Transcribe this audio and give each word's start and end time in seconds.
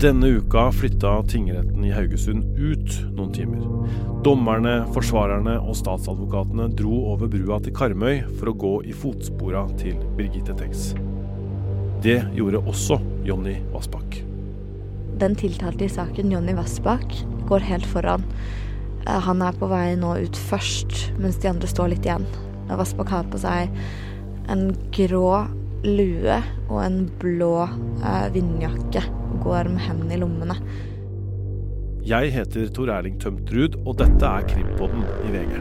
Denne 0.00 0.26
uka 0.26 0.72
flytta 0.72 1.22
tingretten 1.22 1.84
i 1.84 1.90
Haugesund 1.92 2.44
ut 2.56 2.94
noen 3.12 3.34
timer. 3.36 3.66
Dommerne, 4.24 4.86
forsvarerne 4.94 5.58
og 5.60 5.76
statsadvokatene 5.76 6.70
dro 6.72 7.02
over 7.12 7.28
brua 7.28 7.58
til 7.60 7.74
Karmøy 7.76 8.22
for 8.38 8.48
å 8.48 8.54
gå 8.62 8.70
i 8.88 8.94
fotspora 8.96 9.66
til 9.82 10.00
Birgitte 10.16 10.56
Tengs. 10.56 10.94
Det 12.00 12.16
gjorde 12.32 12.64
også 12.64 12.96
Jonny 13.28 13.58
Vassbakk. 13.74 14.22
Den 15.20 15.36
tiltalte 15.36 15.84
i 15.84 15.92
saken, 15.92 16.32
Jonny 16.32 16.56
Vassbakk, 16.56 17.20
går 17.52 17.68
helt 17.68 17.92
foran. 17.92 18.24
Eh, 19.04 19.20
han 19.28 19.44
er 19.44 19.60
på 19.60 19.68
vei 19.68 19.98
nå 20.00 20.16
ut 20.24 20.44
først, 20.48 21.10
mens 21.20 21.36
de 21.44 21.52
andre 21.52 21.68
står 21.68 21.92
litt 21.92 22.08
igjen. 22.08 22.24
Vassbakk 22.72 23.12
har 23.18 23.28
på 23.28 23.44
seg 23.44 23.68
en 24.48 24.70
grå 24.96 25.44
lue 25.84 26.42
og 26.70 26.84
en 26.88 27.02
blå 27.20 27.56
eh, 27.68 28.30
vindjakke 28.32 29.10
går 29.42 29.70
med 29.72 29.84
hendene 29.86 30.16
i 30.16 30.20
lommene. 30.20 30.56
Jeg 32.06 32.32
heter 32.32 32.70
Tor 32.72 32.90
Erling 32.94 33.18
Tømtrud, 33.20 33.76
og 33.84 33.98
dette 34.00 34.26
er 34.26 34.46
Krimpodden 34.48 35.04
i 35.28 35.34
VG. 35.34 35.58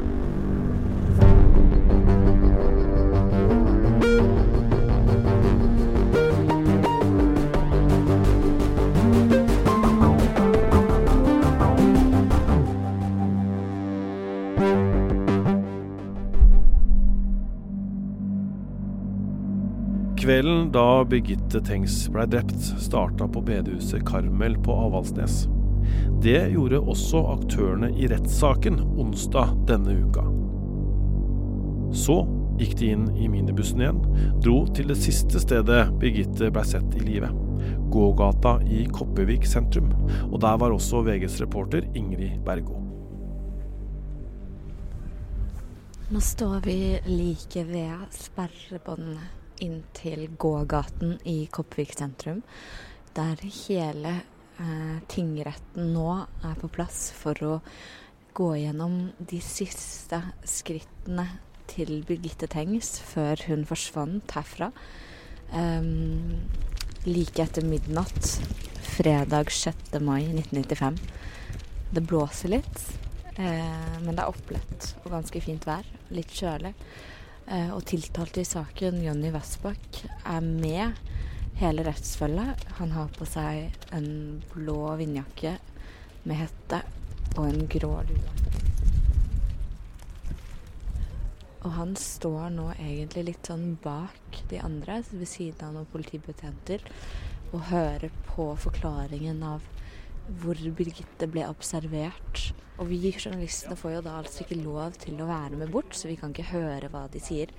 Kvelden 20.29 20.71
da 20.71 21.05
Birgitte 21.05 21.57
Tengs 21.65 22.09
blei 22.13 22.27
drept, 22.29 22.59
starta 22.77 23.27
på 23.27 23.41
bedehuset 23.41 24.03
Karmel 24.05 24.57
på 24.61 24.73
Avaldsnes. 24.77 25.47
Det 26.21 26.51
gjorde 26.53 26.77
også 26.93 27.23
aktørene 27.31 27.89
i 27.97 28.05
rettssaken 28.11 28.77
onsdag 29.01 29.55
denne 29.71 29.95
uka. 30.03 30.27
Så 31.97 32.19
gikk 32.59 32.75
de 32.77 32.91
inn 32.93 33.07
i 33.17 33.31
minibussen 33.33 33.81
igjen, 33.81 34.03
dro 34.45 34.59
til 34.77 34.93
det 34.93 34.99
siste 35.01 35.41
stedet 35.41 35.79
Birgitte 35.97 36.51
blei 36.53 36.67
sett 36.75 36.93
i 36.99 37.01
live. 37.07 37.31
Gågata 37.89 38.59
i 38.69 38.83
Kopervik 38.85 39.49
sentrum. 39.49 39.89
Og 40.29 40.37
der 40.45 40.61
var 40.61 40.77
også 40.77 41.01
VGs 41.09 41.39
reporter 41.41 41.89
Ingrid 41.97 42.37
Bergo. 42.45 42.77
Nå 46.13 46.21
står 46.21 46.61
vi 46.69 46.79
like 47.09 47.65
ved 47.73 48.09
sperrebåndene 48.13 49.39
inn 49.63 49.81
til 49.97 50.27
gågaten 50.39 51.17
i 51.27 51.43
Kopervik 51.51 51.95
sentrum, 51.97 52.43
der 53.15 53.41
hele 53.43 54.15
eh, 54.59 54.97
tingretten 55.11 55.93
nå 55.95 56.09
er 56.45 56.55
på 56.61 56.69
plass 56.71 57.09
for 57.15 57.45
å 57.45 57.59
gå 58.37 58.49
gjennom 58.61 59.09
de 59.19 59.41
siste 59.43 60.21
skrittene 60.47 61.27
til 61.69 62.01
Birgitte 62.07 62.47
Tengs 62.49 62.97
før 63.03 63.41
hun 63.49 63.65
forsvant 63.67 64.31
herfra. 64.37 64.71
Um, 65.49 66.45
like 67.05 67.41
etter 67.41 67.65
midnatt 67.65 68.37
fredag 68.99 69.51
6. 69.51 69.99
mai 70.05 70.23
1995. 70.27 70.99
Det 71.89 72.01
blåser 72.05 72.53
litt, 72.53 72.81
eh, 73.35 73.95
men 74.03 74.13
det 74.13 74.23
er 74.23 74.29
opplett 74.29 74.91
og 75.03 75.13
ganske 75.15 75.41
fint 75.41 75.65
vær. 75.65 75.87
Litt 76.13 76.33
kjølig. 76.35 76.73
Eh, 77.49 77.71
og 77.73 77.81
tiltalte 77.89 78.43
i 78.43 78.45
saken, 78.45 78.99
Jonny 79.01 79.31
Vassbakk, 79.33 80.03
er 80.29 80.43
med 80.45 80.99
hele 81.57 81.85
rettsfølget. 81.87 82.67
Han 82.77 82.93
har 82.93 83.09
på 83.15 83.25
seg 83.25 83.73
en 83.95 84.43
blå 84.51 84.93
vindjakke 84.99 85.55
med 86.29 86.37
hette 86.43 86.83
og 87.39 87.47
en 87.47 87.65
grå 87.71 87.95
lue. 88.05 88.35
Og 91.65 91.73
han 91.75 91.97
står 91.99 92.53
nå 92.53 92.69
egentlig 92.77 93.25
litt 93.31 93.49
sånn 93.49 93.73
bak 93.81 94.43
de 94.51 94.61
andre, 94.63 95.01
ved 95.09 95.27
siden 95.27 95.65
av 95.65 95.73
noen 95.75 95.89
politibetjenter, 95.91 96.85
og 97.49 97.65
hører 97.73 98.13
på 98.29 98.51
forklaringen 98.61 99.41
av 99.43 99.65
hvor 100.41 100.59
Birgitte 100.77 101.27
ble 101.31 101.45
observert. 101.49 102.49
Og 102.79 102.87
vi 102.91 102.99
journalistene 103.11 103.75
får 103.79 103.97
jo 103.97 104.03
da 104.05 104.17
altså 104.21 104.45
ikke 104.45 104.61
lov 104.61 104.95
til 105.01 105.19
å 105.19 105.27
være 105.27 105.59
med 105.59 105.71
bort, 105.73 105.95
så 105.97 106.07
vi 106.07 106.17
kan 106.19 106.31
ikke 106.31 106.51
høre 106.53 106.91
hva 106.93 107.07
de 107.11 107.21
sier. 107.23 107.51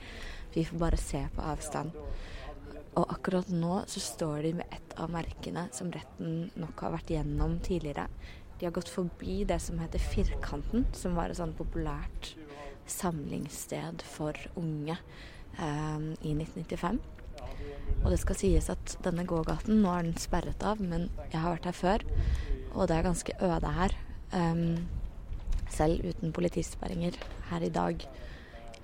Vi 0.54 0.64
får 0.66 0.80
bare 0.80 1.00
se 1.00 1.20
på 1.34 1.44
avstand. 1.44 1.96
Og 2.98 3.12
akkurat 3.14 3.50
nå 3.52 3.82
så 3.90 4.02
står 4.02 4.46
de 4.46 4.54
med 4.60 4.72
et 4.74 4.94
av 4.98 5.12
merkene 5.12 5.68
som 5.76 5.92
retten 5.94 6.48
nok 6.58 6.80
har 6.86 6.96
vært 6.96 7.12
gjennom 7.14 7.58
tidligere. 7.62 8.08
De 8.58 8.66
har 8.66 8.74
gått 8.76 8.90
forbi 8.92 9.42
det 9.48 9.60
som 9.62 9.78
heter 9.80 10.02
Firkanten, 10.02 10.88
som 10.96 11.14
var 11.16 11.30
et 11.30 11.38
sånn 11.38 11.54
populært 11.56 12.34
samlingssted 12.90 14.02
for 14.02 14.36
unge 14.58 14.96
eh, 14.96 16.00
i 16.26 16.34
1995. 16.34 16.98
Og 18.00 18.08
det 18.12 18.20
skal 18.22 18.38
sies 18.38 18.70
at 18.72 18.96
denne 19.04 19.26
gågaten, 19.28 19.82
nå 19.82 19.90
er 19.92 20.06
den 20.06 20.16
sperret 20.20 20.62
av, 20.64 20.80
men 20.80 21.08
jeg 21.30 21.40
har 21.42 21.56
vært 21.56 21.68
her 21.68 21.76
før, 21.76 22.06
og 22.72 22.88
det 22.88 22.96
er 22.96 23.06
ganske 23.06 23.36
øde 23.44 23.74
her. 23.76 23.96
Um, 24.32 24.88
selv 25.70 26.04
uten 26.06 26.32
politisperringer 26.34 27.18
her 27.50 27.66
i 27.66 27.72
dag. 27.72 28.04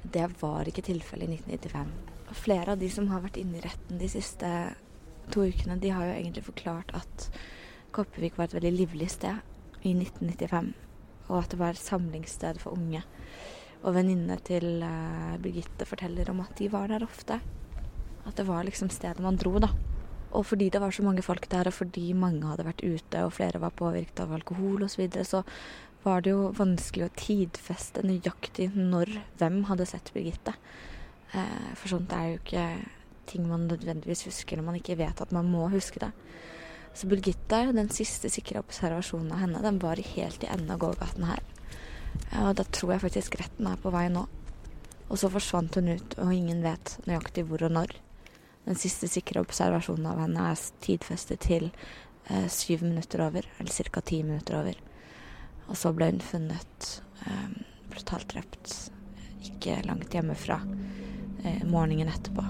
Det 0.02 0.26
var 0.40 0.68
ikke 0.68 0.84
tilfellet 0.86 1.30
i 1.30 1.38
1995. 1.40 1.92
Flere 2.36 2.74
av 2.74 2.80
de 2.82 2.90
som 2.90 3.08
har 3.10 3.22
vært 3.24 3.38
inne 3.40 3.58
i 3.58 3.64
retten 3.64 4.00
de 4.00 4.10
siste 4.10 4.50
to 5.32 5.46
ukene, 5.46 5.78
de 5.82 5.92
har 5.94 6.06
jo 6.06 6.16
egentlig 6.16 6.46
forklart 6.46 6.92
at 6.98 7.28
Kopervik 7.96 8.36
var 8.36 8.50
et 8.50 8.56
veldig 8.58 8.74
livlig 8.74 9.08
sted 9.14 9.38
i 9.86 9.94
1995. 9.94 10.74
Og 11.26 11.38
at 11.40 11.52
det 11.54 11.58
var 11.58 11.78
samlingssted 11.80 12.60
for 12.62 12.76
unge. 12.76 13.02
Og 13.82 13.94
venninnene 13.96 14.36
til 14.46 14.82
uh, 14.82 15.38
Birgitte 15.42 15.86
forteller 15.88 16.28
om 16.30 16.42
at 16.44 16.54
de 16.58 16.68
var 16.72 16.90
der 16.92 17.06
ofte. 17.06 17.40
At 18.26 18.36
det 18.38 18.46
var 18.48 18.66
liksom 18.66 18.90
stedet 18.92 19.22
man 19.22 19.38
dro, 19.40 19.56
da. 19.62 19.70
Og 20.36 20.44
fordi 20.44 20.68
det 20.72 20.82
var 20.82 20.92
så 20.92 21.04
mange 21.06 21.24
folk 21.24 21.46
der, 21.48 21.70
og 21.70 21.76
fordi 21.76 22.10
mange 22.12 22.44
hadde 22.44 22.66
vært 22.66 22.84
ute, 22.84 23.22
og 23.24 23.32
flere 23.36 23.62
var 23.62 23.76
påvirket 23.78 24.24
av 24.24 24.34
alkohol 24.36 24.84
osv., 24.84 24.96
så, 24.96 25.02
videre, 25.02 25.24
så 25.24 25.42
var 26.06 26.22
det 26.22 26.34
jo 26.34 26.50
vanskelig 26.54 27.06
å 27.06 27.14
tidfeste 27.18 28.04
nøyaktig 28.06 28.68
når 28.76 29.10
hvem 29.40 29.62
hadde 29.70 29.88
sett 29.88 30.12
Birgitte. 30.14 30.54
Eh, 31.34 31.72
for 31.78 31.90
sånt 31.90 32.12
er 32.14 32.28
jo 32.30 32.38
ikke 32.42 32.66
ting 33.26 33.48
man 33.50 33.66
nødvendigvis 33.66 34.26
husker 34.28 34.58
når 34.58 34.68
man 34.68 34.78
ikke 34.78 34.98
vet 35.00 35.20
at 35.22 35.32
man 35.34 35.48
må 35.50 35.66
huske 35.72 36.02
det. 36.04 36.12
Så 36.96 37.10
Birgitte, 37.10 37.64
den 37.74 37.90
siste 37.92 38.30
sikre 38.32 38.62
observasjonen 38.62 39.34
av 39.34 39.42
henne, 39.42 39.64
den 39.64 39.80
var 39.82 40.00
helt 40.14 40.46
i 40.46 40.50
enden 40.52 40.70
av 40.72 40.80
gågaten 40.84 41.26
her. 41.28 41.42
Og 42.46 42.54
da 42.56 42.64
tror 42.72 42.94
jeg 42.94 43.04
faktisk 43.08 43.36
retten 43.40 43.68
er 43.68 43.82
på 43.82 43.92
vei 43.92 44.06
nå. 44.12 44.24
Og 45.06 45.20
så 45.20 45.30
forsvant 45.30 45.76
hun 45.76 45.92
ut, 45.92 46.16
og 46.22 46.32
ingen 46.32 46.62
vet 46.64 46.96
nøyaktig 47.06 47.44
hvor 47.50 47.66
og 47.66 47.74
når. 47.76 47.92
Den 48.66 48.78
siste 48.78 49.08
sikre 49.08 49.44
observasjonen 49.44 50.08
av 50.10 50.20
henne 50.24 50.48
er 50.50 50.62
tidfestet 50.82 51.44
til 51.46 51.68
eh, 51.70 52.48
syv 52.50 52.82
minutter 52.82 53.22
over, 53.22 53.46
eller 53.60 53.90
ca. 53.90 54.02
ti 54.02 54.22
minutter 54.26 54.58
over. 54.58 54.80
Og 55.70 55.78
så 55.78 55.94
ble 55.94 56.10
hun 56.10 56.22
funnet 56.22 56.90
eh, 57.26 57.48
brutalt 57.92 58.28
drept 58.34 58.74
ikke 59.46 59.78
langt 59.86 60.14
hjemmefra 60.14 60.58
eh, 61.44 61.62
morgenen 61.62 62.10
etterpå. 62.10 62.46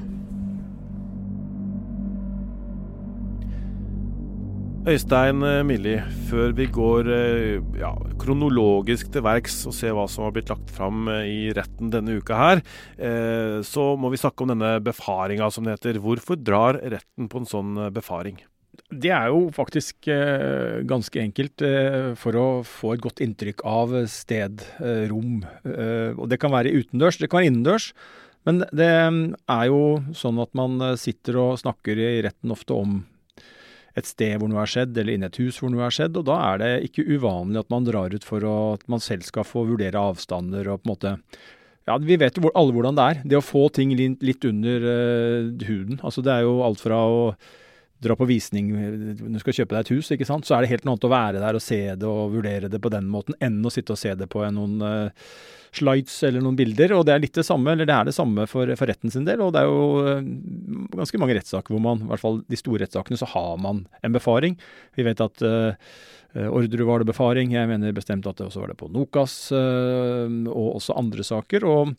Øystein 4.86 5.42
eh, 5.42 5.64
Milli, 5.66 5.96
før 6.28 6.52
vi 6.54 6.68
går 6.70 7.08
eh, 7.10 7.56
ja, 7.80 7.88
kronologisk 8.22 9.08
til 9.10 9.24
verks 9.26 9.56
og 9.66 9.72
ser 9.74 9.96
hva 9.96 10.04
som 10.06 10.22
har 10.22 10.34
blitt 10.36 10.52
lagt 10.52 10.68
fram 10.76 11.08
eh, 11.10 11.24
i 11.26 11.38
retten 11.56 11.90
denne 11.90 12.14
uka 12.20 12.36
her, 12.38 12.62
så 13.66 13.86
må 13.98 14.12
vi 14.12 14.20
snakke 14.20 14.44
om 14.44 14.52
denne 14.52 14.76
befaringa, 14.86 15.48
som 15.50 15.66
det 15.66 15.74
heter. 15.74 15.98
Hvorfor 16.04 16.38
drar 16.38 16.78
retten 16.78 17.26
på 17.32 17.40
en 17.42 17.48
sånn 17.50 17.80
befaring? 17.96 18.38
Det 18.86 19.10
er 19.10 19.32
jo 19.32 19.48
faktisk 19.56 20.06
ganske 20.86 21.20
enkelt 21.22 21.64
for 22.20 22.38
å 22.38 22.46
få 22.68 22.94
et 22.94 23.02
godt 23.02 23.24
inntrykk 23.24 23.64
av 23.66 23.96
sted, 24.12 24.62
rom. 25.10 25.40
Og 26.14 26.30
det 26.30 26.38
kan 26.42 26.54
være 26.54 26.74
utendørs, 26.76 27.18
det 27.18 27.30
kan 27.32 27.40
være 27.40 27.50
innendørs. 27.50 27.90
Men 28.46 28.62
det 28.70 28.92
mm, 29.10 29.20
er 29.50 29.66
jo 29.72 29.82
sånn 30.14 30.38
at 30.44 30.54
man 30.54 30.78
sitter 31.00 31.42
og 31.42 31.60
snakker 31.64 31.98
i 31.98 32.10
retten 32.28 32.54
ofte 32.54 32.78
om 32.78 33.00
et 33.96 34.08
sted 34.08 34.36
hvor 34.36 34.50
noe 34.50 34.60
har 34.60 34.70
skjedd, 34.70 34.96
eller 34.96 35.16
inne 35.16 35.28
i 35.28 35.32
et 35.32 35.38
hus 35.40 35.60
hvor 35.60 35.72
noe 35.72 35.86
har 35.86 35.94
skjedd. 35.94 36.18
Og 36.20 36.26
da 36.28 36.38
er 36.50 36.62
det 36.62 36.72
ikke 36.90 37.06
uvanlig 37.16 37.62
at 37.62 37.70
man 37.72 37.86
drar 37.88 38.12
ut 38.12 38.26
for 38.26 38.44
å, 38.44 38.56
at 38.76 38.84
man 38.92 39.02
selv 39.02 39.26
skal 39.28 39.46
få 39.48 39.64
vurdere 39.70 40.02
avstander 40.12 40.68
og 40.68 40.82
på 40.82 40.88
en 40.88 40.94
måte 40.94 41.14
ja, 41.86 41.94
Vi 42.02 42.16
vet 42.18 42.36
jo 42.36 42.50
alle 42.50 42.74
hvordan 42.74 42.96
det 42.98 43.04
er. 43.06 43.20
Det 43.30 43.38
å 43.38 43.44
få 43.46 43.68
ting 43.70 43.92
litt 43.94 44.44
under 44.48 44.86
uh, 44.90 45.66
huden. 45.68 46.00
Altså 46.02 46.24
Det 46.26 46.32
er 46.34 46.42
jo 46.42 46.58
alt 46.66 46.82
fra 46.82 46.98
å 47.06 47.20
dra 48.02 48.16
på 48.18 48.28
visning 48.28 48.72
når 48.72 49.36
du 49.36 49.42
skal 49.42 49.60
kjøpe 49.60 49.76
deg 49.76 49.84
et 49.84 49.92
hus, 49.96 50.10
ikke 50.12 50.28
sant? 50.28 50.46
så 50.46 50.56
er 50.56 50.64
det 50.64 50.72
helt 50.74 50.86
noe 50.86 50.96
annet 50.96 51.06
å 51.08 51.12
være 51.12 51.42
der 51.42 51.58
og 51.58 51.64
se 51.64 51.78
det 51.96 52.08
og 52.08 52.34
vurdere 52.34 52.70
det 52.72 52.80
på 52.82 52.92
den 52.92 53.08
måten, 53.12 53.36
enn 53.42 53.62
å 53.64 53.72
sitte 53.72 53.94
og 53.94 54.00
se 54.00 54.12
det 54.18 54.28
på 54.32 54.42
noen 54.52 54.82
uh, 54.84 55.30
slides 55.76 56.16
eller 56.28 56.44
noen 56.44 56.58
bilder. 56.58 56.94
Og 56.96 57.06
det 57.08 57.14
er 57.14 57.22
litt 57.22 57.36
det 57.36 57.46
samme, 57.46 57.72
eller 57.72 57.88
det 57.88 57.96
er 57.96 58.08
det 58.08 58.16
samme 58.16 58.46
for, 58.50 58.68
for 58.78 58.90
retten 58.90 59.12
sin 59.12 59.26
del. 59.28 59.42
Og 59.44 59.54
det 59.54 59.62
er 59.62 59.70
jo 59.70 59.86
uh, 60.04 60.28
ganske 60.96 61.22
mange 61.22 61.38
rettssaker 61.38 61.74
hvor 61.74 61.82
man, 61.84 62.04
i 62.04 62.10
hvert 62.12 62.24
fall 62.24 62.42
de 62.44 62.60
store 62.60 62.84
rettssakene, 62.84 63.20
så 63.20 63.30
har 63.32 63.56
man 63.62 63.86
en 64.04 64.16
befaring. 64.16 64.58
Vi 64.96 65.06
vet 65.06 65.24
at 65.24 65.46
uh, 65.46 65.96
Orderud 66.36 66.86
var 66.88 67.00
det 67.00 67.08
befaring. 67.08 67.54
Jeg 67.54 67.68
mener 67.70 67.94
bestemt 67.96 68.26
at 68.28 68.36
det 68.38 68.46
også 68.48 68.62
var 68.62 68.72
det 68.72 68.78
på 68.80 68.90
Nokas 68.92 69.36
og 69.54 70.66
også 70.66 70.96
andre 71.00 71.24
saker. 71.24 71.64
Og, 71.64 71.94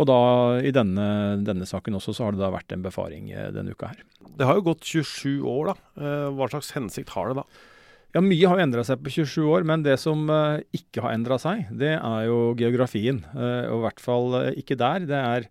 og 0.00 0.08
da 0.08 0.20
i 0.64 0.72
denne, 0.74 1.08
denne, 1.44 1.68
saken 1.68 1.98
også 1.98 2.14
så 2.16 2.26
har 2.26 2.36
det 2.36 2.40
da 2.40 2.52
vært 2.54 2.72
en 2.72 2.86
befaring 2.86 3.28
denne 3.52 3.74
uka 3.74 3.90
her. 3.92 4.00
Det 4.38 4.48
har 4.48 4.56
jo 4.56 4.64
gått 4.70 4.88
27 4.88 5.44
år, 5.44 5.72
da. 5.72 6.06
Hva 6.32 6.48
slags 6.54 6.72
hensikt 6.76 7.12
har 7.16 7.32
det 7.32 7.42
da? 7.42 7.46
Ja, 8.12 8.20
mye 8.24 8.48
har 8.48 8.60
endra 8.60 8.82
seg 8.84 9.00
på 9.04 9.12
27 9.12 9.44
år, 9.48 9.68
men 9.68 9.84
det 9.84 9.98
som 10.00 10.24
ikke 10.76 11.04
har 11.04 11.14
endra 11.16 11.38
seg, 11.40 11.68
det 11.80 11.94
er 11.98 12.26
jo 12.28 12.52
geografien. 12.56 13.22
Og 13.36 13.78
i 13.78 13.84
hvert 13.86 14.02
fall 14.04 14.36
ikke 14.56 14.76
der. 14.80 15.06
Det 15.08 15.20
er, 15.20 15.48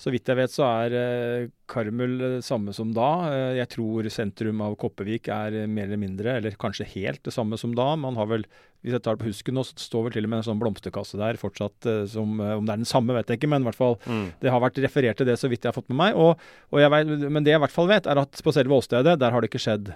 så 0.00 0.12
vidt 0.12 0.28
jeg 0.28 0.38
vet, 0.38 0.52
så 0.52 0.66
er 0.66 1.48
Karmel 1.70 2.16
det 2.20 2.30
samme 2.44 2.74
som 2.76 2.90
da. 2.94 3.08
jeg 3.56 3.70
tror 3.72 4.08
sentrum 4.12 4.62
av 4.64 4.76
Kopervik 4.80 5.30
er 5.32 5.64
mer 5.70 5.86
eller 5.88 6.00
mindre, 6.00 6.36
eller 6.38 6.56
kanskje 6.60 6.88
helt 6.96 7.22
det 7.24 7.34
samme 7.34 7.58
som 7.60 7.74
da. 7.76 7.92
Man 8.00 8.18
har 8.18 8.28
vel, 8.30 8.46
hvis 8.82 8.96
jeg 8.96 9.04
tar 9.04 9.16
det 9.16 9.24
på 9.24 9.30
husken 9.30 9.56
nå, 9.56 9.64
så 9.66 9.78
står 9.80 10.08
vel 10.08 10.16
til 10.16 10.28
og 10.28 10.32
med 10.32 10.42
en 10.42 10.48
sånn 10.50 10.60
blomsterkasse 10.60 11.20
der 11.20 11.40
fortsatt 11.40 11.88
som 12.10 12.36
Om 12.40 12.66
det 12.66 12.74
er 12.74 12.82
den 12.82 12.90
samme, 12.90 13.14
vet 13.16 13.30
jeg 13.30 13.40
ikke, 13.40 13.52
men 13.54 13.64
i 13.64 13.70
hvert 13.70 13.80
fall 13.80 13.96
mm. 14.04 14.26
det 14.42 14.52
har 14.52 14.62
vært 14.64 14.82
referert 14.84 15.20
til 15.20 15.30
det 15.30 15.38
så 15.40 15.50
vidt 15.52 15.64
jeg 15.64 15.72
har 15.72 15.78
fått 15.78 15.90
med 15.92 16.00
meg. 16.02 16.18
Og, 16.18 16.42
og 16.74 16.84
vet, 16.96 17.14
men 17.28 17.46
det 17.46 17.54
jeg 17.54 17.62
i 17.62 17.64
hvert 17.64 17.78
fall 17.78 17.90
vet, 17.90 18.10
er 18.10 18.20
at 18.24 18.44
på 18.44 18.54
selve 18.54 18.76
åstedet, 18.76 19.18
der 19.22 19.34
har 19.34 19.40
det 19.40 19.52
ikke 19.52 19.62
skjedd 19.62 19.94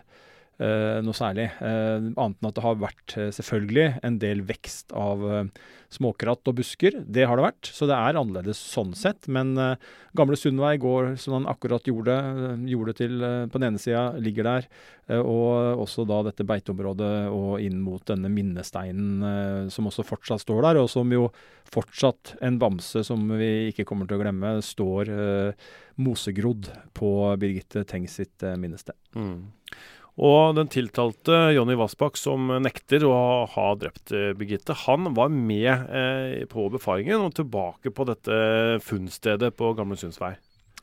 noe 0.59 1.15
særlig. 1.15 1.49
Uh, 1.63 2.11
annet 2.19 2.41
enn 2.41 2.49
at 2.49 2.57
det 2.57 2.65
har 2.65 2.79
vært 2.81 3.15
uh, 3.15 3.29
selvfølgelig 3.35 3.87
en 4.07 4.17
del 4.19 4.43
vekst 4.49 4.95
av 4.97 5.23
småkratt 5.95 6.51
og 6.51 6.59
busker. 6.59 6.99
Det 7.07 7.25
har 7.25 7.39
det 7.39 7.47
vært, 7.47 7.71
så 7.73 7.87
det 7.89 7.97
er 7.97 8.19
annerledes 8.19 8.59
sånn 8.61 8.91
sett. 8.99 9.25
Men 9.33 9.55
gamle 10.19 10.37
Sundvei 10.37 10.75
går 10.83 11.15
som 11.21 11.39
han 11.39 11.49
akkurat 11.49 11.87
gjorde, 11.89 12.17
gjorde 12.69 12.95
til 12.99 13.25
på 13.49 13.57
den 13.57 13.71
ene 13.71 13.81
sida, 13.81 14.03
ligger 14.21 14.45
der. 14.45 14.69
og 15.17 15.81
også 15.81 16.05
da 16.05 16.21
dette 16.27 16.45
beiteområdet 16.45 17.33
og 17.33 17.65
inn 17.65 17.81
mot 17.81 18.05
denne 18.05 18.29
minnesteinen 18.29 19.71
som 19.73 19.89
også 19.89 20.05
fortsatt 20.05 20.45
står 20.45 20.61
der, 20.69 20.83
og 20.83 20.93
som 20.93 21.09
jo 21.09 21.31
fortsatt 21.73 22.37
en 22.45 22.61
bamse 22.61 23.01
som 23.09 23.25
vi 23.41 23.71
ikke 23.73 23.89
kommer 23.89 24.05
til 24.05 24.19
å 24.19 24.25
glemme, 24.27 24.59
står 24.61 25.09
mosegrodd 25.97 26.69
på 26.93 27.15
Birgitte 27.41 27.89
Tengs 27.89 28.21
sitt 28.21 28.45
minnested. 28.61 28.99
Mm. 29.17 29.49
Og 30.19 30.57
den 30.59 30.67
tiltalte 30.73 31.37
Jonny 31.55 31.77
Vassbakk, 31.79 32.19
som 32.19 32.51
nekter 32.65 33.07
å 33.07 33.47
ha 33.53 33.69
drept 33.79 34.11
eh, 34.11 34.33
Birgitte, 34.39 34.75
han 34.87 35.13
var 35.15 35.31
med 35.31 35.71
eh, 35.71 36.43
på 36.51 36.67
befaringen 36.75 37.23
og 37.23 37.37
tilbake 37.39 37.93
på 37.95 38.07
dette 38.09 38.39
funnstedet 38.83 39.53
på 39.59 39.71
Gamle 39.79 39.99
Sundsvei. 40.01 40.35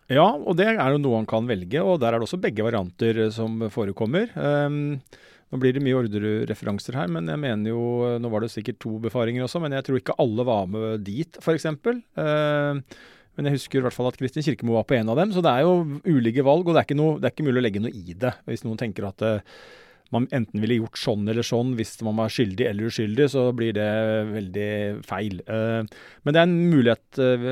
Ja, 0.08 0.28
og 0.38 0.56
det 0.60 0.70
er 0.70 0.94
jo 0.94 1.02
noe 1.02 1.20
han 1.20 1.28
kan 1.28 1.50
velge, 1.50 1.82
og 1.82 2.00
der 2.00 2.14
er 2.14 2.22
det 2.22 2.30
også 2.30 2.40
begge 2.42 2.64
varianter 2.64 3.26
eh, 3.26 3.34
som 3.34 3.60
forekommer. 3.74 4.32
Um, 4.40 5.02
nå 5.52 5.60
blir 5.62 5.76
det 5.76 5.84
mye 5.84 5.98
Orderud-referanser 6.00 6.96
her, 6.96 7.12
men 7.12 7.28
jeg 7.30 7.38
mener 7.38 7.70
jo 7.70 8.16
Nå 8.18 8.32
var 8.34 8.42
det 8.42 8.50
sikkert 8.54 8.80
to 8.82 8.96
befaringer 9.04 9.46
også, 9.46 9.60
men 9.62 9.76
jeg 9.76 9.86
tror 9.88 10.00
ikke 10.00 10.16
alle 10.22 10.48
var 10.48 10.72
med 10.72 11.04
dit, 11.06 11.42
f.eks. 11.44 11.68
Uh, 12.16 12.80
men 13.36 13.50
jeg 13.50 13.60
husker 13.60 13.82
i 13.82 13.86
hvert 13.86 13.96
fall 13.96 14.08
at 14.10 14.20
Kristin 14.20 14.46
Kirkemo 14.46 14.78
var 14.78 14.86
på 14.88 14.96
en 14.98 15.10
av 15.12 15.20
dem. 15.20 15.34
Så 15.36 15.44
det 15.44 15.52
er 15.52 15.66
jo 15.66 16.00
ulike 16.08 16.46
valg, 16.46 16.68
og 16.68 16.78
det 16.78 16.86
er 16.86 17.00
noe, 17.00 17.18
det 17.20 17.30
er 17.30 17.36
ikke 17.36 17.48
mulig 17.48 17.62
å 17.62 17.66
legge 17.66 17.82
noe 17.84 17.92
i 17.92 18.16
det. 18.16 18.32
Hvis 18.48 18.64
noen 18.64 18.80
tenker 18.80 19.08
at 19.10 19.26
uh, 19.26 19.60
man 20.16 20.30
enten 20.36 20.64
ville 20.64 20.80
gjort 20.80 21.02
sånn 21.02 21.28
eller 21.32 21.46
sånn 21.46 21.74
hvis 21.76 21.98
man 22.06 22.18
var 22.22 22.32
skyldig 22.32 22.70
eller 22.70 22.92
uskyldig, 22.92 23.28
så 23.34 23.50
blir 23.58 23.76
det 23.76 23.92
veldig 24.32 24.72
feil. 25.08 25.44
Uh, 25.50 25.84
men 26.24 26.36
det 26.36 26.42
er 26.42 26.48
en 26.48 26.58
mulighet 26.72 27.22
uh, 27.22 27.46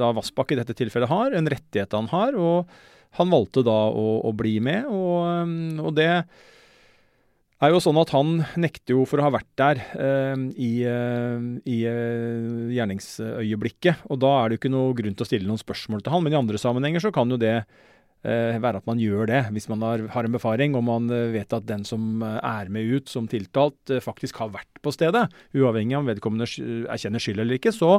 da 0.00 0.12
Vassbakk 0.18 0.52
i 0.52 0.60
dette 0.60 0.76
tilfellet 0.76 1.12
har, 1.12 1.36
en 1.36 1.52
rettighet 1.56 1.96
han 1.96 2.10
har. 2.12 2.36
og 2.38 2.70
han 3.18 3.32
valgte 3.32 3.64
da 3.66 3.78
å, 3.90 4.20
å 4.28 4.30
bli 4.38 4.58
med, 4.62 4.86
og, 4.86 5.82
og 5.82 5.94
det 5.96 6.12
er 7.60 7.74
jo 7.74 7.80
sånn 7.82 8.00
at 8.00 8.12
Han 8.14 8.40
nekter 8.60 8.96
jo 8.96 9.04
for 9.08 9.20
å 9.20 9.26
ha 9.26 9.34
vært 9.34 9.50
der 9.60 9.82
eh, 9.92 10.46
i, 10.56 10.72
eh, 10.88 11.46
i 11.68 11.78
eh, 11.88 12.72
gjerningsøyeblikket. 12.76 14.06
og 14.08 14.20
Da 14.22 14.32
er 14.38 14.48
det 14.48 14.56
jo 14.56 14.62
ikke 14.62 14.74
noe 14.74 14.96
grunn 14.96 15.16
til 15.16 15.26
å 15.26 15.28
stille 15.28 15.48
noen 15.48 15.60
spørsmål 15.60 16.04
til 16.04 16.14
han, 16.14 16.24
men 16.24 16.36
i 16.36 16.40
andre 16.40 16.60
sammenhenger 16.60 17.04
så 17.04 17.12
kan 17.14 17.30
jo 17.30 17.40
det 17.40 17.58
være 18.22 18.80
at 18.82 18.88
man 18.88 19.00
gjør 19.00 19.30
det 19.30 19.38
hvis 19.54 19.68
man 19.70 19.80
har, 19.84 20.02
har, 20.12 20.26
en 20.26 20.34
befaring 20.34 20.74
og 20.76 20.84
man 20.84 21.08
eh, 21.14 21.30
vet 21.32 21.54
at 21.56 21.64
den 21.68 21.86
som 21.88 22.20
eh, 22.26 22.36
er 22.44 22.68
med 22.72 22.84
ut 22.84 23.08
som 23.08 23.28
tiltalt, 23.30 23.78
faktisk 24.04 24.42
har 24.42 24.50
vært 24.52 24.80
på 24.84 24.92
stedet. 24.92 25.26
Uavhengig 25.56 25.96
av 25.96 26.04
om 26.04 26.10
vedkommende 26.10 26.48
erkjenner 26.92 27.22
skyld 27.22 27.40
eller 27.40 27.56
ikke, 27.56 27.72
så, 27.72 27.94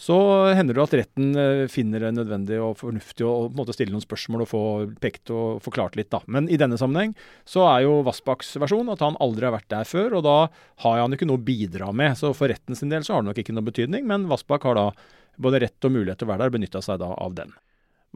så, 0.00 0.16
hender 0.56 0.76
det 0.76 0.84
at 0.84 0.96
retten 1.00 1.68
finner 1.72 2.06
det 2.06 2.14
nødvendig 2.16 2.58
og 2.60 2.76
fornuftig 2.80 3.26
å 3.26 3.66
stille 3.72 3.92
noen 3.92 4.04
spørsmål 4.04 4.44
og 4.44 4.50
få 4.50 4.62
pekt 5.02 5.32
og 5.34 5.62
forklart 5.64 5.96
litt. 6.00 6.10
da. 6.12 6.22
Men 6.26 6.50
i 6.52 6.60
denne 6.60 6.80
sammenheng 6.80 7.14
så 7.48 7.66
er 7.70 7.84
jo 7.86 8.00
Vassbakks 8.06 8.54
versjon 8.62 8.92
at 8.92 9.04
han 9.04 9.18
aldri 9.20 9.48
har 9.48 9.56
vært 9.56 9.70
der 9.72 9.88
før, 9.88 10.18
og 10.18 10.26
da 10.26 10.38
har 10.84 11.02
han 11.02 11.16
ikke 11.16 11.28
noe 11.28 11.40
å 11.40 11.46
bidra 11.46 11.92
med. 11.92 12.16
Så 12.20 12.32
for 12.36 12.52
retten 12.52 12.78
sin 12.78 12.92
del 12.92 13.04
så 13.04 13.16
har 13.16 13.24
det 13.24 13.32
nok 13.32 13.44
ikke 13.44 13.56
noe 13.56 13.68
betydning, 13.68 14.08
men 14.08 14.28
Vassbakk 14.30 14.68
har 14.68 14.80
da 14.80 14.90
både 15.36 15.64
rett 15.66 15.88
og 15.88 15.92
mulighet 15.92 16.20
til 16.20 16.28
å 16.28 16.34
være 16.34 16.46
der, 16.46 16.56
benytta 16.56 16.84
seg 16.84 17.00
da 17.02 17.12
av 17.12 17.36
den. 17.36 17.52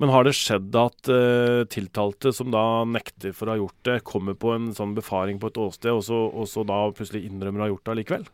Men 0.00 0.12
har 0.14 0.25
det 0.25 0.32
skjedd 0.32 0.76
at 0.81 1.11
uh, 1.12 1.62
tiltalte 1.69 2.32
som 2.32 2.49
da 2.52 2.82
nekter 2.88 3.35
for 3.37 3.49
å 3.49 3.52
ha 3.52 3.61
gjort 3.61 3.81
det, 3.85 3.97
kommer 4.08 4.37
på 4.38 4.55
en 4.55 4.70
sånn 4.76 4.94
befaring 4.97 5.41
på 5.41 5.50
et 5.50 5.61
åsted, 5.61 5.93
og 5.93 6.05
så, 6.06 6.20
og 6.32 6.49
så 6.49 6.64
da 6.64 6.87
plutselig 6.97 7.26
innrømmer 7.29 7.61
å 7.61 7.67
ha 7.67 7.73
gjort 7.75 7.85
det 7.85 7.94
allikevel? 7.94 8.25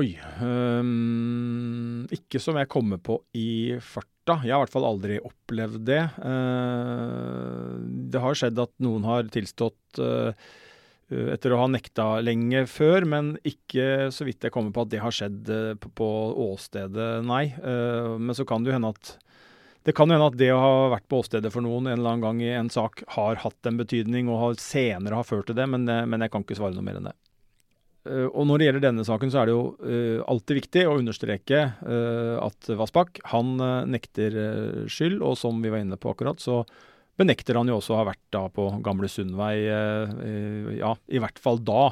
Oi. 0.00 0.08
Um, 0.42 2.06
ikke 2.14 2.42
som 2.42 2.58
jeg 2.58 2.70
kommer 2.70 2.98
på 3.02 3.20
i 3.38 3.78
farta. 3.82 4.40
Jeg 4.46 4.54
har 4.54 4.60
i 4.60 4.64
hvert 4.64 4.74
fall 4.74 4.86
aldri 4.86 5.20
opplevd 5.22 5.86
det. 5.86 6.02
Uh, 6.22 7.78
det 8.10 8.22
har 8.22 8.38
skjedd 8.38 8.58
at 8.62 8.74
noen 8.82 9.06
har 9.06 9.30
tilstått 9.30 10.02
uh, 10.02 10.34
etter 11.10 11.54
å 11.54 11.62
ha 11.64 11.70
nekta 11.70 12.12
lenge 12.22 12.66
før, 12.70 13.06
men 13.14 13.32
ikke 13.46 14.10
så 14.14 14.26
vidt 14.26 14.46
jeg 14.46 14.54
kommer 14.54 14.74
på 14.74 14.86
at 14.86 14.92
det 14.92 15.02
har 15.02 15.14
skjedd 15.14 15.50
på, 15.82 15.90
på 15.98 16.10
åstedet, 16.50 17.08
nei. 17.26 17.48
Men 17.58 18.30
så 18.38 18.46
kan 18.46 18.62
det 18.62 18.70
jo 18.70 18.76
hende 18.76 18.92
at 18.94 19.10
det 19.88 19.94
kan 19.96 20.10
jo 20.10 20.16
hende 20.16 20.28
at 20.28 20.36
det 20.36 20.50
å 20.52 20.60
ha 20.60 20.72
vært 20.92 21.08
på 21.08 21.22
åstedet 21.22 21.52
for 21.54 21.64
noen 21.64 21.88
en 21.88 21.96
eller 21.96 22.12
annen 22.12 22.24
gang 22.26 22.42
i 22.44 22.52
en 22.52 22.68
sak 22.72 23.00
har 23.16 23.40
hatt 23.40 23.68
en 23.68 23.80
betydning, 23.80 24.28
og 24.28 24.42
har 24.42 24.60
senere 24.60 25.16
har 25.16 25.28
ført 25.28 25.48
til 25.48 25.56
det, 25.56 25.66
men, 25.72 25.88
eh, 25.88 26.04
men, 26.04 26.20
jeg 26.20 26.32
kan 26.34 26.44
ikke 26.44 26.58
svare 26.58 26.76
noe 26.76 26.84
mer 26.84 27.00
enn 27.00 27.08
det. 27.10 27.16
Uh, 28.00 28.28
og 28.32 28.46
Når 28.48 28.58
det 28.58 28.66
gjelder 28.66 28.84
denne 28.86 29.04
saken, 29.04 29.32
så 29.32 29.40
er 29.40 29.48
det 29.48 29.54
jo 29.54 29.64
uh, 29.76 30.20
alltid 30.32 30.56
viktig 30.56 30.84
å 30.88 30.94
understreke 30.96 31.58
at 32.40 32.70
Vassbakk 32.80 33.20
han 33.32 33.58
nekter 33.92 34.36
skyld, 34.88 35.20
og 35.20 35.36
som 35.36 35.60
vi 35.60 35.72
var 35.72 35.84
inne 35.84 36.00
på 36.00 36.12
akkurat, 36.12 36.40
så 36.40 36.62
benekter 37.20 37.58
han 37.60 37.68
jo 37.68 37.76
også 37.76 37.92
å 37.92 38.00
ha 38.00 38.06
vært 38.08 38.22
da 38.32 38.46
på 38.48 38.70
Gamle 38.84 39.08
Sundvei, 39.12 39.56
ja, 40.78 40.94
i 41.12 41.20
hvert 41.20 41.40
fall 41.42 41.60
da, 41.60 41.90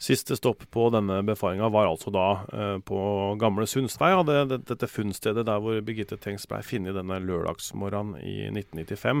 Siste 0.00 0.36
stopp 0.36 0.62
på 0.72 0.86
denne 0.94 1.18
befaringa 1.28 1.68
var 1.68 1.90
altså 1.90 2.08
da 2.14 2.26
eh, 2.56 2.76
på 2.88 3.00
Gamle 3.40 3.66
Sundsvei, 3.68 4.08
ja, 4.14 4.22
det, 4.24 4.36
det, 4.48 4.58
dette 4.70 4.88
funnstedet 4.88 5.44
der 5.44 5.60
hvor 5.60 5.76
Birgitte 5.84 6.16
Tengs 6.16 6.46
ble 6.48 6.62
funnet 6.64 6.96
denne 6.96 7.18
lørdagsmorgenen 7.20 8.16
i 8.24 8.46
1995. 8.48 9.20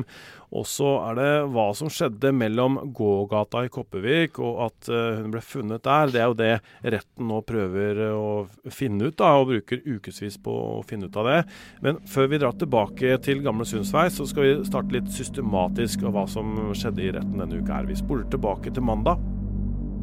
Og 0.56 0.64
så 0.64 0.94
er 1.10 1.18
det 1.18 1.26
hva 1.52 1.66
som 1.76 1.92
skjedde 1.92 2.32
mellom 2.32 2.78
gågata 2.96 3.66
i 3.66 3.72
Kopervik 3.72 4.40
og 4.40 4.62
at 4.70 4.88
eh, 4.88 5.20
hun 5.20 5.34
ble 5.34 5.42
funnet 5.44 5.84
der. 5.84 6.14
Det 6.14 6.22
er 6.22 6.32
jo 6.32 6.38
det 6.38 6.54
retten 6.96 7.28
nå 7.28 7.42
prøver 7.44 8.00
å 8.14 8.30
finne 8.72 9.10
ut, 9.10 9.18
da, 9.20 9.34
og 9.36 9.50
bruker 9.52 9.84
ukevis 9.84 10.40
på 10.40 10.54
å 10.78 10.80
finne 10.88 11.10
ut 11.10 11.20
av 11.20 11.28
det. 11.28 11.42
Men 11.84 12.00
før 12.08 12.32
vi 12.32 12.40
drar 12.40 12.56
tilbake 12.56 13.18
til 13.26 13.44
Gamle 13.44 13.68
Sundsvei, 13.68 14.06
så 14.08 14.24
skal 14.32 14.48
vi 14.48 14.56
starte 14.70 14.96
litt 14.96 15.12
systematisk 15.12 16.08
av 16.08 16.16
hva 16.16 16.24
som 16.38 16.72
skjedde 16.72 17.04
i 17.04 17.12
retten 17.18 17.36
denne 17.36 17.60
uka 17.60 17.82
her. 17.82 17.92
Vi 17.92 18.00
spoler 18.00 18.24
tilbake 18.32 18.72
til 18.72 18.88
mandag 18.88 19.20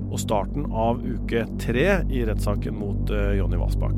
og 0.08 0.20
starten 0.22 0.68
av 0.72 1.02
uke 1.04 1.46
tre 1.62 1.88
i 2.08 2.24
rettssaken 2.28 2.78
mot 2.78 3.12
uh, 3.14 3.34
Jonny 3.38 3.60
Vassbakk. 3.60 3.98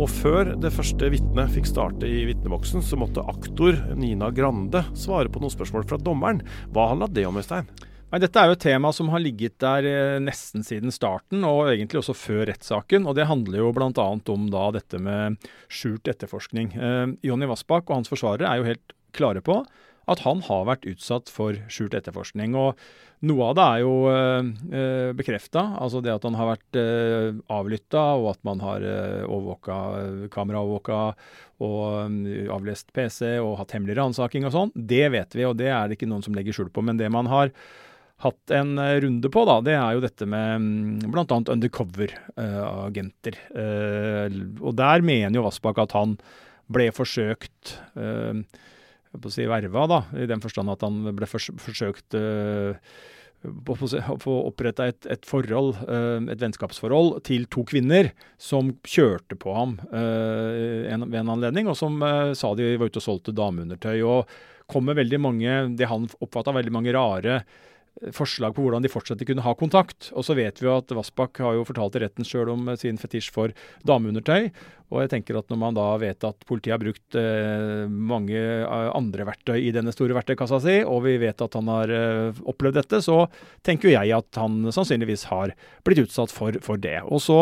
Og 0.00 0.08
før 0.08 0.54
det 0.56 0.72
første 0.72 1.10
vitnet 1.12 1.52
fikk 1.52 1.68
starte 1.68 2.08
i 2.08 2.24
vitneboksen, 2.30 2.80
så 2.84 2.96
måtte 2.96 3.24
aktor 3.28 3.76
Nina 3.98 4.30
Grande 4.32 4.86
svare 4.96 5.28
på 5.28 5.42
noen 5.42 5.52
spørsmål 5.52 5.84
fra 5.88 5.98
dommeren. 6.00 6.40
Hva 6.72 6.88
handla 6.94 7.10
det 7.12 7.26
om, 7.28 7.36
Øystein? 7.36 7.68
Nei, 8.12 8.20
Dette 8.20 8.40
er 8.40 8.50
jo 8.50 8.56
et 8.56 8.64
tema 8.64 8.90
som 8.92 9.08
har 9.12 9.22
ligget 9.24 9.54
der 9.62 9.86
eh, 9.88 10.18
nesten 10.20 10.64
siden 10.64 10.92
starten, 10.92 11.44
og 11.48 11.70
egentlig 11.70 12.02
også 12.02 12.16
før 12.16 12.42
rettssaken. 12.50 13.06
og 13.08 13.16
Det 13.16 13.28
handler 13.28 13.62
jo 13.62 13.70
bl.a. 13.76 14.08
om 14.34 14.50
da 14.52 14.66
dette 14.76 15.00
med 15.00 15.38
skjult 15.72 16.08
etterforskning. 16.12 16.74
Eh, 16.76 17.06
Jonny 17.28 17.48
Vassbakk 17.48 17.88
og 17.88 18.00
hans 18.00 18.12
forsvarere 18.12 18.48
er 18.48 18.60
jo 18.60 18.68
helt 18.68 18.96
klare 19.16 19.44
på 19.44 19.60
at 20.10 20.22
han 20.26 20.42
har 20.48 20.66
vært 20.68 20.86
utsatt 20.90 21.30
for 21.32 21.58
skjult 21.70 21.94
etterforskning. 21.98 22.56
og 22.58 22.78
Noe 23.22 23.52
av 23.52 23.54
det 23.54 23.64
er 23.64 23.82
jo 23.84 23.92
eh, 24.10 25.10
bekrefta, 25.14 25.62
altså 25.78 26.00
det 26.02 26.10
at 26.10 26.24
han 26.26 26.34
har 26.34 26.48
vært 26.56 26.78
eh, 26.80 27.28
avlytta, 27.54 28.02
og 28.18 28.32
at 28.32 28.40
man 28.48 28.58
har 28.64 28.82
eh, 28.82 29.22
overvåka, 29.28 29.76
kameraovervåka 30.34 30.98
og 31.62 31.84
eh, 32.00 32.50
avlest 32.50 32.90
PC 32.90 33.36
og 33.36 33.60
hatt 33.60 33.76
hemmelig 33.76 33.94
ransaking 34.00 34.48
og 34.48 34.56
sånn. 34.56 34.74
Det 34.74 35.06
vet 35.14 35.38
vi, 35.38 35.46
og 35.46 35.54
det 35.60 35.70
er 35.70 35.86
det 35.86 36.00
ikke 36.00 36.10
noen 36.10 36.26
som 36.26 36.34
legger 36.34 36.58
skjul 36.58 36.72
på. 36.74 36.82
Men 36.82 36.98
det 36.98 37.12
man 37.14 37.30
har 37.30 37.54
hatt 38.26 38.54
en 38.58 38.74
eh, 38.82 38.98
runde 39.06 39.30
på, 39.30 39.46
da, 39.46 39.60
det 39.70 39.78
er 39.78 39.94
jo 39.94 40.02
dette 40.02 40.26
med 40.26 40.66
mm, 40.66 41.14
bl.a. 41.14 41.38
undercover-agenter. 41.54 43.38
Og 44.58 44.74
der 44.82 45.06
mener 45.06 45.38
jo 45.38 45.46
Vassbakk 45.46 45.78
at 45.86 45.94
han 45.94 46.18
ble 46.72 46.90
forsøkt 46.94 47.76
uh, 47.98 48.34
på 49.12 49.28
å 49.28 49.32
si 49.32 49.48
verva, 49.48 49.86
da, 49.90 49.98
i 50.16 50.28
den 50.30 50.42
forstand 50.42 50.72
at 50.72 50.84
han 50.86 51.02
ble 51.16 51.28
fors 51.28 51.50
forsøkt 51.60 52.16
uh, 52.16 52.76
å 53.42 54.18
få 54.22 54.34
oppretta 54.46 54.86
et, 54.86 55.06
et, 55.10 55.26
forhold, 55.26 55.74
et 56.30 56.38
vennskapsforhold, 56.38 57.16
til 57.26 57.48
to 57.50 57.64
kvinner 57.66 58.12
som 58.38 58.70
kjørte 58.86 59.34
på 59.34 59.50
ham 59.56 59.72
ved 59.90 61.16
en 61.18 61.32
anledning, 61.34 61.66
og 61.66 61.74
som 61.74 61.98
sa 62.38 62.52
de 62.54 62.68
var 62.78 62.86
ute 62.86 63.02
og 63.02 63.06
solgte 63.08 63.34
dameundertøy. 63.34 63.98
Og 64.06 64.30
kom 64.70 64.86
med 64.86 65.00
veldig 65.00 65.20
mange, 65.24 65.56
det 65.74 65.90
han 65.90 66.06
oppfatta 66.22 66.54
veldig 66.54 66.76
mange 66.78 66.94
rare 66.94 67.40
forslag 68.16 68.54
på 68.56 68.64
hvordan 68.64 68.82
de 68.82 68.90
fortsatt 68.90 69.22
kunne 69.28 69.44
ha 69.44 69.54
kontakt. 69.58 70.10
Og 70.16 70.26
så 70.26 70.34
vet 70.38 70.58
vi 70.58 70.66
jo 70.66 70.76
at 70.78 70.92
Vassbakk 70.96 71.42
har 71.44 71.58
jo 71.58 71.66
fortalt 71.68 71.98
i 71.98 72.04
retten 72.04 72.26
sjøl 72.26 72.50
om 72.54 72.72
sin 72.80 72.98
fetisj 72.98 73.30
for 73.34 73.52
dameundertøy. 73.86 74.48
Og 74.92 75.00
jeg 75.00 75.12
tenker 75.12 75.38
at 75.38 75.48
når 75.48 75.60
man 75.60 75.76
da 75.76 75.86
vet 76.00 76.24
at 76.26 76.44
politiet 76.48 76.74
har 76.74 76.80
brukt 76.82 77.16
eh, 77.16 77.84
mange 77.88 78.36
eh, 78.36 78.88
andre 78.92 79.24
verktøy 79.30 79.54
i 79.62 79.70
denne 79.72 79.94
store 79.94 80.16
verktøykassa 80.18 80.58
si, 80.64 80.74
og 80.84 81.06
vi 81.06 81.14
vet 81.22 81.44
at 81.44 81.56
han 81.56 81.70
har 81.72 81.92
eh, 81.96 82.42
opplevd 82.52 82.76
dette, 82.80 83.00
så 83.04 83.22
tenker 83.64 83.92
jeg 83.94 84.12
at 84.12 84.40
han 84.40 84.66
sannsynligvis 84.68 85.24
har 85.30 85.54
blitt 85.86 86.02
utsatt 86.04 86.34
for, 86.34 86.58
for 86.64 86.80
det. 86.80 86.98
Og 87.08 87.22
så 87.24 87.38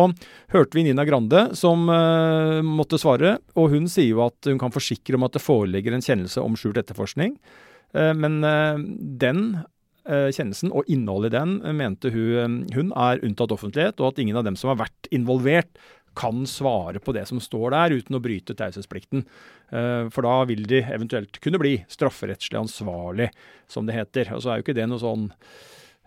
hørte 0.54 0.78
vi 0.78 0.86
Nina 0.86 1.06
Grande 1.08 1.48
som 1.58 1.88
eh, 1.90 2.60
måtte 2.66 3.00
svare, 3.02 3.38
og 3.58 3.74
hun 3.74 3.90
sier 3.90 4.12
jo 4.12 4.22
at 4.28 4.50
hun 4.50 4.60
kan 4.60 4.74
forsikre 4.74 5.18
om 5.18 5.26
at 5.26 5.34
det 5.34 5.42
foreligger 5.42 5.96
en 5.96 6.06
kjennelse 6.06 6.44
om 6.44 6.54
skjult 6.58 6.78
etterforskning. 6.84 7.34
Eh, 7.98 8.14
men 8.14 8.42
eh, 8.46 8.86
den 9.26 9.44
Eh, 9.58 9.79
kjennelsen 10.10 10.72
og 10.74 10.88
innholdet 10.90 11.32
i 11.32 11.38
den 11.38 11.56
eh, 11.62 11.76
mente 11.76 12.12
hun, 12.14 12.66
eh, 12.66 12.76
hun 12.76 12.92
er 12.98 13.22
unntatt 13.26 13.54
offentlighet, 13.54 14.00
og 14.00 14.12
at 14.12 14.20
ingen 14.22 14.38
av 14.40 14.46
dem 14.46 14.58
som 14.58 14.72
har 14.72 14.82
vært 14.82 15.10
involvert, 15.14 15.72
kan 16.18 16.42
svare 16.42 16.98
på 16.98 17.12
det 17.14 17.22
som 17.28 17.38
står 17.38 17.70
der, 17.70 17.92
uten 17.94 18.16
å 18.18 18.20
bryte 18.20 18.56
taushetsplikten. 18.58 19.22
For 19.70 20.26
da 20.26 20.32
vil 20.50 20.64
de 20.68 20.80
eventuelt 20.82 21.38
kunne 21.40 21.60
bli 21.62 21.76
strafferettslig 21.88 22.58
ansvarlig, 22.58 23.28
som 23.70 23.86
det 23.86 23.94
heter. 23.94 24.32
Og 24.34 24.42
så 24.42 24.50
er 24.50 24.58
jo 24.58 24.64
ikke 24.64 24.74
det 24.74 24.88
noe 24.90 24.98
sånn 25.00 25.28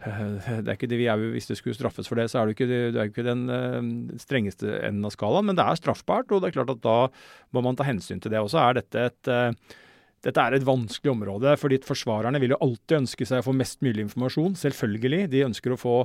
det 0.04 0.76
det 0.92 1.00
er, 1.08 1.24
Hvis 1.32 1.48
det 1.48 1.56
skulle 1.56 1.78
straffes 1.78 2.12
for 2.12 2.20
det, 2.20 2.28
så 2.30 2.42
er 2.42 2.52
det 2.52 2.58
ikke, 2.58 2.92
ikke 3.08 3.26
den 3.30 3.48
strengeste 4.20 4.76
enden 4.84 5.08
av 5.08 5.16
skalaen. 5.16 5.48
Men 5.48 5.56
det 5.58 5.64
er 5.64 5.80
straffbart, 5.80 6.36
og 6.36 6.44
det 6.44 6.52
er 6.52 6.58
klart 6.60 6.76
at 6.76 6.84
da 6.84 6.98
må 7.56 7.64
man 7.64 7.80
ta 7.80 7.88
hensyn 7.88 8.20
til 8.20 8.36
det. 8.36 8.44
Og 8.44 8.52
så 8.52 8.60
er 8.60 8.82
dette 8.82 9.08
et 9.08 9.34
dette 10.24 10.40
er 10.40 10.56
et 10.56 10.64
vanskelig 10.68 11.12
område, 11.12 11.56
fordi 11.60 11.82
forsvarerne 11.84 12.40
vil 12.40 12.54
jo 12.56 12.62
alltid 12.64 13.02
ønske 13.02 13.28
seg 13.28 13.42
å 13.42 13.48
få 13.50 13.56
mest 13.60 13.82
mulig 13.84 14.06
informasjon. 14.06 14.56
Selvfølgelig. 14.60 15.26
De 15.34 15.44
ønsker 15.50 15.76
å 15.76 15.80
få 15.80 15.98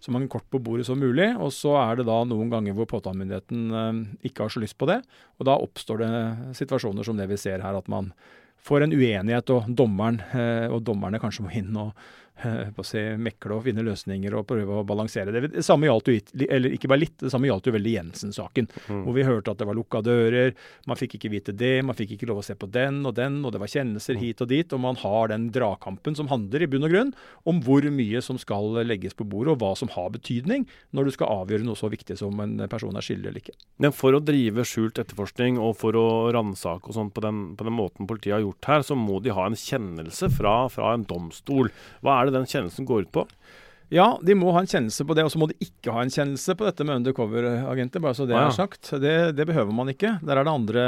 så 0.00 0.14
mange 0.14 0.30
kort 0.32 0.46
på 0.50 0.58
bordet 0.64 0.88
som 0.88 0.98
mulig. 0.98 1.28
Og 1.38 1.52
så 1.54 1.76
er 1.78 2.00
det 2.00 2.08
da 2.08 2.18
noen 2.26 2.50
ganger 2.50 2.74
hvor 2.74 2.88
påtalemyndigheten 2.90 3.66
eh, 3.70 4.00
ikke 4.30 4.46
har 4.46 4.54
så 4.54 4.62
lyst 4.64 4.78
på 4.80 4.88
det. 4.90 5.00
Og 5.38 5.46
da 5.46 5.58
oppstår 5.60 6.02
det 6.02 6.12
situasjoner 6.58 7.06
som 7.06 7.20
det 7.20 7.28
vi 7.30 7.38
ser 7.40 7.62
her, 7.62 7.78
at 7.78 7.90
man 7.92 8.10
får 8.60 8.84
en 8.84 8.96
uenighet, 8.96 9.52
og 9.54 9.70
dommeren 9.76 10.20
eh, 10.36 10.66
og 10.68 10.82
dommerne 10.88 11.20
kanskje 11.22 11.46
må 11.46 11.54
inn 11.56 11.70
og 11.78 11.94
på 12.76 12.84
å 12.84 12.86
se, 12.86 13.02
mekle 13.20 13.56
og 13.56 13.64
finne 13.66 13.84
løsninger 13.86 14.34
og 14.36 14.46
prøve 14.48 14.80
å 14.80 14.86
balansere 14.86 15.34
det. 15.34 15.52
Det 15.54 15.64
samme 15.66 15.88
gjaldt 15.88 16.10
jo, 16.10 16.16
eller 16.46 16.76
ikke 16.76 16.90
bare 16.90 17.04
litt, 17.04 17.16
det 17.22 17.32
samme 17.32 17.50
gjaldt 17.50 17.70
jo 17.70 17.74
veldig 17.76 17.94
Jensen-saken. 17.96 18.70
Mm. 18.88 19.02
Hvor 19.06 19.16
vi 19.16 19.26
hørte 19.26 19.54
at 19.54 19.60
det 19.60 19.68
var 19.68 19.78
lukka 19.78 20.02
dører, 20.06 20.54
man 20.90 20.98
fikk 20.98 21.18
ikke 21.18 21.32
vite 21.32 21.54
det, 21.56 21.74
man 21.86 21.98
fikk 21.98 22.16
ikke 22.16 22.30
lov 22.30 22.42
å 22.42 22.46
se 22.46 22.56
på 22.58 22.68
den 22.70 23.02
og 23.08 23.16
den, 23.18 23.40
og 23.44 23.54
det 23.54 23.62
var 23.62 23.72
kjennelser 23.72 24.18
mm. 24.18 24.22
hit 24.24 24.44
og 24.44 24.50
dit. 24.52 24.76
Og 24.76 24.82
man 24.82 24.98
har 25.02 25.32
den 25.32 25.48
dragkampen 25.54 26.18
som 26.18 26.30
handler 26.32 26.64
i 26.64 26.70
bunn 26.70 26.86
og 26.88 26.94
grunn 26.94 27.14
om 27.48 27.60
hvor 27.64 27.86
mye 27.92 28.22
som 28.24 28.38
skal 28.40 28.82
legges 28.86 29.16
på 29.16 29.26
bordet, 29.28 29.54
og 29.54 29.62
hva 29.62 29.74
som 29.78 29.90
har 29.94 30.10
betydning 30.14 30.66
når 30.96 31.08
du 31.08 31.14
skal 31.16 31.34
avgjøre 31.42 31.66
noe 31.66 31.78
så 31.78 31.90
viktig 31.92 32.16
som 32.20 32.40
en 32.42 32.58
person 32.70 32.96
er 32.96 33.04
skyldig 33.04 33.30
eller 33.30 33.42
ikke. 33.42 33.56
Men 33.82 33.94
for 33.96 34.16
å 34.16 34.22
drive 34.24 34.64
skjult 34.68 35.00
etterforskning 35.02 35.58
og 35.60 35.76
for 35.80 35.96
å 35.98 36.06
ransake 36.34 36.90
og 36.90 36.96
sånn 36.96 37.12
på, 37.14 37.22
på, 37.22 37.66
den 37.66 37.76
måten 37.76 38.08
politiet 38.10 38.36
har 38.38 38.44
gjort 38.44 38.70
her, 38.70 38.86
så 38.86 38.96
må 38.98 39.20
de 39.24 39.34
ha 39.36 39.46
en 39.48 39.58
kjennelse 39.58 40.30
fra, 40.34 40.54
fra 40.72 40.94
en 40.94 41.06
domstol. 41.08 41.70
Hva 42.04 42.18
er 42.18 42.28
det 42.28 42.29
det 42.30 42.40
den 42.40 42.48
kjennelsen 42.50 42.88
går 42.88 43.08
ut 43.08 43.12
på? 43.14 43.26
Ja, 43.90 44.12
de 44.22 44.36
må 44.38 44.52
ha 44.54 44.62
en 44.62 44.70
kjennelse 44.70 45.02
på 45.06 45.16
det, 45.18 45.24
og 45.26 45.32
så 45.32 45.40
må 45.42 45.48
de 45.50 45.56
ikke 45.66 45.90
ha 45.90 46.04
en 46.04 46.12
kjennelse 46.14 46.54
på 46.54 46.66
dette 46.66 46.84
med 46.86 47.00
undercover-agenter. 47.00 48.02
bare 48.02 48.14
så 48.14 48.26
det 48.28 48.36
ah, 48.38 48.44
ja. 48.46 48.52
er 48.52 48.54
sagt. 48.54 48.92
Det, 49.02 49.14
det, 49.34 49.46
behøver 49.50 49.74
man 49.74 49.90
ikke. 49.90 50.12
Der 50.22 50.38
er 50.38 50.46
det 50.46 50.52
andre 50.52 50.84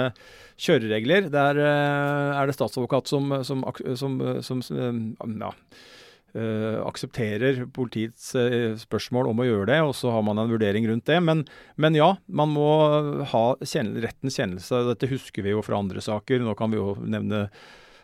kjøreregler. 0.55 1.27
Der 1.35 1.59
uh, 1.59 2.39
er 2.39 2.47
det 2.47 2.55
statsadvokat 2.55 3.11
som, 3.11 3.35
som, 3.43 3.67
som, 3.99 4.21
som 4.47 4.63
ja, 5.19 5.51
uh, 5.51 6.79
aksepterer 6.87 7.65
politiets 7.75 8.31
spørsmål 8.85 9.33
om 9.33 9.43
å 9.43 9.51
gjøre 9.51 9.71
det, 9.73 9.83
og 9.83 9.97
så 9.99 10.15
har 10.15 10.23
man 10.23 10.39
en 10.39 10.55
vurdering 10.55 10.87
rundt 10.87 11.11
det. 11.11 11.19
Men, 11.27 11.43
men 11.75 11.99
ja, 11.99 12.13
man 12.31 12.55
må 12.55 12.71
ha 13.35 13.45
kjenne, 13.67 13.99
rettens 14.07 14.39
kjennelse. 14.39 14.87
Dette 14.93 15.11
husker 15.11 15.43
vi 15.43 15.57
jo 15.57 15.67
fra 15.67 15.83
andre 15.83 16.07
saker. 16.07 16.47
Nå 16.47 16.55
kan 16.55 16.71
vi 16.71 16.79
jo 16.79 16.95
nevne 17.03 17.49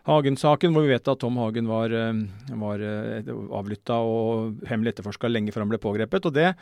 Hagen-saken, 0.08 0.72
hvor 0.72 0.86
vi 0.86 0.94
vet 0.94 1.08
at 1.10 1.20
Tom 1.20 1.36
Hagen 1.40 1.68
var, 1.68 1.92
eh, 1.92 2.20
var 2.56 2.80
eh, 2.80 3.28
avlytta 3.28 3.98
og 4.00 4.64
hemmelig 4.68 4.94
etterforska 4.94 5.28
lenge 5.28 5.52
før 5.52 5.66
han 5.66 5.72
ble 5.72 5.80
pågrepet. 5.82 6.26
og 6.26 6.34
det 6.34 6.54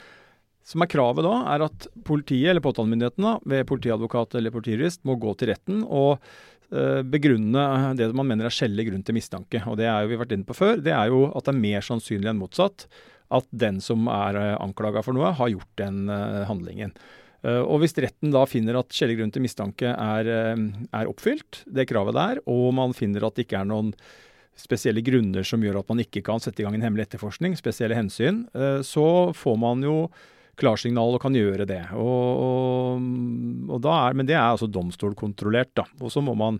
som 0.66 0.82
er 0.82 0.90
kravet 0.90 1.22
da, 1.22 1.36
er 1.54 1.62
at 1.68 1.86
politiet 2.02 2.50
eller 2.50 2.64
påtalemyndighetene 2.64 3.36
ved 3.46 3.68
politiadvokat 3.70 4.34
eller 4.34 4.50
politijurist 4.50 5.04
må 5.06 5.14
gå 5.14 5.30
til 5.38 5.52
retten 5.52 5.84
og 5.84 6.16
uh, 6.74 7.02
begrunne 7.06 7.94
det 7.94 8.08
man 8.10 8.26
mener 8.26 8.48
er 8.48 8.56
skjellig 8.56 8.88
grunn 8.88 9.04
til 9.06 9.14
mistanke. 9.14 9.60
Og 9.70 9.76
det 9.78 9.86
er 9.86 10.02
jo 10.02 10.10
vi 10.10 10.16
har 10.16 10.24
vært 10.24 10.34
inne 10.34 10.48
på 10.48 10.56
før. 10.58 10.82
Det 10.82 10.90
er 10.90 11.12
jo 11.12 11.28
at 11.30 11.46
det 11.46 11.52
er 11.54 11.60
mer 11.60 11.86
sannsynlig 11.86 12.32
enn 12.32 12.42
motsatt 12.42 12.88
at 13.30 13.46
den 13.54 13.78
som 13.78 14.10
er 14.10 14.40
anklaga 14.56 15.06
for 15.06 15.14
noe, 15.14 15.30
har 15.38 15.54
gjort 15.54 15.70
den 15.78 16.10
handlingen. 16.50 16.98
Eh, 17.46 17.62
og 17.62 17.82
Hvis 17.82 17.96
retten 18.02 18.34
da 18.34 18.44
finner 18.48 18.80
at 18.80 18.94
skjellig 18.94 19.20
grunn 19.20 19.32
til 19.34 19.44
mistanke 19.44 19.92
er, 19.92 20.30
eh, 20.30 20.62
er, 20.90 21.10
oppfylt, 21.10 21.62
det 21.66 21.88
kravet 21.90 22.16
der, 22.16 22.40
og 22.46 22.72
man 22.74 22.96
finner 22.96 23.26
at 23.26 23.36
det 23.36 23.46
ikke 23.46 23.60
er 23.62 23.68
noen 23.70 23.92
spesielle 24.56 25.02
grunner 25.04 25.44
som 25.44 25.60
gjør 25.60 25.82
at 25.82 25.90
man 25.92 26.00
ikke 26.00 26.24
kan 26.24 26.40
sette 26.40 26.62
i 26.62 26.64
gang 26.64 26.78
en 26.78 26.86
hemmelig 26.86 27.10
etterforskning, 27.10 27.58
spesielle 27.58 27.98
hensyn, 27.98 28.46
eh, 28.56 28.80
så 28.80 29.34
får 29.36 29.60
man 29.60 29.84
jo 29.84 30.08
klarsignal 30.56 31.18
og 31.18 31.20
kan 31.20 31.36
gjøre 31.36 31.68
det. 31.68 31.82
Og, 31.92 32.40
og, 32.40 33.72
og 33.76 33.88
er, 33.92 34.16
men 34.16 34.24
det 34.24 34.38
er 34.38 34.46
altså 34.48 34.70
domstolkontrollert. 34.72 35.74
da. 35.76 35.84
Og 36.00 36.08
så 36.08 36.22
må 36.24 36.32
man, 36.32 36.56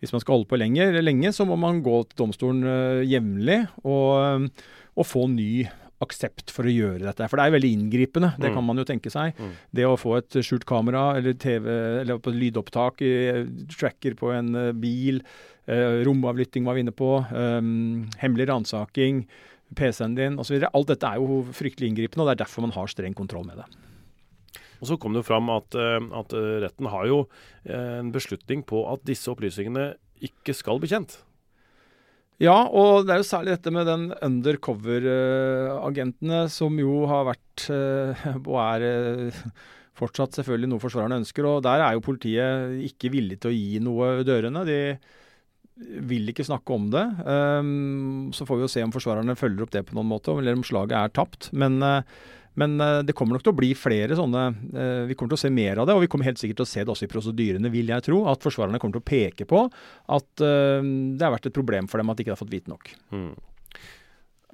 hvis 0.00 0.14
man 0.16 0.24
skal 0.24 0.38
holde 0.38 0.48
på 0.48 0.56
lenge, 0.56 0.88
lenge 1.04 1.34
så 1.36 1.44
må 1.44 1.58
man 1.60 1.82
gå 1.84 1.98
til 2.08 2.22
domstolen 2.22 2.64
jevnlig 3.04 3.66
og, 3.84 4.48
og, 4.96 5.04
få 5.04 5.26
ny 5.28 5.66
aksept 6.04 6.52
for 6.52 6.68
å 6.68 6.72
gjøre 6.72 7.06
dette. 7.06 7.26
For 7.30 7.40
det 7.40 7.46
er 7.46 7.54
veldig 7.56 7.72
inngripende, 7.78 8.32
det 8.36 8.50
kan 8.50 8.60
mm. 8.60 8.68
man 8.68 8.80
jo 8.82 8.86
tenke 8.88 9.12
seg. 9.12 9.36
Mm. 9.38 9.52
Det 9.78 9.86
å 9.88 9.96
få 10.00 10.16
et 10.18 10.38
skjult 10.44 10.66
kamera 10.68 11.08
eller 11.16 11.36
TV 11.40 11.68
eller 12.02 12.20
på 12.22 12.34
lydopptak, 12.34 13.00
tracker 13.72 14.16
på 14.18 14.32
en 14.36 14.52
uh, 14.56 14.70
bil, 14.76 15.22
uh, 15.70 16.02
romavlytting 16.06 16.68
var 16.68 16.76
vi 16.76 16.84
inne 16.84 16.94
på, 16.96 17.10
um, 17.32 18.04
hemmelig 18.20 18.48
ransaking, 18.52 19.24
PC-en 19.76 20.14
din 20.18 20.38
osv. 20.42 20.60
Alt 20.68 20.92
dette 20.92 21.08
er 21.08 21.22
jo 21.22 21.42
fryktelig 21.56 21.90
inngripende, 21.90 22.26
og 22.26 22.30
det 22.30 22.36
er 22.36 22.44
derfor 22.44 22.66
man 22.66 22.76
har 22.76 22.92
streng 22.92 23.16
kontroll 23.16 23.48
med 23.48 23.62
det. 23.62 23.68
Og 24.76 24.90
Så 24.90 24.98
kom 25.00 25.16
det 25.16 25.24
fram 25.24 25.48
at, 25.48 25.72
at 25.72 26.34
retten 26.60 26.90
har 26.92 27.06
jo 27.08 27.22
en 27.64 28.10
beslutning 28.12 28.60
på 28.68 28.82
at 28.92 29.00
disse 29.08 29.30
opplysningene 29.32 29.94
ikke 30.28 30.52
skal 30.52 30.82
bli 30.82 30.90
kjent. 30.92 31.16
Ja, 32.42 32.68
og 32.68 33.06
det 33.06 33.12
er 33.14 33.18
jo 33.22 33.30
særlig 33.30 33.54
dette 33.54 33.70
med 33.72 33.86
den 33.88 34.12
undercover-agentene, 34.12 36.40
som 36.52 36.76
jo 36.76 37.06
har 37.08 37.24
vært, 37.30 37.64
eh, 37.72 38.12
og 38.42 38.58
er 38.60 38.80
eh, 38.84 39.32
fortsatt 39.96 40.36
selvfølgelig 40.36 40.68
noe 40.74 40.82
forsvarerne 40.82 41.20
ønsker. 41.22 41.48
Og 41.48 41.62
der 41.64 41.80
er 41.80 41.92
jo 41.96 42.04
politiet 42.04 42.76
ikke 42.90 43.08
villig 43.14 43.38
til 43.40 43.50
å 43.52 43.56
gi 43.56 43.80
noe 43.84 44.24
dørene. 44.28 44.66
De 44.68 44.80
vil 45.76 46.32
ikke 46.32 46.44
snakke 46.44 46.76
om 46.76 46.88
det. 46.92 47.04
Um, 47.24 48.28
så 48.36 48.44
får 48.48 48.60
vi 48.60 48.64
jo 48.64 48.72
se 48.72 48.84
om 48.84 48.92
forsvarerne 48.94 49.36
følger 49.36 49.64
opp 49.64 49.72
det 49.74 49.84
på 49.88 49.96
noen 49.96 50.08
måte, 50.08 50.32
eller 50.36 50.56
om 50.56 50.64
slaget 50.64 50.96
er 50.96 51.12
tapt. 51.16 51.50
Men 51.56 51.80
uh, 51.84 52.00
men 52.60 52.76
uh, 52.80 53.00
det 53.06 53.14
kommer 53.16 53.36
nok 53.36 53.44
til 53.46 53.54
å 53.54 53.58
bli 53.58 53.72
flere 53.76 54.16
sånne 54.18 54.44
uh, 54.52 55.02
Vi 55.08 55.16
kommer 55.16 55.34
til 55.34 55.38
å 55.38 55.44
se 55.44 55.52
mer 55.52 55.82
av 55.82 55.88
det, 55.88 55.96
og 55.96 56.04
vi 56.04 56.10
kommer 56.12 56.28
helt 56.28 56.40
sikkert 56.40 56.62
til 56.62 56.66
å 56.66 56.72
se 56.72 56.84
det 56.84 56.92
også 56.92 57.08
i 57.08 57.12
prosedyrene, 57.12 57.72
vil 57.72 57.92
jeg 57.92 58.06
tro. 58.08 58.22
At 58.32 58.44
forsvarerne 58.44 58.80
kommer 58.82 58.98
til 58.98 59.04
å 59.04 59.10
peke 59.10 59.48
på 59.48 59.66
at 59.66 60.44
uh, 60.44 60.80
det 60.80 61.26
har 61.26 61.34
vært 61.36 61.50
et 61.50 61.56
problem 61.56 61.90
for 61.90 62.00
dem 62.00 62.12
at 62.12 62.18
de 62.18 62.26
ikke 62.26 62.34
har 62.36 62.40
fått 62.40 62.54
vite 62.54 62.72
nok. 62.72 62.90
Mm. 63.12 63.34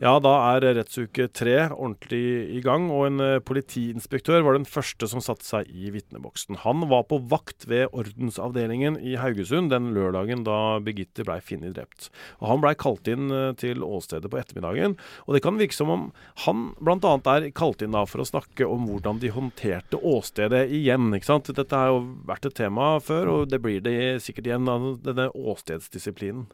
Ja, 0.00 0.14
da 0.24 0.30
er 0.54 0.64
rettsuke 0.78 1.26
tre 1.36 1.66
ordentlig 1.68 2.22
i 2.56 2.62
gang, 2.64 2.86
og 2.88 3.10
en 3.10 3.20
uh, 3.20 3.42
politiinspektør 3.44 4.40
var 4.46 4.56
den 4.56 4.64
første 4.64 5.04
som 5.10 5.20
satte 5.20 5.44
seg 5.44 5.68
i 5.68 5.92
vitneboksen. 5.92 6.62
Han 6.62 6.86
var 6.88 7.04
på 7.10 7.18
vakt 7.28 7.66
ved 7.68 7.92
ordensavdelingen 7.92 8.96
i 8.96 9.18
Haugesund 9.20 9.68
den 9.68 9.90
lørdagen 9.92 10.46
da 10.48 10.80
Birgitte 10.80 11.28
blei 11.28 11.42
funnet 11.44 11.76
drept. 11.76 12.08
Og 12.40 12.48
Han 12.54 12.64
blei 12.64 12.72
kalt 12.80 13.12
inn 13.12 13.28
uh, 13.28 13.52
til 13.52 13.84
åstedet 13.84 14.32
på 14.32 14.40
ettermiddagen, 14.40 14.96
og 15.28 15.36
det 15.36 15.44
kan 15.44 15.60
virke 15.60 15.76
som 15.76 15.92
om 15.92 16.10
han 16.48 16.70
bl.a. 16.80 17.14
er 17.36 17.52
kalt 17.52 17.84
inn 17.84 17.92
da 17.92 18.06
for 18.08 18.24
å 18.24 18.30
snakke 18.32 18.64
om 18.64 18.88
hvordan 18.88 19.20
de 19.20 19.36
håndterte 19.36 20.00
åstedet 20.00 20.70
igjen. 20.72 21.12
ikke 21.12 21.34
sant? 21.34 21.52
Dette 21.52 21.76
har 21.76 21.92
jo 21.92 22.06
vært 22.24 22.48
et 22.48 22.62
tema 22.64 22.94
før, 23.04 23.36
og 23.36 23.50
det 23.52 23.60
blir 23.60 23.84
det 23.84 24.22
sikkert 24.24 24.48
igjen, 24.48 24.72
denne 25.04 25.28
åstedsdisiplinen. 25.36 26.48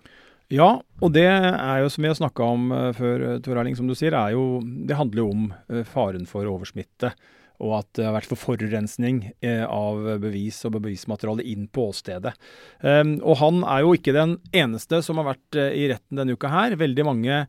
Ja, 0.48 0.78
og 1.04 1.10
det 1.12 1.26
er 1.28 1.80
jo 1.82 1.90
som 1.92 2.04
vi 2.04 2.08
har 2.08 2.16
snakka 2.16 2.46
om 2.54 2.70
uh, 2.72 2.92
før, 2.96 3.26
Tor 3.44 3.58
Erling, 3.60 3.76
som 3.76 3.88
du 3.88 3.94
sier, 3.98 4.16
er 4.16 4.32
jo, 4.32 4.62
det 4.64 4.96
handler 4.96 5.20
jo 5.20 5.32
om 5.34 5.50
uh, 5.52 5.82
faren 5.84 6.24
for 6.28 6.48
oversmitte. 6.48 7.12
Og 7.58 7.74
at 7.80 7.88
det 7.98 8.06
har 8.06 8.14
vært 8.14 8.30
for 8.30 8.38
forurensning 8.38 9.16
av 9.42 10.04
bevis 10.22 10.60
og 10.68 10.76
bevismateriale 10.76 11.42
inn 11.42 11.64
på 11.74 11.88
åstedet. 11.90 12.30
Um, 12.78 13.16
og 13.18 13.40
han 13.40 13.64
er 13.66 13.82
jo 13.82 13.96
ikke 13.98 14.14
den 14.14 14.36
eneste 14.54 15.00
som 15.02 15.18
har 15.18 15.32
vært 15.32 15.58
i 15.58 15.88
retten 15.90 16.20
denne 16.20 16.36
uka 16.38 16.52
her. 16.52 16.76
Veldig 16.78 17.06
mange 17.08 17.40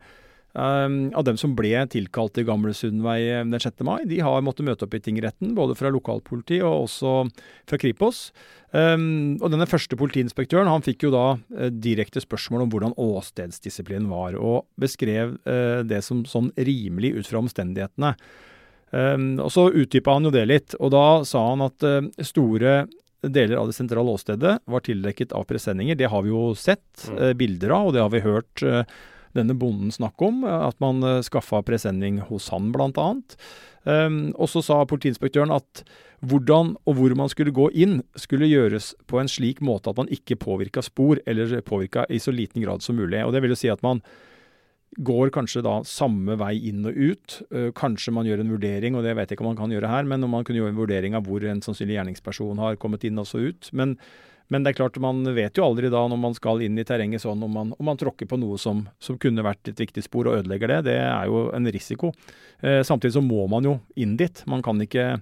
Um, 0.58 1.12
av 1.14 1.28
dem 1.28 1.38
som 1.38 1.52
ble 1.54 1.76
tilkalt 1.94 2.34
til 2.34 2.48
Gamle 2.48 2.72
Sundvei 2.74 3.20
den 3.30 3.54
6. 3.54 3.84
mai, 3.86 4.00
de 4.10 4.18
har 4.26 4.42
måttet 4.42 4.66
møte 4.66 4.88
opp 4.88 4.96
i 4.98 5.02
tingretten, 5.06 5.52
både 5.54 5.76
fra 5.78 5.92
lokalpoliti 5.94 6.58
og 6.66 6.88
også 6.88 7.12
fra 7.70 7.78
Kripos. 7.78 8.32
Um, 8.74 9.38
og 9.44 9.52
denne 9.54 9.68
første 9.70 9.98
politiinspektøren 9.98 10.70
han 10.70 10.86
fikk 10.86 11.06
jo 11.06 11.12
da 11.14 11.26
uh, 11.38 11.68
direkte 11.70 12.24
spørsmål 12.24 12.66
om 12.66 12.72
hvordan 12.74 12.96
åstedsdisiplinen 12.98 14.10
var, 14.10 14.40
og 14.42 14.66
beskrev 14.82 15.36
uh, 15.46 15.86
det 15.86 16.02
som 16.06 16.24
sånn 16.30 16.50
rimelig 16.58 17.14
ut 17.20 17.30
fra 17.30 17.44
omstendighetene. 17.44 18.16
Um, 18.90 19.36
og 19.46 19.54
Så 19.54 19.68
utdypa 19.70 20.18
han 20.18 20.26
jo 20.26 20.34
det 20.34 20.48
litt, 20.50 20.78
og 20.82 20.96
da 20.98 21.06
sa 21.30 21.46
han 21.52 21.62
at 21.68 21.86
uh, 21.86 22.02
store 22.26 22.82
deler 23.22 23.60
av 23.60 23.70
det 23.70 23.78
sentrale 23.78 24.18
åstedet 24.18 24.58
var 24.66 24.82
tildekket 24.82 25.34
av 25.38 25.46
presenninger. 25.46 25.98
Det 26.00 26.10
har 26.10 26.26
vi 26.26 26.34
jo 26.34 26.54
sett 26.58 27.10
mm. 27.12 27.36
bilder 27.38 27.74
av, 27.76 27.90
og 27.90 27.94
det 27.94 28.00
har 28.00 28.14
vi 28.14 28.22
hørt 28.24 28.64
denne 29.38 29.56
bonden 29.58 29.92
snakk 29.94 30.22
om. 30.26 30.44
At 30.48 30.80
man 30.84 31.04
uh, 31.06 31.20
skaffa 31.26 31.62
presenning 31.66 32.20
hos 32.30 32.50
han, 32.54 32.72
bl.a. 32.76 33.10
Um, 33.90 34.22
og 34.36 34.50
så 34.52 34.64
sa 34.66 34.84
politiinspektøren 34.88 35.54
at 35.56 35.84
hvordan 36.28 36.74
og 36.84 36.98
hvor 36.98 37.14
man 37.16 37.30
skulle 37.32 37.56
gå 37.56 37.70
inn, 37.80 38.02
skulle 38.20 38.50
gjøres 38.50 38.92
på 39.08 39.22
en 39.22 39.30
slik 39.32 39.62
måte 39.64 39.92
at 39.92 40.00
man 40.02 40.10
ikke 40.12 40.40
påvirka 40.42 40.84
spor, 40.84 41.22
eller 41.26 41.62
påvirka 41.64 42.04
i 42.12 42.20
så 42.20 42.34
liten 42.36 42.64
grad 42.66 42.84
som 42.84 43.00
mulig. 43.00 43.24
Og 43.24 43.34
Det 43.34 43.42
vil 43.44 43.56
jo 43.56 43.60
si 43.60 43.72
at 43.72 43.84
man 43.86 44.04
går 44.98 45.30
kanskje 45.30 45.62
da 45.64 45.80
samme 45.86 46.34
vei 46.42 46.56
inn 46.72 46.82
og 46.90 46.98
ut. 46.98 47.42
Uh, 47.54 47.70
kanskje 47.78 48.14
man 48.16 48.28
gjør 48.28 48.44
en 48.44 48.56
vurdering, 48.56 48.98
og 48.98 49.06
det 49.06 49.16
vet 49.16 49.30
jeg 49.30 49.38
ikke 49.38 49.46
om 49.46 49.54
man 49.54 49.62
kan 49.62 49.76
gjøre 49.76 49.92
her, 49.92 50.10
men 50.10 50.26
om 50.26 50.34
man 50.34 50.44
kunne 50.44 50.60
gjøre 50.60 50.74
en 50.74 50.82
vurdering 50.82 51.16
av 51.16 51.30
hvor 51.30 51.46
en 51.46 51.62
sannsynlig 51.64 52.00
gjerningsperson 52.00 52.60
har 52.60 52.82
kommet 52.82 53.06
inn 53.08 53.22
og 53.22 53.30
så 53.30 53.46
ut. 53.52 53.70
Men 53.72 53.96
men 54.50 54.66
det 54.66 54.72
er 54.72 54.80
klart, 54.80 54.98
man 55.02 55.22
vet 55.36 55.60
jo 55.60 55.68
aldri 55.68 55.92
da 55.94 56.02
når 56.10 56.18
man 56.18 56.36
skal 56.38 56.64
inn 56.66 56.78
i 56.82 56.86
terrenget 56.88 57.22
sånn, 57.22 57.44
om 57.46 57.54
man, 57.54 57.74
om 57.78 57.86
man 57.86 58.00
tråkker 58.02 58.26
på 58.30 58.40
noe 58.42 58.58
som, 58.62 58.82
som, 58.98 59.20
kunne 59.22 59.46
vært 59.46 59.70
et 59.70 59.80
viktig 59.80 60.02
spor 60.08 60.26
og 60.26 60.40
ødelegger 60.40 60.74
det. 60.74 60.80
Det 60.90 60.98
er 61.04 61.30
jo 61.30 61.46
en 61.54 61.70
risiko. 61.70 62.10
Eh, 62.66 62.82
samtidig 62.88 63.14
så 63.20 63.24
må 63.26 63.46
man 63.52 63.68
jo 63.70 63.78
inn 64.02 64.18
dit. 64.18 64.42
Man 64.50 64.66
kan 64.66 64.82
ikke, 64.82 65.20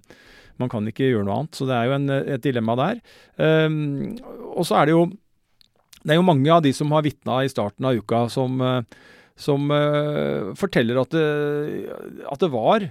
man 0.63 0.71
kan 0.71 0.87
ikke 0.87 1.11
gjøre 1.11 1.27
noe 1.27 1.41
annet. 1.41 1.59
Så 1.59 1.67
det 1.67 1.75
er 1.75 1.89
jo 1.89 1.97
en, 1.97 2.07
et 2.37 2.45
dilemma 2.47 2.77
der. 2.79 3.03
Um, 3.35 4.15
og 4.55 4.63
så 4.69 4.79
er 4.79 4.87
det 4.87 4.95
jo 4.95 5.05
det 6.07 6.15
er 6.15 6.21
jo 6.21 6.29
mange 6.29 6.47
av 6.53 6.63
de 6.63 6.71
som 6.71 6.91
har 6.95 7.03
vitna 7.03 7.41
i 7.43 7.51
starten 7.51 7.83
av 7.89 7.97
uka, 7.99 8.21
som, 8.31 8.61
eh, 8.63 8.99
som 9.35 9.67
uh, 9.67 10.53
forteller 10.55 11.01
at 11.01 11.11
det, 11.11 11.27
at 12.31 12.39
det, 12.39 12.51
var 12.53 12.85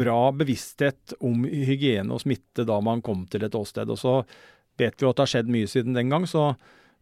bra 0.00 0.20
bevissthet 0.32 1.18
om 1.20 1.44
hygiene 1.44 2.14
og 2.14 2.22
smitte 2.24 2.64
da 2.64 2.78
man 2.80 3.04
kom 3.04 3.26
til 3.28 3.44
et 3.44 3.58
åsted. 3.58 3.92
Og 3.92 4.00
så 4.00 4.22
vet 4.80 4.96
vi 4.96 5.06
jo 5.06 5.12
at 5.12 5.18
det 5.18 5.26
har 5.26 5.32
skjedd 5.34 5.52
mye 5.52 5.70
siden 5.70 5.96
den 5.96 6.12
gang, 6.12 6.26
så 6.28 6.54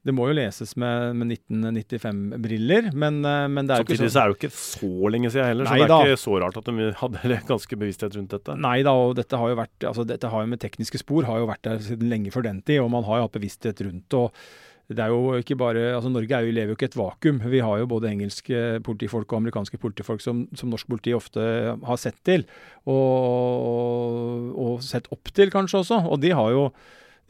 det 0.05 0.13
må 0.13 0.27
jo 0.29 0.35
leses 0.37 0.75
med, 0.81 1.15
med 1.17 1.33
1995-briller, 1.33 2.91
men, 2.93 3.23
eh, 3.25 3.47
men, 3.49 3.65
det 3.65 3.77
er 3.79 3.85
jo 3.85 3.87
ikke 3.89 4.11
så 4.13 4.21
er 4.21 4.29
det 4.29 4.35
jo 4.35 4.39
ikke 4.43 4.53
så 4.53 5.13
lenge 5.15 5.31
siden 5.33 5.49
heller, 5.49 5.65
Nei, 5.71 5.79
så 5.79 5.81
det 5.81 5.87
er 5.87 5.93
da. 5.95 6.01
ikke 6.05 6.21
så 6.21 6.35
rart 6.43 6.59
at 6.61 6.69
de 6.69 6.91
hadde 7.01 7.39
ganske 7.53 7.79
bevissthet 7.81 8.19
rundt 8.19 8.37
dette. 8.37 8.59
Nei 8.67 8.77
da, 8.85 8.93
og 9.01 9.17
dette 9.17 9.41
har 9.41 9.55
jo 9.55 9.57
vært, 9.63 9.89
altså 9.89 10.05
dette 10.09 10.29
har 10.35 10.45
jo 10.45 10.53
med 10.53 10.61
tekniske 10.61 11.01
spor 11.01 11.25
har 11.31 11.41
jo 11.41 11.49
vært 11.49 11.65
der 11.65 11.81
siden 11.87 12.13
lenge 12.13 12.35
før 12.35 12.45
den 12.51 12.61
tid, 12.61 12.83
og 12.85 12.93
man 12.93 13.09
har 13.09 13.23
jo 13.23 13.29
hatt 13.29 13.39
bevissthet 13.39 13.81
rundt 13.87 14.21
og 14.21 14.45
det 14.85 15.01
er 15.01 15.09
jo 15.09 15.39
ikke 15.41 15.57
bare, 15.57 15.81
altså 15.97 16.11
Norge 16.13 16.41
jo, 16.45 16.53
lever 16.53 16.75
jo 16.75 16.77
ikke 16.77 16.91
et 16.91 16.97
vakuum. 16.99 17.39
Vi 17.49 17.63
har 17.65 17.79
jo 17.81 17.87
både 17.89 18.11
engelske 18.11 18.83
politifolk 18.85 19.33
og 19.33 19.39
amerikanske 19.39 19.79
politifolk 19.81 20.21
som, 20.21 20.43
som 20.53 20.69
norsk 20.69 20.91
politi 20.93 21.15
ofte 21.17 21.41
har 21.73 22.01
sett 22.01 22.19
til, 22.29 22.45
og, 22.85 24.51
og 24.53 24.85
sett 24.85 25.09
opp 25.15 25.33
til 25.33 25.49
kanskje 25.55 25.81
også. 25.81 26.03
Og 26.05 26.21
de 26.21 26.35
har 26.37 26.53
jo 26.53 26.67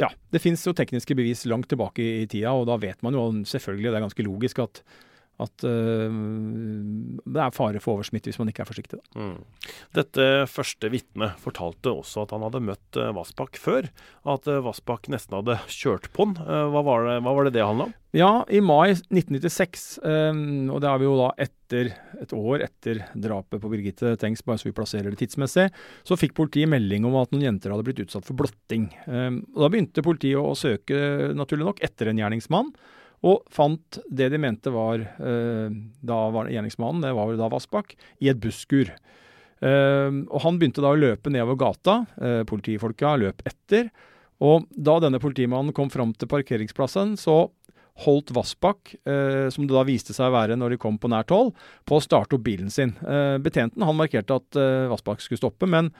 ja, 0.00 0.10
det 0.34 0.42
finnes 0.42 0.64
jo 0.66 0.74
tekniske 0.76 1.16
bevis 1.18 1.44
langt 1.50 1.68
tilbake 1.70 2.02
i, 2.02 2.28
tida, 2.30 2.52
og 2.54 2.66
da 2.70 2.78
vet 2.82 3.02
man 3.06 3.16
jo 3.16 3.26
selvfølgelig, 3.46 3.90
det 3.90 3.98
er 4.00 4.06
ganske 4.06 4.26
logisk, 4.26 4.62
at 4.64 4.82
at 5.42 5.64
uh, 5.66 6.14
det 7.24 7.40
er 7.42 7.54
fare 7.54 7.82
for 7.82 7.98
oversmitte 7.98 8.30
hvis 8.30 8.38
man 8.38 8.50
ikke 8.52 8.62
er 8.64 8.70
forsiktig. 8.70 9.00
Mm. 9.18 9.40
Dette 9.96 10.28
første 10.50 10.90
vitnet 10.92 11.40
fortalte 11.42 11.90
også 11.90 12.22
at 12.24 12.34
han 12.36 12.44
hadde 12.46 12.62
møtt 12.68 13.00
uh, 13.00 13.10
Vassbakk 13.16 13.58
før. 13.60 13.90
At 14.30 14.46
uh, 14.50 14.62
Vassbakk 14.64 15.10
nesten 15.12 15.40
hadde 15.40 15.58
kjørt 15.66 16.10
på 16.14 16.28
han. 16.28 16.38
Uh, 16.38 16.68
hva, 16.74 16.84
var 16.86 17.08
det, 17.08 17.18
hva 17.26 17.34
var 17.34 17.48
det 17.48 17.56
det 17.56 17.66
handla 17.66 17.90
om? 17.90 17.94
Ja, 18.14 18.44
i 18.46 18.60
mai 18.62 18.92
1996, 18.92 19.84
um, 20.06 20.68
og 20.70 20.78
det 20.84 20.86
er 20.86 21.00
vi 21.02 21.06
jo 21.08 21.16
da 21.18 21.32
etter 21.42 21.88
et 22.22 22.34
år 22.36 22.62
etter 22.62 23.00
drapet 23.18 23.58
på 23.58 23.70
Birgitte 23.72 24.12
Tengs, 24.22 24.44
bare 24.46 24.60
så 24.62 24.68
vi 24.68 24.74
plasserer 24.76 25.10
det 25.10 25.18
tidsmessig, 25.18 25.64
så 26.06 26.18
fikk 26.20 26.36
politiet 26.38 26.70
melding 26.70 27.08
om 27.08 27.16
at 27.18 27.34
noen 27.34 27.48
jenter 27.48 27.74
hadde 27.74 27.86
blitt 27.88 28.04
utsatt 28.04 28.28
for 28.28 28.38
blotting. 28.38 28.86
Um, 29.10 29.42
og 29.56 29.64
Da 29.64 29.72
begynte 29.74 30.06
politiet 30.06 30.38
å 30.38 30.54
søke, 30.54 31.00
naturlig 31.34 31.66
nok, 31.72 31.82
etter 31.82 32.12
en 32.12 32.22
gjerningsmann. 32.22 32.70
Og 33.24 33.44
fant 33.52 34.00
det 34.12 34.28
de 34.34 34.40
mente 34.40 34.72
var 34.74 35.00
eh, 35.00 35.76
da 36.04 36.18
var 36.34 36.50
gjerningsmannen, 36.52 37.04
det 37.06 37.14
var 37.16 37.32
da 37.40 37.50
Vassbakk, 37.52 37.94
i 38.20 38.28
et 38.32 38.40
busskur. 38.42 38.90
Eh, 39.64 40.10
og 40.28 40.42
han 40.44 40.60
begynte 40.60 40.84
da 40.84 40.92
å 40.92 41.00
løpe 41.00 41.32
nedover 41.32 41.60
gata. 41.64 42.02
Eh, 42.20 42.42
politifolka 42.48 43.16
løp 43.22 43.40
etter. 43.48 43.88
Og 44.44 44.66
da 44.68 44.98
denne 45.00 45.22
politimannen 45.22 45.72
kom 45.76 45.92
fram 45.92 46.12
til 46.18 46.28
parkeringsplassen, 46.28 47.14
så 47.20 47.46
holdt 48.04 48.32
Vassbakk, 48.34 48.94
eh, 49.06 49.48
som 49.54 49.68
det 49.68 49.76
da 49.76 49.84
viste 49.86 50.14
seg 50.16 50.28
å 50.28 50.34
være 50.34 50.58
når 50.58 50.74
de 50.74 50.80
kom 50.82 50.98
på 50.98 51.10
nært 51.12 51.30
hold, 51.30 51.54
på 51.86 51.98
å 51.98 52.02
starte 52.02 52.36
opp 52.36 52.44
bilen 52.46 52.72
sin. 52.72 52.96
Eh, 53.06 53.36
betjenten 53.42 53.86
han 53.86 53.96
markerte 53.98 54.40
at 54.40 54.58
eh, 54.58 54.88
Vassbakk 54.90 55.22
skulle 55.22 55.40
stoppe, 55.40 55.68
men, 55.70 55.92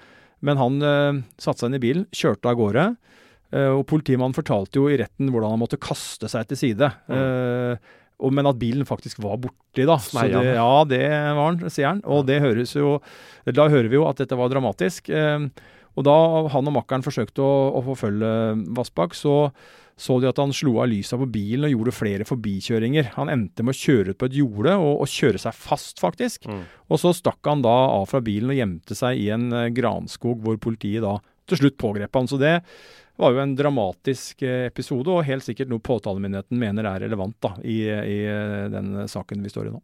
men 0.45 0.59
han 0.61 0.81
eh, 0.83 1.23
satte 1.39 1.63
seg 1.63 1.71
inn 1.71 1.79
i 1.79 1.85
bilen, 1.87 2.09
kjørte 2.13 2.51
av 2.51 2.59
gårde. 2.59 2.89
Eh, 3.55 3.71
og 3.71 3.85
Politimannen 3.91 4.37
fortalte 4.37 4.81
jo 4.81 4.89
i 4.91 4.99
retten 5.01 5.31
hvordan 5.31 5.55
han 5.55 5.63
måtte 5.63 5.81
kaste 5.81 6.31
seg 6.31 6.49
til 6.51 6.61
side. 6.61 6.91
Mm. 7.11 7.79
Og, 8.25 8.33
men 8.35 8.49
at 8.49 8.59
bilen 8.61 8.89
faktisk 8.89 9.21
var 9.25 9.39
borti, 9.43 9.87
da. 9.87 9.99
Så 10.01 10.27
det, 10.31 10.43
ja, 10.57 10.75
det 10.89 11.05
var 11.11 11.41
han, 11.43 11.63
sier 11.69 11.91
han. 11.91 12.03
Og 12.07 12.27
det 12.29 12.41
høres 12.45 12.75
jo 12.77 12.99
Da 13.45 13.69
hører 13.69 13.91
vi 13.91 13.99
jo 13.99 14.09
at 14.09 14.21
dette 14.23 14.39
var 14.39 14.53
dramatisk. 14.53 15.11
Uh, 15.11 15.51
og 15.95 16.07
da 16.07 16.15
han 16.55 16.71
og 16.71 16.77
makkeren 16.79 17.05
forsøkte 17.07 17.43
å, 17.43 17.55
å 17.79 17.83
forfølge 17.87 18.35
Vassbakk, 18.75 19.17
så 19.19 19.39
så 19.95 20.17
de 20.19 20.27
at 20.27 20.41
han 20.43 20.51
slo 20.51 20.81
av 20.83 20.89
lysa 20.91 21.15
på 21.15 21.29
bilen 21.31 21.69
og 21.69 21.71
gjorde 21.71 21.93
flere 21.95 22.25
forbikjøringer. 22.27 23.13
Han 23.15 23.29
endte 23.31 23.63
med 23.63 23.77
å 23.77 23.79
kjøre 23.79 24.11
ut 24.11 24.19
på 24.19 24.27
et 24.27 24.39
jorde 24.41 24.73
og, 24.75 25.05
og 25.05 25.07
kjøre 25.07 25.39
seg 25.39 25.55
fast, 25.55 26.03
faktisk. 26.03 26.49
Mm. 26.51 26.65
Og 26.91 26.99
så 26.99 27.13
stakk 27.15 27.39
han 27.47 27.63
da 27.63 27.75
av 27.93 28.09
fra 28.11 28.19
bilen 28.25 28.51
og 28.51 28.59
gjemte 28.59 28.97
seg 28.99 29.23
i 29.23 29.29
en 29.31 29.47
granskog, 29.77 30.43
hvor 30.43 30.59
politiet 30.59 31.07
da 31.07 31.21
til 31.47 31.63
slutt 31.63 31.79
pågrep 31.79 32.19
han. 32.19 32.27
Så 32.27 32.41
det 32.43 32.57
var 33.17 33.35
jo 33.35 33.43
en 33.43 33.57
dramatisk 33.57 34.43
eh, 34.43 34.67
episode, 34.69 35.11
og 35.11 35.27
helt 35.29 35.47
sikkert 35.47 35.71
noe 35.71 35.83
påtalemyndigheten 35.85 36.61
mener 36.61 36.89
er 36.91 37.05
relevant 37.07 37.37
da, 37.45 37.55
i, 37.63 37.81
i 37.89 38.21
eh, 38.27 38.69
den 38.73 39.05
saken 39.11 39.45
vi 39.45 39.53
står 39.53 39.71
i 39.71 39.75
nå. 39.75 39.83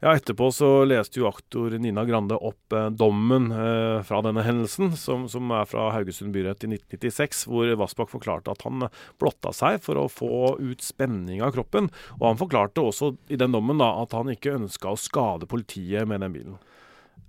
Ja, 0.00 0.14
Etterpå 0.16 0.46
så 0.52 0.68
leste 0.88 1.20
jo 1.20 1.26
aktor 1.28 1.74
Nina 1.76 2.06
Grande 2.08 2.38
opp 2.40 2.72
eh, 2.72 2.86
dommen 2.88 3.50
eh, 3.52 3.98
fra 4.08 4.22
denne 4.24 4.40
hendelsen, 4.46 4.94
som, 4.96 5.26
som, 5.28 5.50
er 5.52 5.68
fra 5.68 5.90
Haugesund 5.92 6.32
byrett 6.32 6.64
i 6.64 6.70
1996, 6.72 7.42
hvor 7.50 7.68
Vassbakk 7.82 8.08
forklarte 8.08 8.54
at 8.54 8.64
han 8.64 8.86
blotta 9.20 9.52
seg 9.52 9.76
for 9.84 10.00
å 10.00 10.06
få 10.08 10.56
ut 10.56 10.80
spenning 10.80 11.44
av 11.44 11.52
kroppen. 11.52 11.90
Og 12.16 12.30
han 12.30 12.40
forklarte 12.40 12.80
også 12.80 13.12
i 13.28 13.36
den 13.40 13.52
dommen 13.52 13.82
da, 13.82 13.92
at 14.00 14.16
han 14.16 14.32
ikke 14.32 14.56
ønska 14.62 14.94
å 14.94 15.00
skade 15.00 15.50
politiet 15.50 16.08
med 16.08 16.24
den 16.24 16.32
bilen. 16.38 16.56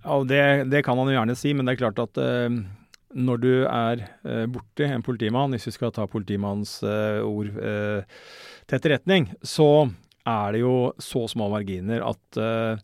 Ja, 0.02 0.22
det, 0.24 0.42
det, 0.72 0.80
kan 0.86 0.96
han 0.96 1.12
jo 1.12 1.18
gjerne 1.18 1.36
si, 1.36 1.52
men 1.52 1.68
det 1.68 1.76
er 1.76 1.82
klart 1.84 2.00
at 2.00 2.24
eh, 2.24 2.48
når 3.14 3.42
du 3.42 3.50
er 3.64 4.04
eh, 4.24 4.46
borti 4.50 4.86
en 4.86 5.04
politimann, 5.04 5.52
hvis 5.54 5.68
vi 5.68 5.74
skal 5.76 5.92
ta 5.94 6.06
politimannens 6.10 6.78
eh, 6.86 7.20
ord 7.24 7.50
eh, 7.58 8.22
til 8.66 8.78
etterretning, 8.78 9.28
så 9.42 9.88
er 10.28 10.54
det 10.54 10.62
jo 10.62 10.76
så 11.02 11.26
små 11.30 11.48
marginer 11.52 12.04
at 12.06 12.40
eh, 12.40 12.82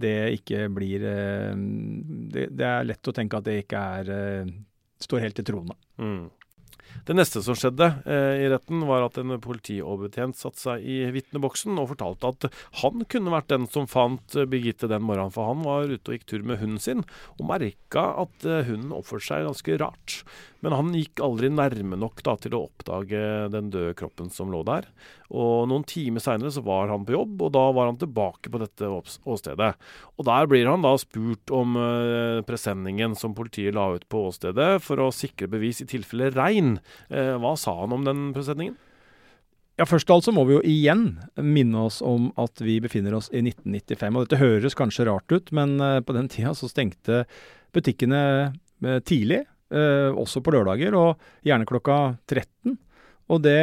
det 0.00 0.16
ikke 0.38 0.66
blir 0.72 1.04
eh, 1.06 1.54
det, 2.34 2.50
det, 2.56 2.66
er 2.66 2.88
lett 2.88 3.10
å 3.10 3.14
tenke 3.16 3.38
at 3.38 3.46
det 3.48 3.60
ikke 3.64 3.84
er 4.00 4.12
eh, 4.14 4.52
står 5.00 5.24
helt 5.26 5.38
til 5.40 5.48
troende. 5.52 5.76
Mm. 6.00 6.28
Det 7.06 7.16
neste 7.16 7.42
som 7.44 7.56
skjedde 7.58 7.86
eh, 8.04 8.44
i 8.44 8.48
retten, 8.52 8.84
var 8.88 9.06
at 9.06 9.18
en 9.20 9.34
politioverbetjent 9.42 10.38
satte 10.38 10.60
seg 10.60 10.84
i 10.84 10.98
vitneboksen 11.14 11.78
og 11.80 11.90
fortalte 11.94 12.32
at 12.32 12.48
han 12.82 13.04
kunne 13.10 13.32
vært 13.34 13.50
den 13.52 13.66
som 13.72 13.88
fant 13.90 14.36
Birgitte 14.50 14.90
den 14.90 15.04
morgenen, 15.06 15.32
for 15.34 15.50
han 15.50 15.64
var 15.66 15.90
ute 15.90 16.12
og 16.12 16.16
gikk 16.16 16.28
tur 16.30 16.44
med 16.46 16.60
hunden 16.60 16.82
sin 16.82 17.04
og 17.38 17.46
merka 17.50 18.04
at 18.24 18.46
eh, 18.46 18.66
hunden 18.68 18.94
oppførte 18.96 19.28
seg 19.30 19.48
ganske 19.48 19.80
rart. 19.82 20.20
Men 20.60 20.76
han 20.76 20.92
gikk 20.96 21.22
aldri 21.24 21.48
nærme 21.52 21.96
nok 22.00 22.20
da, 22.26 22.36
til 22.40 22.56
å 22.56 22.66
oppdage 22.68 23.22
den 23.52 23.72
døde 23.72 23.96
kroppen 23.98 24.28
som 24.32 24.52
lå 24.52 24.60
der. 24.68 24.90
Og 25.30 25.68
Noen 25.70 25.86
timer 25.86 26.22
seinere 26.22 26.50
så 26.50 26.62
var 26.66 26.90
han 26.90 27.06
på 27.06 27.14
jobb, 27.14 27.36
og 27.46 27.52
da 27.54 27.62
var 27.76 27.90
han 27.90 27.98
tilbake 28.00 28.50
på 28.50 28.60
dette 28.62 28.88
åstedet. 28.90 29.70
Og 30.18 30.26
Der 30.26 30.50
blir 30.50 30.66
han 30.66 30.82
da 30.82 30.96
spurt 30.98 31.54
om 31.54 31.78
eh, 31.78 32.42
presenningen 32.46 33.14
som 33.18 33.36
politiet 33.38 33.76
la 33.76 33.92
ut 33.94 34.06
på 34.10 34.26
åstedet 34.30 34.72
for 34.82 35.02
å 35.02 35.12
sikre 35.14 35.50
bevis 35.52 35.84
i 35.84 35.88
tilfelle 35.90 36.32
regn. 36.34 36.78
Eh, 37.08 37.36
hva 37.38 37.54
sa 37.58 37.76
han 37.82 37.94
om 37.94 38.06
den 38.06 38.30
presenningen? 38.36 38.78
Ja, 39.80 39.86
Først 39.88 40.10
og 40.10 40.18
alt 40.18 40.26
så 40.26 40.34
må 40.36 40.42
vi 40.44 40.58
jo 40.58 40.64
igjen 40.66 41.04
minne 41.40 41.86
oss 41.86 42.02
om 42.04 42.28
at 42.40 42.60
vi 42.60 42.74
befinner 42.84 43.14
oss 43.16 43.30
i 43.32 43.40
1995. 43.40 44.12
og 44.12 44.26
Dette 44.26 44.42
høres 44.42 44.76
kanskje 44.76 45.06
rart 45.08 45.32
ut, 45.32 45.48
men 45.56 45.78
uh, 45.80 46.02
på 46.04 46.12
den 46.12 46.28
tida 46.28 46.52
så 46.58 46.68
stengte 46.68 47.22
butikkene 47.72 48.20
uh, 48.52 48.98
tidlig. 49.08 49.46
Uh, 49.72 50.12
også 50.20 50.42
på 50.44 50.52
lørdager, 50.52 50.92
og 50.98 51.46
gjerne 51.46 51.68
klokka 51.70 51.96
13. 52.28 52.76
Og 53.32 53.40
det 53.46 53.62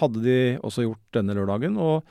hadde 0.00 0.24
de 0.24 0.40
også 0.62 0.84
gjort 0.84 1.04
denne 1.16 1.36
lørdagen. 1.38 1.78
og 1.80 2.04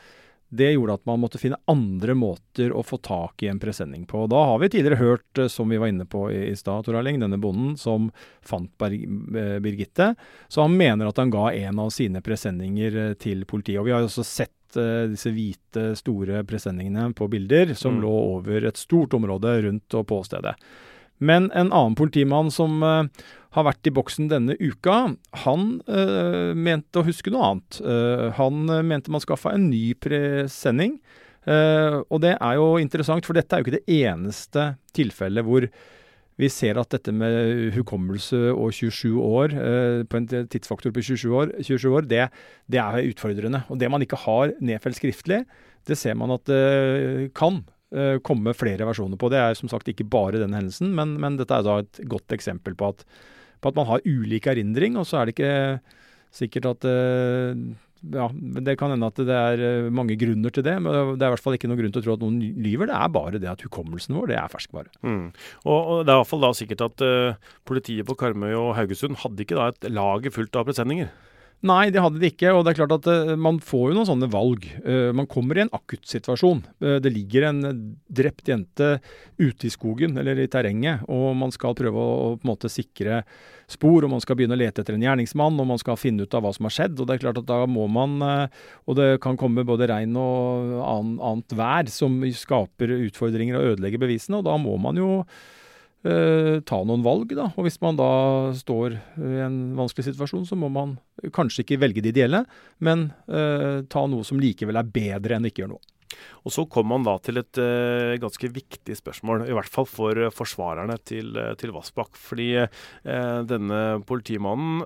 det 0.49 0.69
gjorde 0.71 0.95
at 0.95 1.05
man 1.07 1.19
måtte 1.19 1.39
finne 1.41 1.59
andre 1.67 2.13
måter 2.15 2.71
å 2.71 2.83
få 2.85 2.99
tak 3.03 3.43
i 3.43 3.49
en 3.51 3.59
presenning 3.59 4.05
på. 4.07 4.23
Da 4.31 4.45
har 4.51 4.61
vi 4.61 4.69
tidligere 4.71 5.01
hørt, 5.01 5.37
eh, 5.37 5.49
som 5.51 5.69
vi 5.69 5.79
var 5.79 5.91
inne 5.91 6.05
på 6.07 6.29
i, 6.31 6.45
i 6.51 6.55
stad, 6.55 6.85
Tor 6.85 6.95
Erling, 6.95 7.19
denne 7.19 7.39
bonden 7.41 7.75
som 7.77 8.11
fant 8.41 8.71
Berg, 8.79 9.03
eh, 9.03 9.57
Birgitte. 9.63 10.13
Så 10.47 10.63
han 10.63 10.77
mener 10.79 11.09
at 11.09 11.19
han 11.19 11.33
ga 11.33 11.49
en 11.51 11.81
av 11.83 11.91
sine 11.91 12.23
presenninger 12.23 12.95
eh, 13.03 13.13
til 13.19 13.43
politiet. 13.45 13.81
Og 13.81 13.89
vi 13.89 13.95
har 13.95 14.05
jo 14.05 14.07
også 14.07 14.23
sett 14.23 14.79
uh, 14.79 15.07
disse 15.11 15.31
hvite, 15.31 15.89
store 15.99 16.41
presenningene 16.47 17.11
på 17.15 17.27
bilder 17.31 17.73
som 17.75 17.97
mm. 17.97 18.01
lå 18.03 18.15
over 18.37 18.67
et 18.67 18.79
stort 18.79 19.15
område 19.19 19.53
rundt 19.67 19.95
og 19.99 20.07
på 20.07 20.21
stedet. 20.27 20.55
Men 21.17 21.49
en 21.51 21.71
annen 21.71 21.97
politimann 21.97 22.51
som 22.53 22.81
uh, 22.85 23.05
har 23.57 23.67
vært 23.67 23.89
i 23.89 23.93
boksen 23.93 24.29
denne 24.31 24.57
uka, 24.59 25.15
han 25.43 25.67
uh, 25.89 26.53
mente 26.53 27.01
å 27.01 27.05
huske 27.07 27.33
noe 27.33 27.51
annet. 27.51 27.79
Uh, 27.81 28.29
han 28.37 28.65
mente 28.87 29.13
man 29.13 29.23
skaffa 29.23 29.55
en 29.55 29.69
ny 29.71 29.91
presenning. 29.97 30.99
og 31.47 32.17
det 32.19 32.33
er 32.43 32.57
jo 32.59 32.73
interessant, 32.75 33.23
for 33.23 33.37
dette 33.37 33.55
er 33.55 33.61
jo 33.61 33.65
ikke 33.69 33.77
det 33.77 33.99
eneste 34.03 34.63
tilfellet 34.91 35.45
hvor 35.47 35.63
vi 36.37 36.49
ser 36.51 36.75
at 36.77 36.91
dette 36.91 37.13
med 37.15 37.71
hukommelse 37.71 38.51
og 38.51 38.75
27 38.75 39.15
år, 39.15 39.55
på 40.11 40.19
en 40.19 40.27
tidsfaktor 40.27 40.91
på 40.91 41.05
27 41.07 41.31
år, 41.31 41.53
27 41.63 41.87
år 41.87 42.09
det, 42.11 42.25
det, 42.67 42.81
er 42.83 43.07
utfordrende. 43.07 43.63
Og 43.71 43.79
det 43.79 43.87
man 43.89 44.03
ikke 44.03 44.19
har 44.25 44.51
nedfelt 44.59 44.99
skriftlig, 44.99 45.45
det 45.87 45.95
ser 45.95 46.19
man 46.19 46.35
at 46.35 46.43
det 46.51 47.31
kan 47.31 47.63
komme 48.27 48.51
flere 48.51 48.83
versjoner 48.83 49.15
på. 49.15 49.29
Det 49.31 49.39
er 49.39 49.53
som 49.55 49.69
sagt 49.71 49.87
ikke 49.87 50.03
bare 50.11 50.41
denne 50.41 50.59
hendelsen, 50.59 50.89
men, 50.97 51.13
men 51.23 51.37
dette 51.39 51.55
er 51.55 51.63
da 51.63 51.77
et 51.79 52.01
godt 52.11 52.33
eksempel 52.35 52.75
på 52.75 52.89
at, 52.91 53.05
på 53.63 53.71
at, 53.71 53.77
man 53.79 53.87
har 53.87 54.03
ulik 54.03 54.49
erindring, 54.51 54.97
og 54.99 55.07
så 55.07 55.21
er 55.21 55.29
det 55.29 55.37
ikke 55.37 55.53
sikkert 56.35 56.67
at 56.73 56.87
uh, 56.89 57.53
ja, 58.13 58.27
Det 58.33 58.75
kan 58.77 58.91
hende 58.93 59.09
at 59.09 59.19
det 59.25 59.33
er 59.35 59.61
eh, 59.63 59.87
mange 59.93 60.17
grunner 60.19 60.53
til 60.53 60.65
det, 60.65 60.75
men 60.83 61.15
det 61.17 61.25
er 61.25 61.31
i 61.31 61.33
hvert 61.33 61.43
fall 61.43 61.55
ikke 61.57 61.69
noen 61.69 61.79
grunn 61.79 61.95
til 61.95 62.03
å 62.03 62.05
tro 62.05 62.13
at 62.13 62.21
noen 62.23 62.37
lyver. 62.61 62.91
Det 62.91 62.97
er 62.97 63.13
bare 63.15 63.41
det 63.41 63.49
at 63.49 63.63
hukommelsen 63.65 64.15
vår 64.15 64.29
det 64.31 64.37
er 64.37 64.51
ferskvare. 64.53 64.91
Mm. 65.01 65.31
Og, 65.65 65.79
og, 65.79 66.03
Det 66.05 66.13
er 66.13 66.19
i 66.19 66.21
hvert 66.21 66.29
fall 66.29 66.45
da 66.45 66.51
sikkert 66.59 66.83
at 66.85 67.05
uh, 67.07 67.55
politiet 67.67 68.07
på 68.07 68.17
Karmøy 68.19 68.53
og 68.53 68.75
Haugesund 68.77 69.17
hadde 69.23 69.43
ikke 69.43 69.57
da 69.57 69.71
et 69.73 69.89
lager 69.89 70.35
fullt 70.35 70.59
av 70.59 70.69
presenninger? 70.69 71.09
Nei, 71.65 71.87
det 71.89 72.01
hadde 72.03 72.19
de 72.21 72.29
ikke. 72.29 72.51
Og 72.53 72.61
det 72.63 72.71
er 72.71 72.77
klart 72.83 72.93
at 72.99 73.07
uh, 73.09 73.33
man 73.39 73.57
får 73.63 73.89
jo 73.89 73.95
noen 73.97 74.07
sånne 74.07 74.29
valg. 74.29 74.67
Uh, 74.85 75.09
man 75.17 75.25
kommer 75.29 75.57
i 75.57 75.63
en 75.63 75.73
akuttsituasjon. 75.73 76.61
Uh, 76.83 76.97
det 77.01 77.11
ligger 77.15 77.47
en 77.47 77.63
drept 78.05 78.51
jente 78.51 78.91
ute 79.41 79.65
i 79.65 79.71
skogen 79.73 80.19
eller 80.21 80.37
i 80.43 80.49
terrenget, 80.51 81.07
og 81.09 81.31
man 81.39 81.53
skal 81.53 81.75
prøve 81.77 81.97
å, 81.97 82.35
på 82.37 82.45
en 82.45 82.51
måte 82.51 82.69
sikre 82.69 83.23
spor, 83.67 84.05
og 84.05 84.13
man 84.13 84.21
skal 84.23 84.37
begynne 84.37 84.53
å 84.53 84.61
lete 84.61 84.83
etter 84.83 84.95
en 84.95 85.03
gjerningsmann, 85.07 85.57
og 85.57 85.69
man 85.73 85.81
skal 85.81 85.97
finne 85.99 86.27
ut 86.27 86.37
av 86.37 86.45
hva 86.45 86.53
som 86.55 86.69
har 86.69 86.77
skjedd. 86.77 87.01
Og 87.01 87.09
det 87.09 87.17
er 87.17 87.25
klart 87.25 87.41
at 87.41 87.49
da 87.49 87.63
må 87.67 87.87
man 87.91 88.21
Og 88.21 88.95
det 88.95 89.07
kan 89.23 89.37
komme 89.39 89.65
både 89.67 89.89
regn 89.89 90.15
og 90.19 90.77
annet 90.85 91.55
vær 91.57 91.89
som 91.91 92.21
skaper 92.21 92.93
utfordringer 93.01 93.57
og 93.57 93.73
ødelegger 93.73 94.01
bevisene, 94.05 94.39
og 94.39 94.47
da 94.47 94.55
må 94.61 94.77
man 94.81 94.99
jo 94.99 95.11
eh, 96.05 96.59
ta 96.67 96.79
noen 96.83 97.05
valg, 97.05 97.33
da. 97.37 97.49
Og 97.55 97.67
hvis 97.67 97.79
man 97.83 97.97
da 97.99 98.09
står 98.57 98.97
i 98.97 99.43
en 99.45 99.59
vanskelig 99.77 100.09
situasjon, 100.11 100.45
så 100.49 100.57
må 100.59 100.69
man 100.73 100.97
kanskje 101.35 101.65
ikke 101.65 101.81
velge 101.81 102.03
det 102.05 102.13
ideelle, 102.15 102.43
men 102.83 103.11
eh, 103.27 103.83
ta 103.89 104.05
noe 104.09 104.27
som 104.27 104.41
likevel 104.41 104.79
er 104.79 104.91
bedre 104.91 105.37
enn 105.37 105.49
ikke 105.49 105.65
gjøre 105.65 105.75
noe. 105.75 105.93
Og 106.47 106.53
Så 106.55 106.63
kom 106.71 106.87
man 106.89 107.03
da 107.05 107.17
til 107.19 107.41
et 107.41 107.59
uh, 107.59 108.15
ganske 108.21 108.49
viktig 108.55 108.95
spørsmål, 108.95 109.43
i 109.49 109.55
hvert 109.55 109.71
fall 109.71 109.87
for 109.89 110.17
uh, 110.17 110.31
forsvarerne 110.33 110.95
til, 111.05 111.33
uh, 111.35 111.51
til 111.59 111.73
Vassbakk. 111.75 112.15
Fordi 112.15 112.49
denne 113.03 113.81
politimannen 114.07 114.85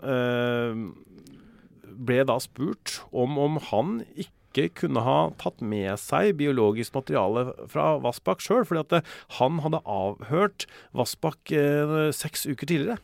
ble 2.01 2.23
da 2.25 2.37
spurt 2.41 2.99
om, 3.13 3.37
om 3.37 3.59
han 3.69 3.99
ikke 4.15 4.40
ikke 4.51 4.83
kunne 4.83 5.03
ha 5.05 5.17
tatt 5.41 5.61
med 5.63 5.95
seg 5.99 6.35
biologisk 6.39 6.95
materiale 6.97 7.51
fra 7.71 7.95
Vassbakk 8.03 8.43
sjøl, 8.43 8.65
fordi 8.67 8.83
at 8.83 8.97
eh, 8.99 9.13
han 9.39 9.61
hadde 9.63 9.83
avhørt 9.87 10.67
Vassbakk 10.97 11.53
eh, 11.55 12.11
seks 12.15 12.45
uker 12.49 12.67
tidligere. 12.67 12.99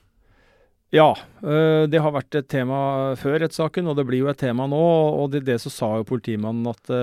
Ja, 0.95 1.11
eh, 1.43 1.83
det 1.91 2.01
har 2.03 2.15
vært 2.15 2.35
et 2.39 2.49
tema 2.51 3.15
før 3.19 3.41
rettssaken, 3.43 3.89
og 3.89 3.99
det 3.99 4.07
blir 4.07 4.23
jo 4.23 4.31
et 4.31 4.39
tema 4.39 4.69
nå. 4.69 4.83
Og 5.23 5.31
det, 5.33 5.45
det 5.47 5.59
så 5.63 5.73
sa 5.73 5.93
jo 5.99 6.07
politimannen 6.07 6.69
at 6.71 6.93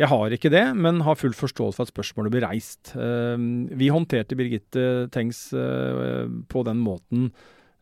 jeg 0.00 0.08
har 0.08 0.32
ikke 0.32 0.52
det, 0.52 0.64
men 0.80 1.02
har 1.04 1.18
full 1.20 1.34
forståelse 1.36 1.76
for 1.76 1.84
at 1.84 1.92
spørsmålet 1.92 2.32
blir 2.32 2.44
reist. 2.46 2.94
Vi 2.96 3.88
håndterte 3.92 4.36
Birgitte 4.36 4.84
Tengs 5.12 5.42
på 5.52 6.62
den 6.64 6.80
måten 6.80 7.26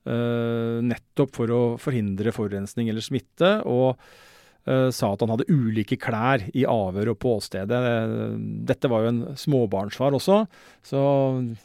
nettopp 0.09 1.37
for 1.37 1.53
å 1.55 1.61
forhindre 1.79 2.35
forurensning 2.35 2.91
eller 2.91 3.05
smitte. 3.05 3.53
og 3.63 4.03
sa 4.95 5.13
at 5.13 5.23
han 5.25 5.33
hadde 5.33 5.49
ulike 5.49 5.97
klær 6.01 6.43
i 6.53 6.65
avhør 6.69 7.13
og 7.15 7.19
på 7.23 7.35
åstedet. 7.39 7.79
Dette 8.69 8.91
var 8.91 9.05
jo 9.05 9.13
en 9.13 9.21
småbarnsfar 9.39 10.17
også, 10.19 10.43
så 10.85 11.03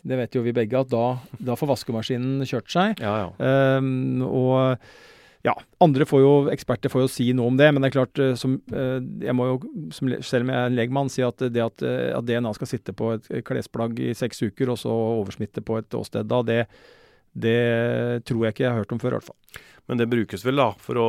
det 0.07 0.19
vet 0.19 0.37
jo 0.37 0.43
vi 0.45 0.55
begge 0.55 0.83
at 0.83 0.91
da, 0.91 1.17
da 1.39 1.57
får 1.59 1.73
vaskemaskinen 1.73 2.45
kjørt 2.47 2.71
seg. 2.71 3.01
Ja, 3.03 3.25
ja. 3.25 3.79
Um, 3.79 4.23
og 4.27 4.79
ja, 5.43 5.55
andre 5.83 6.07
får 6.07 6.21
jo, 6.23 6.31
eksperter 6.53 6.91
får 6.91 7.03
jo 7.03 7.11
si 7.11 7.27
noe 7.35 7.51
om 7.51 7.59
det, 7.59 7.67
men 7.73 7.83
det 7.83 7.89
er 7.89 7.95
klart, 7.97 8.19
eh, 8.23 8.35
som, 8.39 8.55
uh, 8.71 8.99
jeg 9.23 9.35
må 9.35 9.49
jo, 9.49 9.57
som, 9.91 10.11
selv 10.23 10.47
om 10.47 10.53
jeg 10.53 10.59
er 10.61 10.71
en 10.71 10.77
legmann, 10.77 11.11
si 11.11 11.25
at 11.25 11.43
det 11.43 11.65
at, 11.65 11.83
at, 11.83 12.23
DNA 12.27 12.53
skal 12.55 12.71
sitte 12.71 12.95
på 12.95 13.15
et 13.17 13.29
klesplagg 13.47 13.99
i 13.99 14.13
seks 14.15 14.45
uker, 14.45 14.71
og 14.71 14.79
så 14.79 14.93
oversmitte 14.93 15.65
på 15.65 15.81
et 15.81 15.99
åsted 15.99 16.31
da, 16.31 16.39
det, 16.47 16.61
det 17.35 17.59
tror 18.29 18.47
jeg 18.47 18.55
ikke 18.55 18.67
jeg 18.67 18.71
har 18.71 18.83
hørt 18.83 18.95
om 18.95 19.03
før, 19.03 19.17
i 19.17 19.19
hvert 19.19 19.31
fall. 19.33 19.63
Men 19.91 19.99
det 19.99 20.07
brukes 20.07 20.45
vel 20.45 20.61
da 20.61 20.69
for 20.79 20.95
å, 20.99 21.07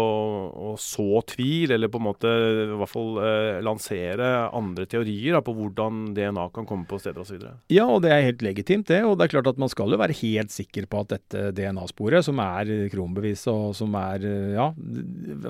å, 0.51 0.71
så 0.81 1.21
tvil, 1.31 1.71
eller 1.77 1.91
på 1.93 2.01
en 2.01 2.07
måte 2.09 2.31
i 2.31 2.65
hvert 2.75 2.91
fall 2.91 3.21
eh, 3.23 3.61
lansere 3.63 4.31
andre 4.51 4.89
teorier 4.91 5.37
da, 5.37 5.43
på 5.47 5.55
hvordan 5.55 6.09
DNA 6.17 6.49
kan 6.57 6.67
komme 6.67 6.89
på 6.91 6.99
stedet 6.99 7.23
osv. 7.23 7.45
Ja, 7.71 7.87
og 7.87 8.03
det 8.03 8.11
er 8.11 8.27
helt 8.27 8.43
legitimt 8.43 8.91
det. 8.91 9.05
Og 9.07 9.15
det 9.19 9.29
er 9.29 9.35
klart 9.37 9.53
at 9.53 9.61
man 9.63 9.71
skal 9.71 9.95
jo 9.95 10.01
være 10.01 10.17
helt 10.19 10.51
sikker 10.55 10.89
på 10.91 11.05
at 11.05 11.15
dette 11.15 11.53
DNA-sporet, 11.55 12.27
som 12.27 12.43
er 12.43 12.73
kronbevis 12.91 13.47
og 13.53 13.77
som 13.79 13.95
er 14.01 14.27
Ja, 14.55 14.71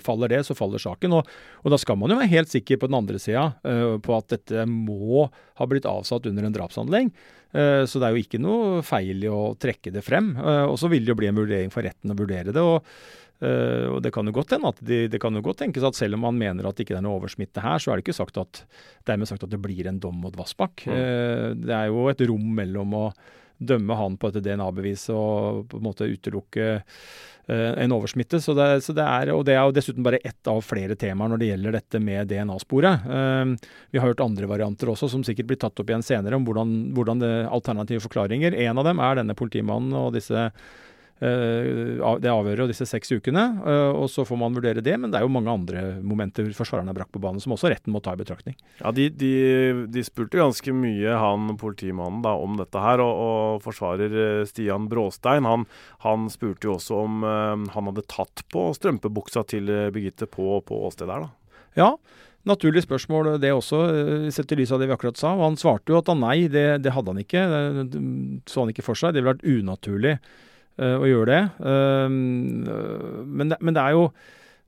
faller 0.05 0.35
det, 0.35 0.43
så 0.45 0.57
faller 0.59 0.83
saken. 0.83 1.17
Og, 1.17 1.31
og 1.65 1.73
da 1.73 1.81
skal 1.81 1.97
man 2.01 2.13
jo 2.13 2.21
være 2.21 2.33
helt 2.35 2.53
sikker 2.53 2.83
på 2.83 2.91
den 2.91 2.99
andre 2.99 3.21
sida 3.23 3.47
uh, 3.65 3.97
på 4.05 4.19
at 4.19 4.29
dette 4.35 4.67
må 4.69 5.31
ha 5.31 5.71
blitt 5.71 5.89
avsatt 5.89 6.29
under 6.29 6.45
en 6.45 6.55
drapshandling. 6.55 7.11
Uh, 7.55 7.85
så 7.87 8.01
det 8.01 8.09
er 8.09 8.17
jo 8.17 8.25
ikke 8.25 8.43
noe 8.43 8.81
feil 8.87 9.23
i 9.25 9.31
å 9.31 9.55
trekke 9.61 9.93
det 9.95 10.03
frem. 10.05 10.35
Uh, 10.37 10.67
og 10.67 10.79
så 10.81 10.91
vil 10.93 11.07
det 11.07 11.15
jo 11.15 11.21
bli 11.21 11.31
en 11.31 11.39
vurdering 11.39 11.71
for 11.75 11.87
retten 11.87 12.15
å 12.15 12.19
vurdere 12.19 12.55
det. 12.55 12.65
og 12.65 12.83
Uh, 13.43 13.97
og 13.97 14.03
Det 14.05 14.13
kan 14.15 14.29
jo 14.29 14.33
godt 14.33 14.55
hende 14.55 14.71
at 14.71 14.81
de, 14.87 15.05
det 15.11 15.19
kan 15.21 15.35
jo 15.35 15.43
godt 15.45 15.59
tenkes 15.65 15.85
at 15.85 15.99
selv 15.99 16.17
om 16.17 16.23
man 16.29 16.37
mener 16.39 16.69
at 16.69 16.79
det 16.79 16.87
ikke 16.87 16.97
er 16.97 17.05
noe 17.05 17.19
oversmitte 17.19 17.65
her, 17.65 17.83
så 17.83 17.91
er 17.91 17.99
det 17.99 18.07
ikke 18.07 18.17
sagt 18.17 18.39
at, 18.41 18.63
dermed 19.11 19.29
sagt 19.29 19.43
at 19.45 19.53
det 19.53 19.61
blir 19.61 19.89
en 19.91 19.99
dom 20.01 20.21
mot 20.23 20.37
Vassbakk. 20.39 20.87
Mm. 20.87 20.95
Uh, 20.95 21.49
det 21.59 21.75
er 21.75 21.91
jo 21.91 22.07
et 22.13 22.23
rom 22.31 22.47
mellom 22.61 22.95
å 22.97 23.07
dømme 23.59 23.97
han 23.99 24.19
på 24.21 24.31
et 24.31 24.41
DNA-bevis 24.45 25.09
og 25.15 25.65
på 25.71 25.81
en 25.81 25.87
måte 25.87 26.09
utelukke 26.11 26.69
uh, 26.79 27.73
en 27.81 27.97
oversmitte. 27.97 28.41
Så 28.43 28.57
det, 28.59 28.69
så 28.87 28.95
det, 28.97 29.05
er, 29.05 29.33
og 29.35 29.45
det 29.49 29.57
er 29.57 29.63
jo 29.63 29.75
dessuten 29.77 30.07
bare 30.07 30.23
ett 30.25 30.51
av 30.51 30.63
flere 30.65 30.97
temaer 31.01 31.33
når 31.33 31.43
det 31.43 31.51
gjelder 31.53 31.79
dette 31.79 32.01
med 32.03 32.31
DNA-sporet. 32.33 33.11
vi 33.91 34.01
har 34.01 34.09
hørt 34.09 34.25
andre 34.25 34.49
varianter 34.51 34.91
også, 34.93 35.11
som 35.13 35.27
sikkert 35.27 35.51
blir 35.51 35.61
tatt 35.61 35.79
opp 35.81 35.91
igjen 35.93 36.07
senere, 36.07 36.37
om 36.39 36.47
hvordan, 36.49 36.73
hvordan 36.97 37.21
det 37.23 37.35
alternative 37.47 38.05
forklaringer. 38.07 38.57
En 38.67 38.81
av 38.81 38.89
dem 38.89 39.03
er 39.03 39.21
denne 39.21 39.37
politimannen 39.39 39.95
og 39.99 40.17
disse 40.17 40.49
Eh, 40.49 40.94
det 41.23 42.31
avhøret 42.31 42.65
og 42.65 42.71
disse 42.71 42.87
seks 42.89 43.13
ukene. 43.15 43.45
Eh, 43.63 43.91
og 43.95 44.09
så 44.11 44.25
får 44.27 44.39
man 44.41 44.57
vurdere 44.57 44.83
det, 44.85 44.97
men 44.99 45.13
det 45.13 45.21
er 45.21 45.27
jo 45.27 45.33
mange 45.33 45.53
andre 45.53 45.85
momenter 46.03 46.49
forsvarerne 46.57 46.91
har 46.91 46.99
brakt 46.99 47.15
på 47.15 47.23
banen 47.23 47.43
som 47.43 47.55
også 47.55 47.71
retten 47.71 47.95
må 47.95 48.03
ta 48.05 48.17
i 48.17 48.21
betraktning. 48.21 48.57
Ja, 48.81 48.91
De, 48.95 49.09
de, 49.11 49.35
de 49.95 50.05
spurte 50.07 50.41
ganske 50.41 50.75
mye, 50.75 51.15
han 51.21 51.55
politimannen, 51.61 52.23
da, 52.25 52.35
om 52.35 52.59
dette 52.61 52.83
her. 52.83 53.03
Og, 53.05 53.23
og 53.25 53.65
forsvarer 53.65 54.19
eh, 54.25 54.43
Stian 54.49 54.89
Bråstein 54.91 55.49
han, 55.49 55.69
han, 56.05 56.29
spurte 56.33 56.69
jo 56.69 56.77
også 56.79 56.99
om 57.05 57.25
han 57.25 57.89
hadde 57.91 58.05
tatt 58.11 58.43
på 58.53 58.67
strømpebuksa 58.77 59.45
til 59.51 59.69
Birgitte 59.95 60.27
på, 60.31 60.59
på 60.67 60.85
åstedet 60.89 61.15
her, 61.15 61.27
da. 61.27 61.59
Ja, 61.75 61.91
Naturlig 62.45 62.83
spørsmål 62.85 63.39
det 63.41 63.55
også, 63.57 63.79
sett 64.29 64.51
i 64.53 64.59
lys 64.59 64.73
av 64.75 64.83
det 64.83 64.91
vi 64.91 64.93
akkurat 64.93 65.17
sa. 65.17 65.31
Og 65.33 65.47
han 65.47 65.55
svarte 65.57 65.95
jo 65.95 65.97
at 66.03 66.11
han 66.13 66.21
nei, 66.21 66.45
det, 66.53 66.83
det 66.85 66.93
hadde 66.93 67.15
han 67.15 67.23
ikke. 67.23 67.45
Det 67.89 68.03
så 68.53 68.61
han 68.61 68.73
ikke 68.75 68.85
for 68.85 69.01
seg. 69.01 69.15
Det 69.15 69.23
ville 69.23 69.33
vært 69.33 69.47
unaturlig 69.49 70.19
å 70.83 71.07
gjøre 71.07 71.29
det. 71.31 71.43
Uh, 71.61 72.09
men, 72.11 73.53
det. 73.53 73.61
men, 73.61 73.77
det. 73.77 73.83
er 73.83 73.95
jo 73.95 74.09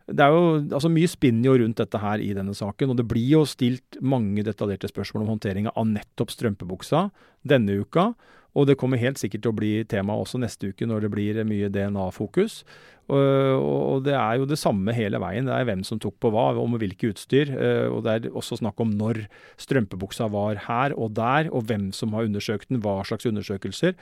det 0.06 0.22
er 0.22 0.30
jo 0.30 0.42
altså 0.62 0.90
mye 0.92 1.10
spinner 1.10 1.48
jo 1.50 1.64
rundt 1.64 1.80
dette 1.80 1.98
her 1.98 2.22
i 2.22 2.30
denne 2.36 2.54
saken, 2.54 2.92
og 2.92 3.00
det 3.00 3.08
blir 3.10 3.26
jo 3.26 3.42
stilt 3.48 3.98
mange 3.98 4.44
detaljerte 4.46 4.90
spørsmål 4.92 5.24
om 5.24 5.32
håndteringa 5.34 5.72
av 5.74 5.88
nettopp 5.90 6.30
strømpebuksa 6.30 7.08
denne 7.42 7.80
uka. 7.82 8.12
Og 8.56 8.68
det 8.70 8.78
kommer 8.80 9.00
helt 9.00 9.18
sikkert 9.20 9.42
til 9.44 9.52
å 9.52 9.58
bli 9.58 9.72
tema 9.88 10.14
også 10.16 10.38
neste 10.40 10.70
uke 10.72 10.86
når 10.88 11.04
det 11.04 11.10
blir 11.12 11.40
mye 11.44 11.68
DNA-fokus. 11.72 12.62
Og 13.06 14.00
det 14.06 14.14
er 14.18 14.40
jo 14.40 14.46
det 14.48 14.58
samme 14.58 14.94
hele 14.96 15.20
veien. 15.22 15.46
Det 15.46 15.54
er 15.54 15.66
hvem 15.68 15.84
som 15.86 16.00
tok 16.02 16.16
på 16.22 16.30
hva, 16.34 16.48
og 16.56 16.70
med 16.72 16.82
hvilke 16.82 17.12
utstyr. 17.12 17.52
Eh, 17.52 17.86
og 17.92 18.02
det 18.06 18.14
er 18.14 18.30
også 18.32 18.58
snakk 18.62 18.80
om 18.82 18.96
når 18.98 19.26
strømpebuksa 19.62 20.30
var 20.32 20.62
her 20.66 20.96
og 20.96 21.14
der, 21.18 21.50
og 21.52 21.68
hvem 21.68 21.90
som 21.94 22.16
har 22.16 22.26
undersøkt 22.26 22.72
den, 22.72 22.80
hva 22.82 22.98
slags 23.06 23.28
undersøkelser. 23.28 23.94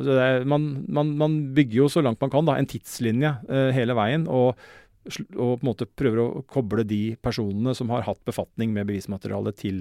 Er, 0.00 0.44
man, 0.48 0.84
man, 0.88 1.14
man, 1.20 1.40
bygger 1.56 1.82
jo 1.82 1.88
så 1.92 2.02
langt 2.04 2.20
man 2.22 2.32
kan 2.32 2.46
da, 2.48 2.56
en 2.58 2.68
tidslinje 2.70 3.34
eh, 3.48 3.72
hele 3.76 3.96
veien. 3.98 4.28
og 4.28 4.54
og 5.10 5.54
på 5.56 5.64
en 5.64 5.64
måte 5.64 5.86
prøver 5.88 6.18
å 6.20 6.42
koble 6.44 6.82
de 6.84 7.16
personene 7.24 7.72
som 7.74 7.88
har 7.88 8.04
hatt 8.04 8.20
befatning 8.28 8.74
med 8.74 8.84
bevismaterialet 8.90 9.56
til, 9.56 9.78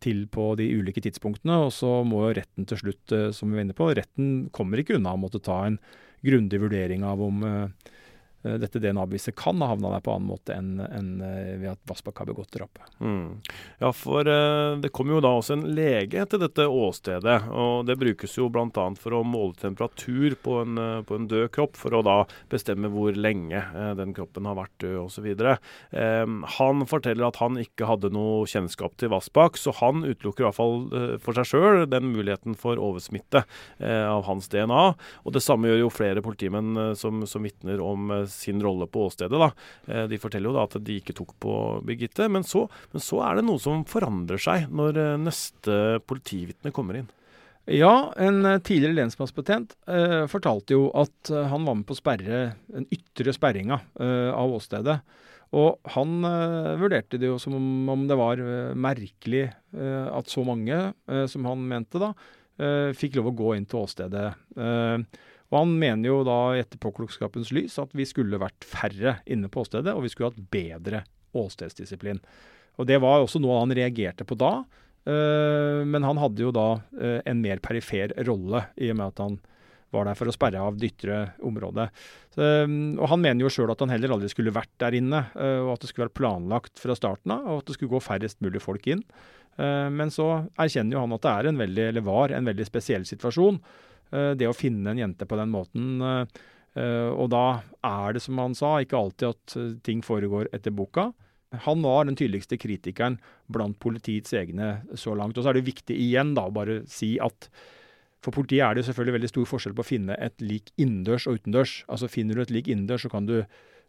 til 0.00 0.22
på 0.32 0.46
de 0.58 0.70
ulike 0.72 1.02
tidspunktene. 1.04 1.58
Og 1.66 1.68
så 1.76 1.90
må 2.08 2.22
jo 2.24 2.36
retten 2.38 2.66
til 2.66 2.80
slutt, 2.80 3.12
eh, 3.12 3.28
som 3.36 3.52
vi 3.52 3.58
var 3.58 3.66
inne 3.66 3.76
på, 3.76 3.90
retten 3.92 4.48
kommer 4.56 4.80
ikke 4.80 4.96
unna 4.96 5.12
å 5.14 5.20
måtte 5.20 5.42
ta 5.44 5.60
en 5.66 5.76
grundig 6.24 6.62
vurdering 6.64 7.04
av 7.06 7.20
om 7.22 7.44
Eh, 7.44 7.68
dette 8.42 8.78
DNA-beviset 8.78 9.34
kan 9.36 9.58
ha 9.62 9.72
havna 9.72 9.90
der 9.96 10.02
på 10.04 10.12
annen 10.14 10.28
måte 10.30 10.54
enn 10.54 10.78
en, 10.80 11.08
eh, 11.20 11.56
ved 11.58 11.72
at 11.72 11.80
Vassbakk 11.90 12.20
har 12.22 12.28
begått 12.28 12.52
drapet. 12.54 12.84
Mm. 13.02 13.40
Ja, 13.80 13.90
for 13.92 14.28
uh, 14.28 14.78
det 14.78 14.92
kommer 14.94 15.16
jo 15.16 15.22
da 15.24 15.32
også 15.38 15.56
en 15.56 15.64
lege 15.74 16.22
til 16.30 16.42
dette 16.42 16.68
åstedet. 16.70 17.38
og 17.50 17.88
Det 17.88 17.98
brukes 17.98 18.36
jo 18.38 18.46
bl.a. 18.52 18.84
for 18.98 19.16
å 19.18 19.24
måle 19.26 19.58
temperatur 19.58 20.36
på 20.42 20.60
en, 20.62 20.78
på 21.08 21.18
en, 21.18 21.26
død 21.28 21.50
kropp, 21.54 21.74
for 21.78 21.98
å 21.98 22.02
da 22.06 22.18
bestemme 22.50 22.90
hvor 22.92 23.16
lenge 23.18 23.60
den 23.98 24.14
kroppen 24.16 24.46
har 24.48 24.56
vært 24.58 24.76
død 24.84 24.98
osv. 25.02 25.26
Um, 25.90 26.44
han 26.58 26.86
forteller 26.88 27.28
at 27.28 27.40
han 27.42 27.58
ikke 27.60 27.88
hadde 27.90 28.12
noe 28.14 28.46
kjennskap 28.48 28.94
til 29.00 29.10
Vassbakk, 29.12 29.58
så 29.58 29.74
han 29.80 30.06
utelukker 30.06 30.44
i 30.44 30.48
hvert 30.48 30.58
fall 30.58 31.18
for 31.24 31.36
seg 31.36 31.50
sjøl 31.50 31.82
den 31.90 32.12
muligheten 32.14 32.54
for 32.58 32.78
oversmitte 32.80 33.42
av 33.82 34.24
hans 34.28 34.48
DNA. 34.52 34.84
Og 35.26 35.34
Det 35.34 35.42
samme 35.44 35.70
gjør 35.70 35.82
jo 35.82 35.92
flere 35.92 36.24
politimenn 36.24 36.94
som, 36.98 37.24
som 37.28 37.44
vitner 37.44 37.82
om 37.82 38.12
sin 38.32 38.62
rolle 38.64 38.88
på 38.90 39.08
åstedet. 39.08 39.42
Da. 39.42 39.50
Eh, 39.88 40.06
de 40.10 40.20
forteller 40.22 40.50
jo 40.50 40.56
da 40.56 40.66
at 40.68 40.78
de 40.84 40.98
ikke 41.00 41.16
tok 41.16 41.36
på 41.42 41.52
Birgitte. 41.88 42.30
Men 42.32 42.46
så, 42.46 42.66
men 42.94 43.04
så 43.04 43.22
er 43.26 43.38
det 43.38 43.46
noe 43.48 43.62
som 43.62 43.86
forandrer 43.88 44.40
seg 44.42 44.68
når 44.72 45.04
eh, 45.04 45.14
neste 45.22 45.78
politivitne 46.08 46.74
kommer 46.74 47.00
inn. 47.00 47.08
Ja, 47.68 48.14
en 48.16 48.46
eh, 48.48 48.60
tidligere 48.64 48.96
lensmannsbetjent 48.96 49.74
eh, 49.92 50.24
fortalte 50.32 50.72
jo 50.72 50.88
at 50.96 51.28
han 51.28 51.66
var 51.68 51.76
med 51.76 51.84
på 51.88 51.92
å 51.92 51.98
sperre 51.98 52.40
den 52.72 52.86
ytre 52.94 53.34
sperringa 53.36 53.82
eh, 54.00 54.30
av 54.32 54.54
åstedet. 54.56 54.96
Og 55.58 55.92
han 55.92 56.24
eh, 56.24 56.72
vurderte 56.80 57.20
det 57.20 57.28
jo 57.28 57.36
som 57.40 57.56
om 57.92 58.06
det 58.08 58.16
var 58.16 58.40
merkelig 58.76 59.48
at 59.68 60.30
så 60.32 60.40
mange, 60.48 60.76
som 61.28 61.44
han 61.44 61.60
mente 61.68 62.00
da, 62.00 62.14
fikk 62.96 63.18
lov 63.18 63.28
å 63.28 63.32
gå 63.36 63.50
inn 63.58 63.66
til 63.68 63.82
åstedet. 63.82 64.30
Og 65.48 65.62
han 65.62 65.78
mener 65.80 66.10
jo 66.10 66.18
da 66.28 66.38
i 66.52 66.62
etterpåklokskapens 66.62 67.52
lys 67.56 67.78
at 67.80 67.94
vi 67.96 68.04
skulle 68.08 68.40
vært 68.40 68.66
færre 68.68 69.18
inne 69.24 69.48
på 69.48 69.64
åstedet, 69.64 69.94
og 69.94 70.04
vi 70.04 70.12
skulle 70.12 70.32
hatt 70.32 70.50
bedre 70.52 71.02
åstedsdisiplin. 71.36 72.20
Og 72.78 72.88
det 72.88 73.00
var 73.02 73.22
også 73.22 73.40
noe 73.42 73.62
han 73.62 73.74
reagerte 73.74 74.26
på 74.28 74.36
da. 74.38 74.60
Uh, 75.08 75.86
men 75.88 76.04
han 76.04 76.18
hadde 76.20 76.44
jo 76.44 76.50
da 76.52 76.66
uh, 76.76 77.20
en 77.24 77.40
mer 77.40 77.62
perifer 77.64 78.12
rolle, 78.28 78.66
i 78.76 78.90
og 78.92 78.98
med 78.98 79.14
at 79.14 79.22
han 79.24 79.38
var 79.94 80.04
der 80.04 80.18
for 80.18 80.28
å 80.28 80.34
sperre 80.34 80.60
av 80.60 80.76
det 80.76 80.90
ytre 80.90 81.22
området. 81.48 81.86
Så, 82.34 82.44
um, 82.68 82.98
og 83.00 83.08
han 83.14 83.22
mener 83.24 83.46
jo 83.46 83.52
sjøl 83.54 83.72
at 83.72 83.80
han 83.80 83.94
heller 83.94 84.12
aldri 84.18 84.28
skulle 84.28 84.52
vært 84.52 84.74
der 84.82 84.98
inne, 84.98 85.24
og 85.32 85.72
at 85.72 85.84
det 85.84 85.88
skulle 85.88 86.10
vært 86.10 86.18
planlagt 86.20 86.82
fra 86.82 86.96
starten 86.98 87.32
av, 87.32 87.46
og 87.48 87.62
at 87.62 87.70
det 87.70 87.78
skulle 87.78 87.94
gå 87.96 88.04
færrest 88.04 88.42
mulig 88.44 88.60
folk 88.60 88.84
inn. 88.90 89.04
men 89.58 90.12
så 90.14 90.44
erkjenner 90.60 90.94
jo 90.94 91.00
han 91.02 91.14
at 91.16 91.22
det 91.24 91.30
er 91.32 91.48
en 91.48 91.58
veldig, 91.58 91.86
eller 91.90 92.04
var 92.06 92.34
en 92.36 92.46
veldig 92.46 92.66
spesiell 92.68 93.08
situasjon. 93.08 93.56
Eh, 94.10 94.32
det 94.38 94.48
å 94.48 94.56
finne 94.56 94.92
en 94.92 95.00
jente 95.00 95.28
på 95.28 95.38
den 95.38 95.52
måten. 95.52 96.02
Eh, 96.02 96.42
eh, 96.80 97.08
og 97.12 97.30
da 97.34 97.62
er 97.84 98.16
det, 98.16 98.24
som 98.24 98.40
han 98.40 98.56
sa, 98.58 98.78
ikke 98.80 98.98
alltid 98.98 99.28
at 99.32 99.82
ting 99.86 100.04
foregår 100.04 100.50
etter 100.52 100.74
boka. 100.74 101.10
Han 101.64 101.80
var 101.84 102.04
den 102.04 102.16
tydeligste 102.18 102.58
kritikeren 102.60 103.16
blant 103.48 103.78
politiets 103.80 104.34
egne 104.36 104.82
så 104.92 105.14
langt. 105.16 105.38
Og 105.38 105.44
så 105.44 105.52
er 105.52 105.58
det 105.58 105.68
viktig 105.70 105.96
igjen 105.96 106.34
da 106.36 106.48
å 106.48 106.54
bare 106.54 106.82
si 106.90 107.16
at 107.24 107.48
for 108.20 108.34
politiet 108.34 108.66
er 108.66 108.74
det 108.74 108.84
selvfølgelig 108.84 109.14
veldig 109.14 109.30
stor 109.30 109.46
forskjell 109.46 109.74
på 109.78 109.84
å 109.84 109.88
finne 109.88 110.16
et 110.18 110.42
lik 110.42 110.72
innendørs 110.76 111.28
og 111.30 111.38
utendørs. 111.38 111.84
Altså 111.88 112.10
Finner 112.10 112.36
du 112.36 112.42
et 112.42 112.52
lik 112.52 112.68
innendørs, 112.68 113.06
så 113.06 113.12
kan 113.12 113.28
du 113.28 113.38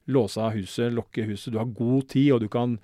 låse 0.09 0.39
av 0.39 0.53
huset, 0.55 0.93
lokke 0.93 1.25
huset. 1.27 1.51
Du 1.51 1.57
har 1.59 1.73
god 1.75 2.07
tid, 2.13 2.31
og 2.35 2.43
du 2.45 2.47
kan 2.53 2.77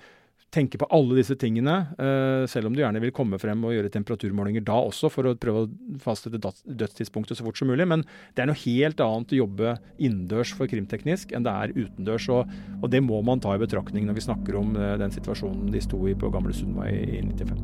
tenke 0.56 0.80
på 0.80 0.88
alle 0.96 1.18
disse 1.20 1.36
tingene, 1.40 1.76
uh, 2.00 2.46
selv 2.50 2.70
om 2.70 2.76
du 2.76 2.82
gjerne 2.82 3.02
vil 3.04 3.14
komme 3.16 3.40
frem 3.42 3.64
og 3.68 3.76
gjøre 3.76 3.92
temperaturmålinger 3.94 4.66
da 4.66 4.80
også, 4.88 5.12
for 5.14 5.30
å 5.30 5.36
prøve 5.40 5.66
å 5.66 6.00
fastsette 6.04 6.40
dødstidspunktet 6.40 7.40
så 7.40 7.46
fort 7.46 7.60
som 7.60 7.70
mulig. 7.72 7.88
Men 7.92 8.06
det 8.36 8.44
er 8.44 8.52
noe 8.52 8.64
helt 8.64 9.04
annet 9.04 9.36
å 9.36 9.42
jobbe 9.44 9.78
innendørs 9.98 10.56
for 10.58 10.72
krimteknisk 10.72 11.36
enn 11.36 11.48
det 11.48 11.54
er 11.54 11.76
utendørs. 11.76 12.30
Og, 12.34 12.56
og, 12.82 12.90
det 12.94 13.04
må 13.04 13.22
man 13.26 13.44
ta 13.44 13.56
i 13.56 13.62
betraktning 13.62 14.08
når 14.08 14.20
vi 14.20 14.28
snakker 14.30 14.60
om 14.62 14.76
uh, 14.80 14.96
den 15.02 15.14
situasjonen 15.14 15.72
de 15.74 15.84
sto 15.84 16.00
i 16.10 16.16
på 16.18 16.32
Gamle 16.34 16.56
Sundvei 16.56 16.94
i 17.20 17.24
95. 17.26 17.60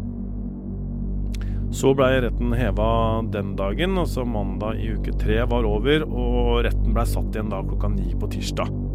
Så 1.71 1.93
blei 1.95 2.17
retten 2.19 2.51
heva 2.51 2.85
den 3.31 3.53
dagen, 3.55 3.95
altså 4.01 4.25
mandag 4.27 4.81
i 4.83 4.89
uke 4.91 5.15
tre 5.21 5.39
var 5.47 5.63
over, 5.63 6.03
og 6.03 6.65
retten 6.67 6.91
blei 6.91 7.07
satt 7.07 7.31
igjen 7.31 7.53
da 7.53 7.63
klokka 7.63 7.93
ni 7.93 8.11
på 8.19 8.27
tirsdag. 8.33 8.90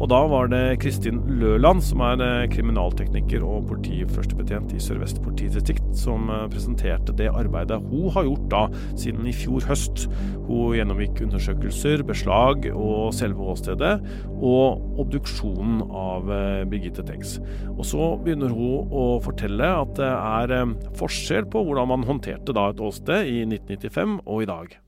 Og 0.00 0.08
da 0.08 0.18
var 0.24 0.48
det 0.48 0.78
Kristin 0.80 1.18
Løland, 1.42 1.82
som 1.84 2.00
er 2.00 2.22
eh, 2.24 2.46
kriminaltekniker 2.48 3.42
og 3.44 3.66
politiførstebetjent 3.68 4.72
i 4.72 4.80
Sør-Vest 4.80 5.20
politidistrikt, 5.20 5.90
som 6.00 6.30
eh, 6.32 6.46
presenterte 6.48 7.12
det 7.18 7.28
arbeidet 7.28 7.76
hun 7.90 8.08
har 8.14 8.24
gjort 8.24 8.46
da 8.52 8.62
siden 8.94 9.28
i 9.28 9.34
fjor 9.36 9.66
høst. 9.68 10.06
Hun 10.48 10.78
gjennomgikk 10.78 11.20
undersøkelser, 11.26 12.04
beslag 12.08 12.70
og 12.72 13.12
selve 13.16 13.44
åstedet, 13.52 13.92
og 14.40 15.04
obduksjonen 15.04 15.84
av 15.84 16.32
eh, 16.32 16.64
Birgitte 16.72 17.04
Tengs. 17.04 17.36
Og 17.76 17.84
så 17.92 18.14
begynner 18.24 18.56
hun 18.56 18.88
å 18.88 19.08
fortelle 19.20 19.68
at 19.82 19.98
det 20.00 20.08
er 20.08 20.76
forskjell 20.96 21.44
på 21.52 21.66
hvordan 21.66 21.92
man 21.92 22.08
håndterte 22.08 22.56
et 22.56 22.86
åsted 22.88 23.28
i 23.28 23.42
1995 23.44 24.22
og 24.24 24.46
i 24.46 24.48
dag. 24.48 24.80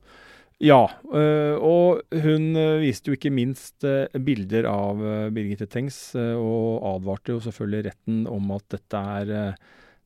Ja, 0.61 0.85
øh, 1.09 1.55
og 1.57 2.03
hun 2.23 2.55
øh, 2.55 2.81
viste 2.83 3.09
jo 3.09 3.17
ikke 3.17 3.33
minst 3.33 3.83
øh, 3.87 4.05
bilder 4.23 4.67
av 4.69 5.01
Birgitte 5.33 5.67
Tengs, 5.67 6.13
og 6.15 6.83
advarte 6.93 7.33
jo 7.33 7.41
selvfølgelig 7.43 7.89
retten 7.89 8.23
om 8.29 8.53
at 8.55 8.67
dette 8.77 9.01
er 9.17 9.55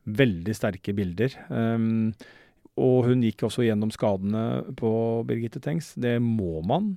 veldig 0.08 0.56
sterke 0.56 0.96
bilder. 0.96 1.36
Og 2.78 2.98
hun 3.10 3.24
gikk 3.26 3.44
også 3.44 3.66
gjennom 3.66 3.92
skadene 3.92 4.44
på 4.78 4.90
Birgitte 5.28 5.60
Tengs. 5.60 5.92
Det 6.00 6.16
må 6.24 6.62
man, 6.64 6.94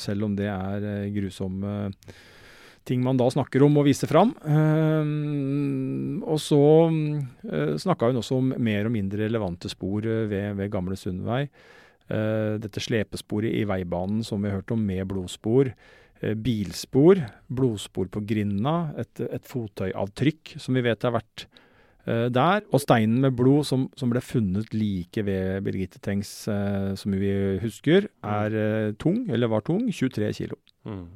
selv 0.00 0.24
om 0.24 0.36
det 0.38 0.46
er 0.48 1.10
grusomme 1.12 1.90
ting 2.88 3.02
man 3.04 3.18
da 3.20 3.26
snakker 3.28 3.66
om 3.66 3.76
og 3.76 3.88
viser 3.90 4.08
fram. 4.08 4.32
Og 6.24 6.40
så 6.40 6.62
snakka 7.82 8.08
hun 8.08 8.22
også 8.22 8.38
om 8.38 8.54
mer 8.56 8.88
og 8.88 8.94
mindre 8.94 9.26
relevante 9.26 9.68
spor 9.68 10.06
ved, 10.06 10.54
ved 10.56 10.72
Gamle 10.72 10.96
Sundvei. 10.96 11.42
Eh, 12.10 12.58
dette 12.58 12.82
slepesporet 12.82 13.54
i 13.54 13.64
veibanen 13.68 14.24
som 14.26 14.42
vi 14.42 14.50
hørte 14.50 14.74
om, 14.74 14.82
med 14.82 15.06
blodspor. 15.10 15.70
Eh, 16.20 16.34
bilspor, 16.34 17.22
blodspor 17.46 18.10
på 18.10 18.24
grinda, 18.26 18.92
et, 18.98 19.22
et 19.30 19.46
fottøyavtrykk 19.46 20.56
som 20.58 20.74
vi 20.76 20.84
vet 20.88 21.06
har 21.06 21.14
vært 21.14 21.46
uh, 22.08 22.26
der. 22.32 22.66
Og 22.74 22.82
steinen 22.82 23.22
med 23.22 23.36
blod 23.38 23.68
som, 23.68 23.86
som, 23.96 24.10
ble 24.12 24.22
funnet 24.24 24.74
like 24.74 25.22
ved 25.24 25.62
Birgitte 25.66 26.02
Tengs, 26.02 26.32
som 26.50 27.16
vi 27.16 27.32
husker, 27.62 28.10
er 28.26 28.58
uh, 28.58 28.92
tung, 28.98 29.22
eller 29.30 29.52
var 29.52 29.64
tung, 29.66 29.86
23 29.86 30.32
kilo. 30.42 30.58
Mm. 30.88 31.06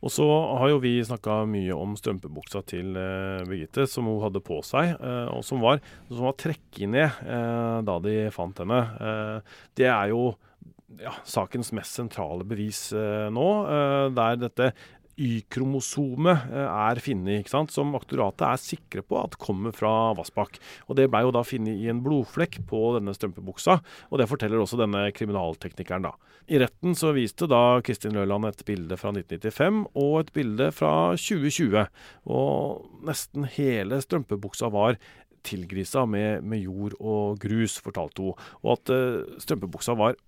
Og 0.00 0.12
så 0.12 0.26
har 0.56 0.70
jo 0.72 0.80
vi 0.80 0.94
snakka 1.04 1.42
mye 1.50 1.76
om 1.76 1.96
strømpebuksa 1.98 2.62
til 2.68 2.96
eh, 2.96 3.42
Birgitte, 3.48 3.86
som 3.90 4.08
hun 4.08 4.22
hadde 4.24 4.42
på 4.44 4.60
seg, 4.66 4.94
eh, 4.96 5.26
og 5.32 5.44
som 5.46 5.60
var, 5.64 5.82
som 6.08 6.28
var 6.30 6.38
trekket 6.40 6.88
ned 6.88 7.18
eh, 7.26 7.80
da 7.84 7.98
de 8.04 8.14
fant 8.34 8.62
henne. 8.62 8.80
det 9.76 9.88
er 9.88 10.12
jo 10.12 10.32
ja, 11.00 11.12
sakens 11.28 11.70
mest 11.76 11.94
sentrale 11.96 12.44
bevis 12.48 12.88
nå, 12.92 13.46
der 14.16 14.40
dette 14.40 14.72
Y-kromosomet 15.20 16.48
er 16.56 17.00
funnet, 17.04 17.50
som 17.70 17.92
aktoratet 17.98 18.46
er 18.46 18.62
sikre 18.62 19.02
på 19.04 19.18
at 19.20 19.36
kommer 19.40 19.74
fra 19.76 20.14
Vassbakk. 20.16 20.56
Og 20.88 20.96
Det 20.96 21.10
ble 21.12 21.22
jo 21.26 21.34
da 21.34 21.42
funnet 21.44 21.76
i 21.76 21.90
en 21.92 22.00
blodflekk 22.00 22.62
på 22.70 22.80
denne 22.96 23.12
strømpebuksa, 23.16 23.80
og 24.10 24.18
det 24.18 24.28
forteller 24.30 24.62
også 24.62 24.80
denne 24.80 25.10
kriminalteknikeren. 25.12 26.08
da. 26.08 26.14
I 26.48 26.58
retten 26.58 26.96
så 26.96 27.12
viste 27.12 27.46
da 27.46 27.80
Kristin 27.84 28.16
Løland 28.16 28.48
et 28.48 28.64
bilde 28.64 28.96
fra 28.96 29.12
1995 29.12 29.84
og 29.94 30.20
et 30.20 30.32
bilde 30.32 30.70
fra 30.72 31.14
2020. 31.14 31.86
Og 32.26 33.04
nesten 33.06 33.44
hele 33.44 34.00
strømpebuksa 34.00 34.72
var 34.72 34.96
tilgrisa 35.46 36.06
med, 36.06 36.42
med 36.44 36.64
jord 36.64 36.96
og 37.00 37.38
grus, 37.40 37.78
fortalte 37.80 38.24
hun. 38.24 38.48
Og 38.64 38.78
at 38.78 38.92
uh, 38.92 39.38
strømpebuksa 39.40 39.96
var 40.00 40.18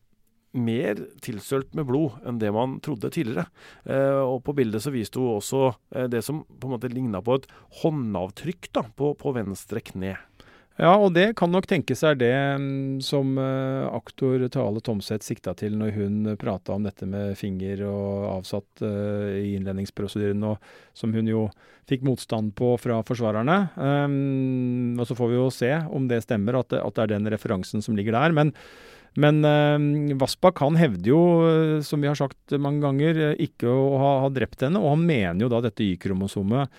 mer 0.52 0.98
tilsølt 1.24 1.72
med 1.76 1.86
blod 1.88 2.18
enn 2.28 2.40
det 2.40 2.52
man 2.54 2.78
trodde 2.84 3.10
tidligere. 3.12 3.46
Eh, 3.84 4.20
og 4.20 4.42
På 4.46 4.54
bildet 4.56 4.84
så 4.84 4.92
viste 4.94 5.20
hun 5.20 5.38
også 5.38 5.70
eh, 5.94 6.08
det 6.12 6.22
som 6.26 6.42
på 6.44 6.68
en 6.68 6.76
måte 6.76 6.92
ligna 6.92 7.22
på 7.24 7.40
et 7.40 7.48
håndavtrykk 7.82 8.68
da, 8.76 8.84
på, 8.96 9.14
på, 9.18 9.34
venstre 9.36 9.82
kne. 9.84 10.16
Ja, 10.80 10.94
og 10.96 11.12
det 11.12 11.34
kan 11.36 11.52
nok 11.52 11.66
tenkes 11.68 12.00
er 12.06 12.16
det 12.16 12.32
mm, 12.32 13.02
som 13.04 13.36
eh, 13.40 13.88
aktor 13.92 14.40
Tale 14.52 14.80
Tomseth 14.84 15.24
sikta 15.26 15.52
til 15.56 15.76
når 15.80 15.92
hun 15.96 16.30
prata 16.40 16.76
om 16.76 16.86
dette 16.88 17.08
med 17.08 17.36
finger 17.38 17.84
og 17.88 18.30
avsatt 18.38 18.84
uh, 18.84 19.28
i 19.36 19.52
innledningsprosedyren, 19.58 20.42
og 20.48 20.72
som 20.96 21.12
hun 21.12 21.28
jo 21.28 21.44
fikk 21.90 22.06
motstand 22.06 22.54
på 22.56 22.72
fra 22.80 23.02
forsvarerne. 23.04 23.58
Um, 23.76 24.96
og 24.96 25.06
Så 25.08 25.16
får 25.18 25.28
vi 25.28 25.38
jo 25.38 25.50
se 25.52 25.70
om 25.92 26.08
det 26.08 26.22
stemmer, 26.24 26.60
at 26.60 26.72
det, 26.72 26.80
at 26.80 26.96
det 26.96 27.04
er 27.04 27.14
den 27.16 27.30
referansen 27.34 27.84
som 27.84 27.98
ligger 27.98 28.16
der. 28.16 28.32
Men 28.32 28.54
men 29.20 29.44
eh, 29.44 30.16
Vassbakk 30.20 30.62
han 30.64 30.78
hevder 30.80 31.12
jo, 31.12 31.20
eh, 31.48 31.76
som 31.84 32.00
vi 32.00 32.08
har 32.08 32.16
sagt 32.18 32.54
mange 32.56 32.80
ganger, 32.84 33.20
eh, 33.32 33.44
ikke 33.44 33.68
å 33.68 33.92
ha, 34.00 34.12
ha 34.24 34.32
drept 34.32 34.64
henne. 34.64 34.80
Og 34.80 34.94
han 34.94 35.06
mener 35.08 35.44
jo 35.44 35.52
da 35.52 35.60
dette 35.64 35.84
Y-kromosomet 35.84 36.72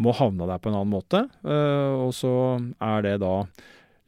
må 0.00 0.14
havne 0.16 0.48
der 0.48 0.60
på 0.62 0.70
en 0.70 0.78
annen 0.78 0.94
måte. 0.94 1.24
Eh, 1.44 1.94
og 2.06 2.12
så 2.16 2.32
er 2.80 3.06
det 3.06 3.16
da 3.24 3.34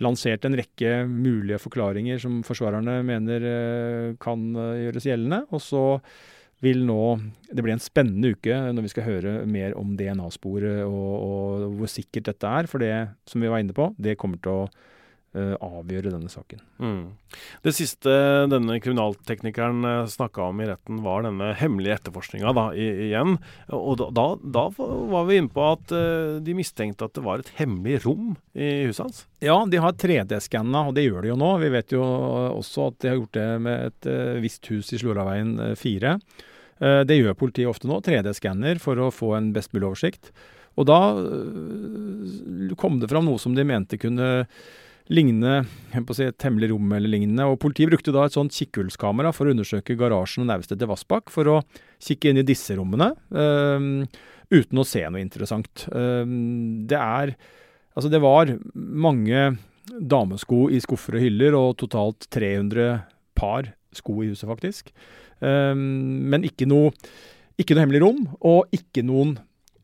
lansert 0.03 0.47
en 0.47 0.57
rekke 0.59 1.03
mulige 1.07 1.61
forklaringer 1.63 2.21
som 2.23 2.41
forsvarerne 2.47 3.01
mener 3.07 3.49
eh, 3.49 4.07
kan 4.23 4.47
eh, 4.57 4.87
gjøres 4.87 5.09
gjeldende. 5.11 5.43
Og 5.53 5.63
så 5.63 5.85
vil 6.63 6.85
nå 6.87 7.17
Det 7.51 7.59
blir 7.59 7.75
en 7.75 7.83
spennende 7.83 8.37
uke 8.37 8.55
når 8.71 8.85
vi 8.85 8.91
skal 8.93 9.07
høre 9.09 9.31
mer 9.51 9.73
om 9.75 9.97
DNA-sporet 9.99 10.85
og, 10.87 11.15
og, 11.27 11.65
hvor 11.81 11.91
sikkert 11.91 12.31
dette 12.31 12.47
er. 12.47 12.69
For 12.71 12.79
det 12.79 12.95
som 13.27 13.43
vi 13.43 13.51
var 13.51 13.65
inne 13.65 13.75
på, 13.75 13.91
det 13.99 14.15
kommer 14.21 14.39
til 14.39 14.63
å 14.63 14.69
avgjøre 15.33 16.13
denne 16.13 16.29
saken. 16.29 16.61
Mm. 16.83 17.05
Det 17.65 17.73
siste 17.73 18.13
denne 18.53 18.77
kriminalteknikeren 18.83 19.85
eh, 19.89 20.11
snakka 20.11 20.51
om 20.51 20.61
i 20.61 20.69
retten, 20.69 21.01
var 21.05 21.25
denne 21.27 21.53
hemmelige 21.59 21.97
etterforskninga 22.01 22.53
igjen. 22.77 23.39
Og 23.73 23.97
da, 24.01 24.11
da, 24.13 24.27
da, 24.43 24.67
var 24.77 25.27
vi 25.29 25.41
inne 25.41 25.53
på 25.53 25.65
at 25.65 25.95
uh, 25.95 26.39
de 26.45 26.57
mistenkte 26.57 27.09
at 27.09 27.17
det 27.17 27.25
var 27.25 27.43
et 27.43 27.53
hemmelig 27.59 28.03
rom 28.05 28.35
i 28.53 28.89
huset 28.89 29.05
hans? 29.07 29.25
Ja, 29.43 29.57
de 29.69 29.81
har 29.83 29.97
3D-skanna, 29.99 30.87
og 30.91 30.97
det 30.99 31.07
gjør 31.07 31.25
de 31.25 31.33
jo 31.33 31.41
nå. 31.41 31.51
Vi 31.63 31.73
vet 31.75 31.97
jo 31.97 32.05
også 32.05 32.91
at 32.91 33.01
de 33.03 33.13
har 33.13 33.21
gjort 33.21 33.39
det 33.39 33.49
med 33.69 33.89
et 33.89 34.11
uh, 34.13 34.41
visst 34.45 34.69
hus 34.73 34.93
i 34.93 35.01
Sloraveien 35.03 35.57
4. 35.79 36.17
Det 37.07 37.15
gjør 37.15 37.37
politiet 37.39 37.71
ofte 37.71 37.87
nå, 37.87 38.01
3D-skanner, 38.03 38.81
for 38.83 38.99
å 38.99 39.13
få 39.15 39.37
en 39.37 39.53
best 39.55 39.71
mulig 39.71 39.87
oversikt. 39.87 40.33
Og 40.75 40.89
da 40.89 40.99
kom 42.81 42.97
det 42.99 43.11
fram 43.13 43.29
noe 43.29 43.39
som 43.39 43.55
de 43.55 43.63
mente 43.69 44.01
kunne 44.03 44.49
lignende 45.13 45.63
si, 46.17 46.25
et 46.25 46.47
hemmelig 46.47 46.73
rom 46.73 46.93
eller 46.97 47.11
lignende. 47.13 47.47
og 47.47 47.61
Politiet 47.63 47.91
brukte 47.93 48.15
da 48.15 48.27
et 48.27 48.37
sånt 48.37 48.55
kikkhullskamera 48.57 49.33
for 49.37 49.49
å 49.49 49.55
undersøke 49.55 49.97
garasjen 49.99 50.45
og 50.45 50.53
naustet 50.53 50.81
til 50.81 50.91
Vassbakk 50.91 51.33
for 51.33 51.51
å 51.53 51.57
kikke 52.03 52.33
inn 52.33 52.41
i 52.43 52.47
disse 52.47 52.77
rommene, 52.79 53.13
øh, 53.31 54.07
uten 54.53 54.81
å 54.81 54.87
se 54.89 55.05
noe 55.07 55.23
interessant. 55.23 55.87
Um, 55.93 56.87
det 56.89 57.01
er 57.01 57.37
Altså, 57.93 58.09
det 58.09 58.23
var 58.25 58.49
mange 58.73 59.51
damesko 59.85 60.71
i 60.73 60.79
skuffer 60.81 61.19
og 61.19 61.25
hyller, 61.27 61.57
og 61.59 61.75
totalt 61.83 62.25
300 62.33 63.03
par 63.37 63.69
sko 63.93 64.23
i 64.23 64.31
huset, 64.31 64.47
faktisk. 64.49 64.93
Um, 65.45 66.23
men 66.33 66.47
ikke 66.49 66.65
noe, 66.71 66.95
ikke 67.61 67.77
noe 67.77 67.85
hemmelig 67.85 68.01
rom, 68.05 68.23
og 68.41 68.73
ikke 68.73 69.05
noen 69.05 69.37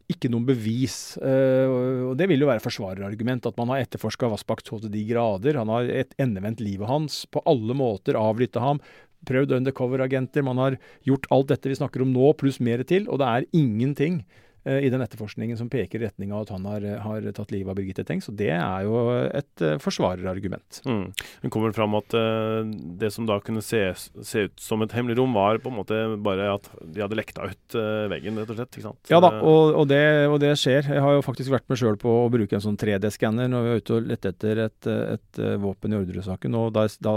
ikke 0.08 0.30
noen 0.32 0.46
bevis. 0.48 1.18
Uh, 1.20 2.08
og 2.10 2.16
Det 2.20 2.28
vil 2.30 2.44
jo 2.44 2.48
være 2.48 2.64
forsvarerargument, 2.64 3.46
at 3.46 3.60
man 3.60 3.74
har 3.74 3.84
etterforska 3.84 4.30
Vassbakk 4.32 4.64
så 4.64 4.80
til 4.82 4.92
de 4.94 5.04
grader. 5.10 5.60
Han 5.60 5.72
har 5.72 5.90
et 5.92 6.16
endevendt 6.20 6.64
livet 6.64 6.88
hans, 6.88 7.24
på 7.28 7.44
alle 7.48 7.76
måter 7.76 8.18
avlytta 8.18 8.64
ham. 8.64 8.82
Prøvd 9.28 9.56
undercover-agenter. 9.58 10.46
Man 10.46 10.60
har 10.62 10.78
gjort 11.06 11.28
alt 11.34 11.52
dette 11.52 11.70
vi 11.70 11.78
snakker 11.78 12.04
om 12.04 12.12
nå, 12.14 12.32
pluss 12.40 12.60
mer 12.62 12.84
til. 12.88 13.08
Og 13.12 13.20
det 13.20 13.28
er 13.28 13.48
ingenting 13.52 14.22
Eh, 14.22 14.47
i 14.66 14.90
den 14.90 15.02
etterforskningen 15.04 15.56
som 15.56 15.68
peker 15.70 16.00
i 16.02 16.08
retning 16.08 16.32
av 16.34 16.44
at 16.44 16.50
han 16.52 16.66
har, 16.68 16.84
har 17.04 17.26
tatt 17.36 17.52
livet 17.54 17.70
av 17.72 17.78
Birgitte 17.78 18.04
Tengs. 18.06 18.28
Og 18.30 18.36
det 18.38 18.50
er 18.54 18.86
jo 18.86 18.98
et 19.14 19.64
uh, 19.64 19.76
forsvarerargument. 19.82 20.80
Mm. 20.88 21.04
Det 21.44 21.50
kommer 21.54 21.74
fram 21.76 21.96
at 21.98 22.16
uh, 22.16 22.66
det 23.00 23.12
som 23.14 23.28
da 23.28 23.38
kunne 23.44 23.62
se, 23.64 23.80
se, 23.96 24.46
ut 24.48 24.62
som 24.62 24.82
et 24.84 24.94
hemmelig 24.96 25.18
rom, 25.20 25.36
var 25.36 25.60
på 25.62 25.72
en 25.72 25.78
måte 25.78 26.00
bare 26.24 26.50
at 26.56 26.68
de 26.82 27.04
hadde 27.04 27.18
lekta 27.18 27.48
ut 27.48 27.78
uh, 27.78 28.06
veggen, 28.12 28.40
rett 28.40 28.52
og 28.52 28.60
slett. 28.60 28.72
ikke 28.74 28.88
sant? 28.88 29.12
Ja 29.12 29.22
da, 29.24 29.32
og, 29.40 29.74
og, 29.74 29.88
det, 29.90 30.02
og, 30.28 30.38
det, 30.42 30.54
skjer. 30.60 30.90
Jeg 30.98 31.04
har 31.04 31.18
jo 31.18 31.26
faktisk 31.26 31.54
vært 31.54 31.68
med 31.70 31.80
sjøl 31.80 32.00
på 32.00 32.18
å 32.24 32.30
bruke 32.32 32.58
en 32.58 32.64
sånn 32.64 32.80
3D-skanner 32.80 33.50
når 33.52 33.64
vi 33.64 33.74
var 33.74 33.84
ute 33.84 33.98
og 33.98 34.10
lette 34.10 34.34
etter 34.34 34.64
et, 34.66 34.80
et, 34.88 35.28
et 35.38 35.44
våpen 35.62 35.94
i 35.94 36.00
Orderud-saken. 36.02 36.58
Og 36.58 36.74
da, 36.76 36.88
da 37.04 37.14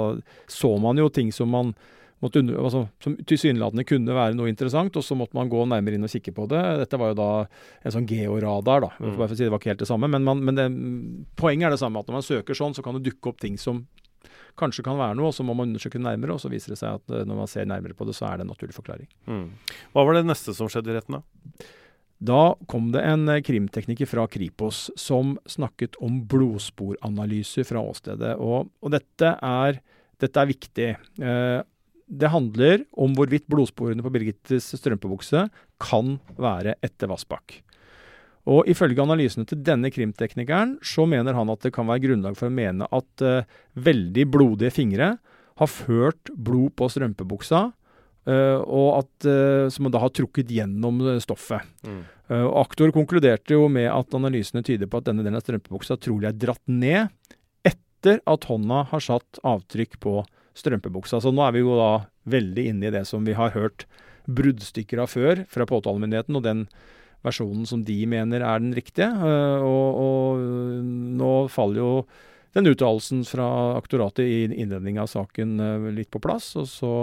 så 0.52 0.76
man 0.82 1.02
jo 1.02 1.10
ting 1.14 1.34
som 1.36 1.52
man 1.52 1.76
måtte, 2.22 2.44
altså, 2.54 2.84
som 3.04 3.16
tilsynelatende 3.28 3.86
kunne 3.88 4.18
være 4.18 4.38
noe 4.38 4.52
interessant, 4.52 4.98
og 4.98 5.06
så 5.06 5.18
måtte 5.18 5.38
man 5.38 5.50
gå 5.52 5.64
nærmere 5.70 5.98
inn 5.98 6.08
og 6.08 6.14
kikke 6.14 6.34
på 6.38 6.48
det. 6.52 6.62
Dette 6.84 7.00
var 7.02 7.14
jo 7.14 7.20
da 7.20 7.32
en 7.82 7.96
sånn 7.96 8.10
georadar, 8.10 8.86
da. 8.86 8.92
Mm. 9.02 9.18
Si, 9.32 9.42
det 9.44 9.50
var 9.54 9.62
ikke 9.62 9.74
helt 9.74 9.84
det 9.84 9.90
samme. 9.90 10.10
Men, 10.12 10.28
man, 10.28 10.44
men 10.46 10.60
det, 10.60 10.68
poenget 11.40 11.70
er 11.70 11.76
det 11.76 11.82
samme, 11.82 12.02
at 12.02 12.12
når 12.12 12.20
man 12.20 12.30
søker 12.30 12.58
sånn, 12.58 12.78
så 12.78 12.86
kan 12.86 12.98
det 12.98 13.06
dukke 13.10 13.34
opp 13.34 13.42
ting 13.42 13.58
som 13.62 13.84
kanskje 14.60 14.84
kan 14.86 15.00
være 15.00 15.18
noe, 15.18 15.32
og 15.32 15.36
så 15.36 15.46
må 15.48 15.56
man 15.58 15.72
undersøke 15.72 16.00
det 16.00 16.06
nærmere, 16.06 16.36
og 16.36 16.42
så 16.44 16.52
viser 16.52 16.74
det 16.74 16.80
seg 16.82 17.00
at 17.00 17.14
eh, 17.14 17.28
når 17.28 17.44
man 17.44 17.52
ser 17.52 17.70
nærmere 17.70 17.98
på 17.98 18.08
det, 18.08 18.16
så 18.18 18.28
er 18.30 18.40
det 18.40 18.46
en 18.46 18.52
naturlig 18.52 18.76
forklaring. 18.76 19.10
Mm. 19.30 19.46
Hva 19.94 20.06
var 20.08 20.18
det 20.18 20.26
neste 20.28 20.56
som 20.58 20.70
skjedde 20.72 20.92
i 20.92 20.98
retten, 20.98 21.20
da? 21.20 21.70
Da 22.22 22.42
kom 22.70 22.92
det 22.94 23.02
en 23.02 23.26
eh, 23.34 23.42
krimtekniker 23.42 24.10
fra 24.10 24.28
Kripos 24.30 24.90
som 25.00 25.38
snakket 25.50 25.98
om 26.06 26.22
blodsporanalyser 26.30 27.66
fra 27.66 27.82
åstedet. 27.82 28.36
Og, 28.38 28.70
og 28.82 28.94
dette, 28.94 29.34
er, 29.42 29.82
dette, 30.22 30.44
er, 30.44 30.52
viktig. 30.52 30.90
Eh, 31.18 31.58
det 32.12 32.30
handler 32.34 32.84
om 33.00 33.14
hvorvidt 33.16 33.48
blodsporene 33.52 34.04
på 34.04 34.12
Birgittes 34.12 34.74
strømpebukse 34.76 35.46
kan 35.82 36.16
være 36.36 36.76
etter 36.84 37.10
Vassbakk. 37.12 37.62
Og 38.52 38.68
Ifølge 38.72 39.04
analysene 39.04 39.46
til 39.48 39.62
denne 39.64 39.92
krimteknikeren 39.94 40.76
så 40.86 41.06
mener 41.10 41.38
han 41.38 41.52
at 41.54 41.62
det 41.64 41.74
kan 41.76 41.88
være 41.90 42.08
grunnlag 42.08 42.38
for 42.40 42.50
å 42.50 42.56
mene 42.56 42.88
at 42.90 43.24
uh, 43.26 43.46
veldig 43.78 44.26
blodige 44.34 44.74
fingre 44.74 45.14
har 45.62 45.70
ført 45.70 46.32
blod 46.34 46.74
på 46.80 46.88
strømpebuksa, 46.90 47.62
uh, 47.70 48.60
og 48.66 48.90
at, 49.04 49.14
uh, 49.30 49.70
som 49.72 49.92
da 49.94 50.02
har 50.02 50.14
trukket 50.18 50.52
gjennom 50.52 51.04
stoffet. 51.24 51.70
Mm. 51.86 52.02
Aktor 52.32 52.94
konkluderte 52.96 53.58
jo 53.58 53.66
med 53.68 53.90
at 53.92 54.14
analysene 54.16 54.64
tyder 54.64 54.88
på 54.88 55.02
at 55.02 55.10
denne 55.10 55.20
delen 55.20 55.36
av 55.36 55.44
strømpebuksa 55.44 55.98
trolig 56.00 56.30
er 56.30 56.38
dratt 56.40 56.64
ned 56.72 57.10
etter 57.68 58.22
at 58.24 58.48
hånda 58.48 58.86
har 58.88 59.04
satt 59.04 59.42
avtrykk 59.44 60.00
på 60.02 60.22
strømpebuksa. 60.58 61.22
Så 61.24 61.34
nå 61.34 61.44
er 61.46 61.56
vi 61.56 61.64
jo 61.64 61.76
da 61.80 61.92
veldig 62.32 62.66
inne 62.72 62.90
i 62.90 62.96
det 62.96 63.06
som 63.10 63.28
vi 63.28 63.36
har 63.38 63.54
hørt 63.56 63.86
bruddstykker 64.30 65.02
av 65.02 65.12
før 65.12 65.46
fra 65.50 65.68
påtalemyndigheten, 65.70 66.38
og 66.38 66.46
den 66.46 66.66
versjonen 67.26 67.68
som 67.70 67.86
de 67.86 67.98
mener 68.10 68.44
er 68.46 68.62
den 68.62 68.76
riktige. 68.78 69.10
Eh, 69.10 69.64
og, 69.66 70.02
og 70.02 70.84
nå 71.22 71.32
faller 71.54 71.82
jo 71.82 71.94
den 72.58 72.68
uttalelsen 72.68 73.24
fra 73.28 73.48
aktoratet 73.78 74.26
i 74.28 74.44
innledningen 74.50 75.06
av 75.06 75.12
saken 75.12 75.58
eh, 75.60 75.90
litt 75.96 76.12
på 76.14 76.22
plass. 76.24 76.54
Og 76.60 76.68
så 76.70 76.94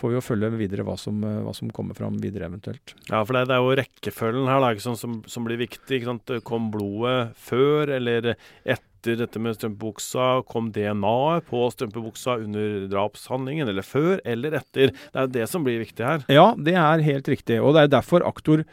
får 0.00 0.12
vi 0.12 0.16
jo 0.16 0.24
følge 0.24 0.52
videre 0.56 0.84
hva 0.86 0.96
som, 1.00 1.22
eh, 1.26 1.40
hva 1.44 1.54
som 1.56 1.72
kommer 1.74 1.98
fram 1.98 2.20
videre 2.22 2.48
eventuelt. 2.48 2.94
Ja, 3.08 3.22
for 3.24 3.36
det, 3.36 3.48
det 3.50 3.56
er 3.56 3.64
jo 3.64 3.80
rekkefølgen 3.80 4.52
her 4.52 4.62
da, 4.64 4.74
sånn, 4.80 5.00
som, 5.00 5.18
som, 5.28 5.48
blir 5.48 5.60
viktig. 5.60 6.02
Kom 6.46 6.70
blodet 6.74 7.34
før 7.40 7.96
eller 7.98 8.34
etter? 8.34 8.86
Etter 9.00 9.16
dette 9.16 9.40
med 9.40 9.56
strømpebuksa, 9.56 10.44
kom 10.48 10.68
DNA-et 10.74 11.46
på 11.48 11.64
strømpebuksa 11.72 12.36
under 12.44 12.86
drapshandlingen, 12.92 13.68
eller 13.68 13.86
før 13.86 14.20
eller 14.28 14.58
etter? 14.60 14.92
Det 14.92 15.22
er 15.22 15.32
det 15.32 15.46
som 15.48 15.64
blir 15.64 15.80
viktig 15.80 16.04
her. 16.04 16.24
Ja, 16.28 16.52
det 16.56 16.76
er 16.76 17.04
helt 17.06 17.28
riktig. 17.28 17.60
Og 17.64 17.74
det 17.74 17.86
er 17.86 17.94
derfor 17.96 18.26
aktor 18.28 18.64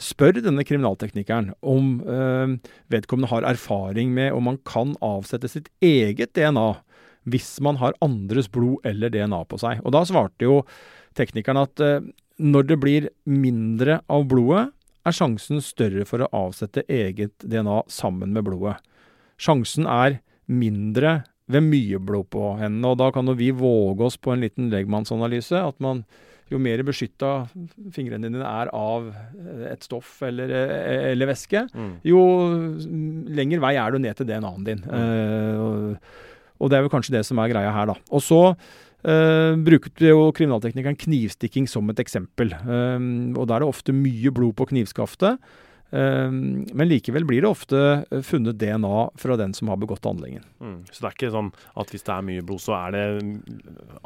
spør 0.00 0.38
denne 0.40 0.64
kriminalteknikeren 0.64 1.52
om 1.60 2.00
øh, 2.04 2.56
vedkommende 2.92 3.32
har 3.32 3.44
erfaring 3.48 4.12
med 4.16 4.32
om 4.32 4.48
man 4.48 4.60
kan 4.68 4.94
avsette 5.04 5.48
sitt 5.48 5.68
eget 5.84 6.32
DNA 6.36 6.70
hvis 7.28 7.58
man 7.60 7.76
har 7.76 7.96
andres 8.00 8.48
blod 8.48 8.80
eller 8.88 9.12
DNA 9.12 9.42
på 9.44 9.58
seg. 9.60 9.82
Og 9.84 9.92
da 9.92 10.06
svarte 10.08 10.46
jo 10.46 10.62
teknikeren 11.16 11.60
at 11.60 11.84
øh, 11.84 12.04
når 12.40 12.68
det 12.68 12.80
blir 12.80 13.08
mindre 13.28 14.00
av 14.08 14.24
blodet, 14.28 14.70
er 15.04 15.16
sjansen 15.16 15.60
større 15.64 16.06
for 16.08 16.24
å 16.24 16.30
avsette 16.36 16.84
eget 16.88 17.36
DNA 17.44 17.82
sammen 17.92 18.32
med 18.36 18.44
blodet. 18.48 18.78
Sjansen 19.40 19.88
er 19.88 20.20
mindre 20.50 21.20
ved 21.50 21.64
mye 21.66 21.98
blod 22.02 22.28
på 22.30 22.54
hendene, 22.60 22.92
og 22.92 22.98
da 23.00 23.10
kan 23.14 23.26
jo 23.26 23.36
vi 23.38 23.50
våge 23.56 24.06
oss 24.06 24.18
på 24.20 24.34
en 24.34 24.44
liten 24.44 24.68
legmannsanalyse. 24.72 25.58
At 25.58 25.80
man 25.82 26.04
jo 26.50 26.58
mer 26.58 26.82
beskytta 26.86 27.30
fingrene 27.94 28.26
dine 28.26 28.42
er 28.46 28.70
av 28.74 29.08
et 29.70 29.86
stoff 29.86 30.18
eller, 30.26 30.50
eller 31.12 31.30
væske, 31.30 31.62
mm. 31.70 31.92
jo 32.10 32.20
lenger 33.38 33.62
vei 33.62 33.76
er 33.78 33.94
du 33.94 34.02
ned 34.02 34.18
til 34.18 34.26
DNA-en 34.30 34.66
din. 34.66 34.82
Mm. 34.82 34.90
Uh, 34.90 35.54
og, 35.62 36.12
og, 36.58 36.70
det 36.70 36.78
er 36.78 36.86
vel 36.86 36.92
kanskje 36.92 37.14
det 37.14 37.24
som 37.28 37.40
er 37.42 37.52
greia 37.52 37.70
her, 37.74 37.92
da. 37.92 37.96
Og 38.10 38.24
så 38.26 38.40
uh, 38.50 39.52
brukte 39.70 40.10
jo 40.10 40.30
kriminalteknikeren 40.36 40.98
knivstikking 40.98 41.70
som 41.70 41.90
et 41.94 42.02
eksempel. 42.02 42.50
Uh, 42.66 42.98
og 43.36 43.46
da 43.46 43.56
er 43.56 43.64
det 43.64 43.70
ofte 43.70 43.94
mye 43.94 44.34
blod 44.34 44.58
på 44.58 44.72
knivskaftet. 44.74 45.38
Ehm, 45.90 46.66
men 46.72 46.88
likevel 46.88 47.24
blir 47.26 47.42
det 47.42 47.50
ofte 47.50 47.78
eh, 48.06 48.22
funnet 48.22 48.58
DNA 48.60 49.00
fra 49.18 49.36
den 49.40 49.54
som 49.56 49.72
har 49.72 49.78
begått 49.80 50.06
handlingen. 50.06 50.44
Mm. 50.62 50.76
Så 50.90 51.02
det 51.02 51.08
er 51.08 51.16
ikke 51.16 51.32
sånn 51.34 51.50
at 51.82 51.90
hvis 51.90 52.06
det 52.06 52.14
er 52.14 52.26
mye 52.28 52.44
blod, 52.46 52.62
så 52.62 52.76
er 52.78 52.94
det 52.94 53.02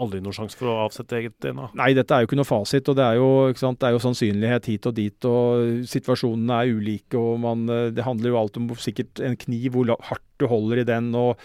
aldri 0.01 0.23
noen 0.25 0.37
sjanse 0.37 0.59
for 0.59 0.73
å 0.73 0.79
avsette 0.87 1.19
eget 1.21 1.37
DNA? 1.45 1.69
Nei, 1.81 1.91
dette 1.97 2.17
er 2.17 2.25
jo 2.25 2.31
ikke 2.31 2.41
noe 2.41 2.49
fasit. 2.49 2.89
og 2.89 2.99
Det 3.01 3.05
er 3.05 3.21
jo, 3.21 3.29
det 3.53 3.91
er 3.91 3.97
jo 3.97 4.03
sannsynlighet 4.07 4.71
hit 4.73 4.91
og 4.91 4.97
dit. 4.97 5.29
og 5.29 5.85
Situasjonene 5.93 6.63
er 6.63 6.75
ulike. 6.81 7.21
og 7.21 7.39
man, 7.45 7.69
eh, 7.69 7.91
Det 7.91 8.09
handler 8.09 8.33
jo 8.33 8.41
alt 8.41 8.57
om 8.57 8.73
sikkert 8.81 9.21
en 9.21 9.37
kniv, 9.37 9.73
hvor 9.73 9.97
hardt 10.01 10.29
du 10.39 10.49
holder 10.49 10.81
i 10.81 10.89
den. 10.89 11.15
og 11.15 11.39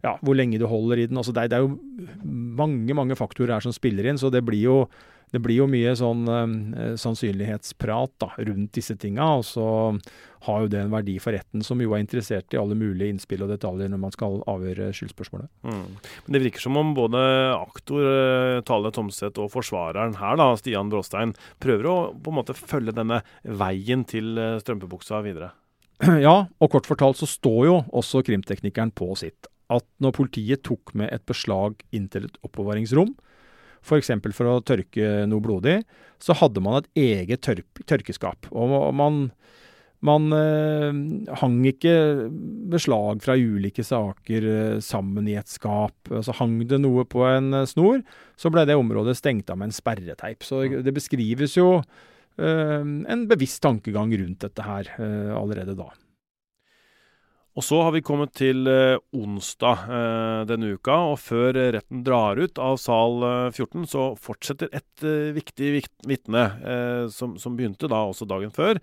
ja, 0.00 0.14
hvor 0.24 0.32
lenge 0.32 0.58
du 0.58 0.66
holder 0.66 1.02
i 1.02 1.06
den. 1.06 1.18
Altså 1.20 1.32
det, 1.32 1.42
er, 1.42 1.48
det 1.48 1.58
er 1.58 1.66
jo 1.66 1.78
mange 2.24 2.94
mange 2.96 3.16
faktorer 3.18 3.58
her 3.58 3.60
som 3.60 3.72
spiller 3.72 4.06
inn. 4.08 4.16
så 4.16 4.30
det 4.32 4.44
blir 4.46 4.62
jo 4.62 4.76
det 5.30 5.40
blir 5.42 5.60
jo 5.60 5.68
mye 5.70 5.92
sånn 5.98 6.26
eh, 6.30 6.94
sannsynlighetsprat 7.00 8.16
da, 8.22 8.32
rundt 8.48 8.74
disse 8.76 8.96
tinga. 8.98 9.26
Og 9.38 9.46
så 9.46 9.66
har 10.46 10.64
jo 10.64 10.70
det 10.72 10.80
en 10.80 10.92
verdi 10.92 11.18
for 11.20 11.36
retten, 11.36 11.62
som 11.64 11.80
jo 11.82 11.92
er 11.92 12.02
interessert 12.02 12.54
i 12.54 12.58
alle 12.60 12.76
mulige 12.78 13.12
innspill 13.12 13.44
og 13.44 13.52
detaljer 13.52 13.90
når 13.92 14.00
man 14.00 14.14
skal 14.14 14.40
avgjøre 14.50 14.88
skyldspørsmålet. 14.96 15.50
Mm. 15.68 15.84
Men 16.24 16.36
det 16.36 16.42
virker 16.46 16.64
som 16.64 16.78
om 16.80 16.94
både 16.96 17.20
aktor 17.58 18.08
eh, 18.08 18.62
Tale 18.66 18.92
Tomseth 18.96 19.42
og 19.42 19.52
forsvareren 19.52 20.16
her, 20.20 20.40
da, 20.40 20.50
Stian 20.58 20.92
Bråstein, 20.92 21.36
prøver 21.62 21.90
å 21.90 21.96
på 22.16 22.32
en 22.32 22.40
måte 22.40 22.56
følge 22.56 22.96
denne 22.96 23.20
veien 23.44 24.06
til 24.08 24.34
eh, 24.40 24.58
strømpebuksa 24.64 25.22
videre. 25.26 25.54
Ja, 26.24 26.46
og 26.48 26.72
kort 26.72 26.88
fortalt 26.88 27.20
så 27.20 27.28
står 27.28 27.64
jo 27.66 27.80
også 27.92 28.24
krimteknikeren 28.24 28.94
på 28.96 29.12
sitt. 29.20 29.50
At 29.70 29.84
når 30.02 30.16
politiet 30.16 30.64
tok 30.66 30.94
med 30.98 31.12
et 31.14 31.26
beslag 31.28 31.76
inn 31.94 32.08
til 32.10 32.26
et 32.26 32.38
oppbevaringsrom, 32.46 33.12
f.eks. 33.82 34.12
For, 34.12 34.36
for 34.36 34.50
å 34.50 34.60
tørke 34.66 35.26
noe 35.30 35.44
blodig, 35.44 35.80
så 36.22 36.36
hadde 36.36 36.62
man 36.64 36.80
et 36.80 36.88
eget 37.00 37.44
tørp, 37.46 37.82
tørkeskap. 37.88 38.50
Og 38.52 38.92
man, 38.96 39.22
man 40.04 40.28
eh, 40.36 41.00
hang 41.40 41.56
ikke 41.70 41.94
beslag 42.72 43.24
fra 43.24 43.36
ulike 43.36 43.84
saker 43.86 44.50
eh, 44.52 44.76
sammen 44.84 45.28
i 45.30 45.38
et 45.40 45.50
skap. 45.50 46.12
Så 46.24 46.36
hang 46.40 46.60
det 46.68 46.82
noe 46.82 47.06
på 47.08 47.24
en 47.28 47.54
eh, 47.62 47.68
snor, 47.70 48.04
så 48.40 48.52
ble 48.52 48.66
det 48.68 48.78
området 48.80 49.18
stengt 49.18 49.52
av 49.52 49.60
med 49.60 49.70
en 49.70 49.76
sperreteip. 49.80 50.44
Så 50.46 50.66
det 50.84 50.96
beskrives 50.96 51.56
jo 51.58 51.80
eh, 51.80 52.80
en 52.84 53.26
bevisst 53.30 53.62
tankegang 53.64 54.12
rundt 54.20 54.44
dette 54.46 54.68
her 54.68 54.94
eh, 55.00 55.34
allerede 55.36 55.78
da. 55.78 55.90
Og 57.58 57.64
så 57.66 57.80
har 57.82 57.90
vi 57.90 58.02
kommet 58.06 58.30
til 58.38 58.68
eh, 58.70 59.00
onsdag 59.16 59.86
eh, 59.90 60.42
denne 60.46 60.74
uka, 60.76 60.94
og 61.10 61.16
før 61.18 61.56
retten 61.74 62.04
drar 62.06 62.38
ut 62.38 62.60
av 62.62 62.76
sal 62.78 63.24
14, 63.50 63.64
eh, 63.82 63.88
så 63.90 64.04
fortsetter 64.14 64.70
et 64.76 65.04
viktig 65.34 65.72
vitne, 66.06 66.44
som, 67.12 67.34
som, 67.40 67.54
begynte 67.56 67.88
da 67.90 68.02
også 68.06 68.26
dagen 68.28 68.52
før. 68.54 68.78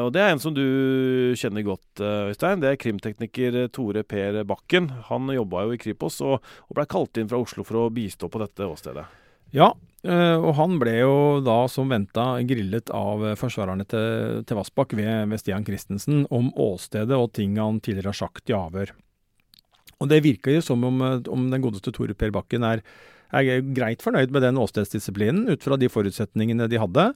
Og 0.00 0.08
det 0.14 0.22
er 0.22 0.32
en 0.32 0.40
som 0.40 0.54
du 0.56 1.34
kjenner 1.38 1.64
godt, 1.66 2.00
Øystein. 2.00 2.62
Det 2.62 2.70
er 2.70 2.80
krimtekniker 2.80 3.58
Tore 3.74 4.02
Per 4.08 4.40
Bakken. 4.48 4.88
Han 5.10 5.28
jobba 5.34 5.66
jo 5.66 5.76
i 5.76 5.80
Kripos 5.82 6.18
og, 6.24 6.40
og 6.40 6.78
blei 6.78 6.88
kalt 6.90 7.20
inn 7.20 7.28
fra 7.30 7.42
Oslo 7.42 7.66
for 7.68 7.82
å 7.82 7.90
bistå 7.92 8.30
på 8.32 8.40
dette 8.40 8.66
åstedet. 8.66 9.04
Ja, 9.54 9.74
og 10.00 10.54
han 10.56 10.78
ble 10.80 10.94
jo 10.96 11.14
da, 11.44 11.58
som 11.68 11.90
venta, 11.92 12.22
grillet 12.48 12.88
av 12.96 13.20
forsvarerne 13.36 13.84
til, 13.84 14.40
til 14.48 14.56
Vassbakk 14.56 14.94
ved, 14.96 15.28
ved 15.28 15.42
Stian 15.42 15.66
Christensen 15.66 16.22
om 16.32 16.48
åstedet 16.56 17.18
og 17.18 17.34
ting 17.36 17.58
han 17.60 17.82
tidligere 17.84 18.14
har 18.14 18.20
sagt 18.22 18.48
i 18.48 18.56
avhør. 18.56 18.94
Og 20.00 20.08
det 20.08 20.22
virker 20.24 20.56
jo 20.56 20.64
som 20.64 20.84
om, 20.88 21.00
om 21.28 21.46
den 21.52 21.62
godeste 21.62 21.92
Tore 21.92 22.16
Per 22.16 22.32
Bakken 22.32 22.64
er, 22.66 22.82
er, 23.36 23.60
greit 23.76 24.02
fornøyd 24.04 24.32
med 24.32 24.44
den 24.46 24.58
åstedsdisiplinen, 24.60 25.46
ut 25.52 25.64
fra 25.64 25.76
de 25.80 25.90
forutsetningene 25.92 26.68
de 26.70 26.80
hadde, 26.80 27.10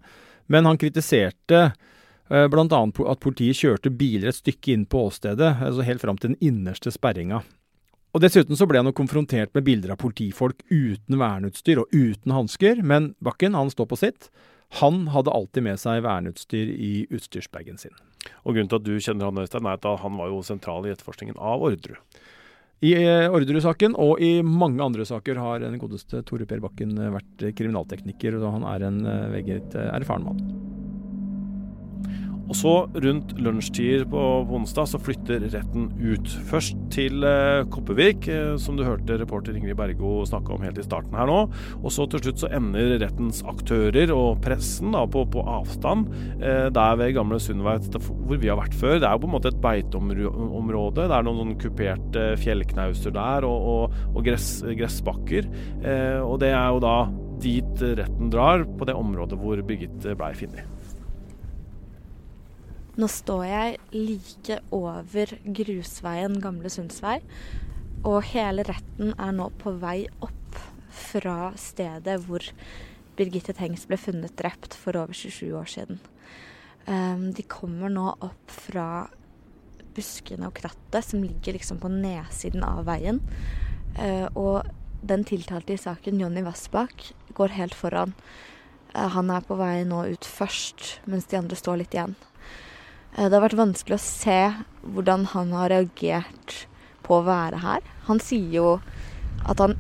men 0.52 0.68
han 0.68 0.80
kritiserte 0.80 1.62
uh, 1.72 2.46
bl.a. 2.52 2.80
at 2.84 3.24
politiet 3.24 3.58
kjørte 3.58 3.92
biler 3.96 4.30
et 4.30 4.40
stykke 4.42 4.74
inn 4.76 4.84
på 4.84 5.06
åstedet, 5.08 5.54
altså 5.64 5.86
helt 5.88 6.04
fram 6.04 6.20
til 6.20 6.34
den 6.34 6.42
innerste 6.44 6.92
sperringa. 6.92 7.40
Og 8.14 8.22
Dessuten 8.22 8.54
så 8.54 8.66
ble 8.70 8.78
han 8.78 8.86
jo 8.86 8.94
konfrontert 8.94 9.50
med 9.56 9.64
bilder 9.66 9.96
av 9.96 9.98
politifolk 9.98 10.60
uten 10.70 11.16
verneutstyr 11.18 11.80
og 11.82 11.90
uten 11.90 12.30
hansker, 12.30 12.78
men 12.86 13.10
Bakken 13.18 13.56
han 13.58 13.72
står 13.72 13.88
på 13.90 13.98
sitt. 13.98 14.28
Han 14.78 15.08
hadde 15.10 15.34
alltid 15.34 15.66
med 15.66 15.80
seg 15.82 16.04
verneutstyr 16.06 16.70
i 16.70 16.92
utstyrsbagen 17.10 17.80
sin. 17.80 17.94
Og 18.46 18.54
Grunnen 18.54 18.70
til 18.70 18.78
at 18.78 18.86
du 18.86 18.94
kjenner 19.02 19.28
han 19.28 19.42
Øystein, 19.42 19.66
er 19.66 19.80
at 19.80 20.04
han 20.04 20.20
var 20.20 20.30
jo 20.30 20.44
sentral 20.46 20.86
i 20.86 20.94
etterforskningen 20.94 21.40
av 21.42 21.66
Orderud. 21.66 21.98
I 22.84 22.92
eh, 23.00 23.32
Orderud-saken 23.32 23.94
og 23.98 24.22
i 24.22 24.38
mange 24.46 24.82
andre 24.84 25.06
saker 25.08 25.38
har 25.40 25.62
den 25.62 25.78
godeste 25.80 26.22
Tore 26.26 26.46
Per 26.46 26.62
Bakken 26.62 26.94
vært 27.16 27.46
kriminaltekniker, 27.58 28.38
og 28.42 28.58
han 28.58 28.70
er 28.74 28.88
en 28.90 29.02
eh, 29.08 29.28
meget 29.38 29.78
eh, 29.78 29.90
erfaren 29.98 30.30
mann. 30.30 30.73
Og 32.44 32.58
så, 32.58 32.74
rundt 33.06 33.36
lunsjtider 33.40 34.04
på, 34.10 34.22
onsdag, 34.54 34.90
så 34.92 35.00
flytter 35.00 35.48
retten 35.54 35.88
ut. 36.02 36.28
Først 36.50 36.78
til 36.94 37.24
Koppevik, 37.72 37.94
Kopervik, 37.94 38.28
eh, 38.28 38.56
som 38.56 38.76
du 38.76 38.84
hørte 38.84 39.18
reporter 39.20 39.54
Ingrid 39.54 39.76
Bergo 39.76 40.24
snakke 40.26 40.54
om 40.54 40.62
helt 40.64 40.78
i 40.78 40.84
starten 40.84 41.14
her 41.14 41.28
nå. 41.28 41.48
Og 41.82 41.92
så 41.92 42.06
til 42.10 42.22
slutt 42.22 42.42
så 42.42 42.50
ender 42.54 42.98
rettens 43.02 43.42
aktører 43.46 44.12
og 44.14 44.40
pressen 44.44 44.94
da, 44.94 45.04
på, 45.06 45.24
på 45.30 45.44
avstand 45.46 46.08
eh, 46.40 46.70
der 46.74 46.96
ved 47.00 47.14
gamle 47.14 47.40
Sundveit, 47.40 47.86
hvor 47.94 48.40
vi 48.40 48.50
har 48.50 48.58
vært 48.58 48.74
før. 48.74 48.98
Det 48.98 49.08
er 49.08 49.16
jo 49.16 49.24
på 49.24 49.30
en 49.30 49.34
måte 49.36 49.52
et 49.52 49.60
beiteområde. 49.62 51.06
Det 51.06 51.18
er 51.18 51.26
noen 51.26 51.42
sånn 51.42 51.58
kuperte 51.60 52.26
fjellknauser 52.42 53.14
der, 53.14 53.46
og, 53.48 53.68
og, 53.74 54.00
og 54.14 54.24
gress, 54.26 54.56
gressbakker. 54.66 55.50
Eh, 55.84 56.20
og 56.22 56.40
det 56.42 56.54
er 56.54 56.72
jo 56.74 56.82
da 56.84 56.96
dit 57.44 57.86
retten 57.98 58.30
drar, 58.32 58.64
på 58.78 58.88
det 58.88 58.96
området 58.96 59.38
hvor 59.40 59.60
Birgitte 59.66 60.16
blei 60.18 60.32
funnet. 60.38 60.83
Nå 62.94 63.08
står 63.10 63.44
jeg 63.48 63.78
like 63.90 64.60
over 64.74 65.32
grusveien 65.56 66.36
Gamle 66.42 66.70
Sundsvei, 66.70 67.18
og 68.06 68.20
hele 68.30 68.62
retten 68.68 69.14
er 69.18 69.32
nå 69.34 69.48
på 69.58 69.72
vei 69.82 70.04
opp 70.22 70.60
fra 70.94 71.50
stedet 71.58 72.20
hvor 72.28 72.44
Birgitte 73.18 73.54
Tengs 73.56 73.88
ble 73.90 73.98
funnet 73.98 74.36
drept 74.38 74.76
for 74.78 74.94
over 74.98 75.14
27 75.14 75.50
år 75.58 75.70
siden. 75.70 75.98
Um, 76.86 77.32
de 77.34 77.42
kommer 77.48 77.90
nå 77.90 78.10
opp 78.12 78.52
fra 78.52 79.06
buskene 79.94 80.50
og 80.50 80.58
krattet 80.58 81.06
som 81.06 81.22
ligger 81.24 81.56
liksom 81.56 81.80
på 81.82 81.90
nedsiden 81.90 82.62
av 82.66 82.84
veien. 82.86 83.22
Uh, 83.98 84.28
og 84.38 84.68
den 85.02 85.24
tiltalte 85.26 85.74
i 85.74 85.80
saken, 85.80 86.20
Jonny 86.22 86.44
Vassbakk, 86.46 87.08
går 87.34 87.56
helt 87.58 87.74
foran. 87.78 88.14
Uh, 88.92 89.08
han 89.16 89.34
er 89.34 89.46
på 89.46 89.58
vei 89.58 89.80
nå 89.88 90.04
ut 90.14 90.28
først, 90.28 91.00
mens 91.10 91.26
de 91.30 91.40
andre 91.40 91.58
står 91.58 91.82
litt 91.82 91.98
igjen. 91.98 92.14
Eh, 93.14 93.28
det 93.28 93.36
har 93.36 93.44
vært 93.44 93.58
vanskelig 93.58 93.96
å 93.98 94.02
se 94.02 94.38
hvordan 94.82 95.28
han 95.34 95.52
har 95.54 95.70
reagert 95.70 96.64
på 97.06 97.20
å 97.20 97.26
være 97.26 97.62
her. 97.62 97.86
Han 98.08 98.20
sier 98.22 98.50
jo 98.56 98.68
at 99.46 99.60
han 99.62 99.76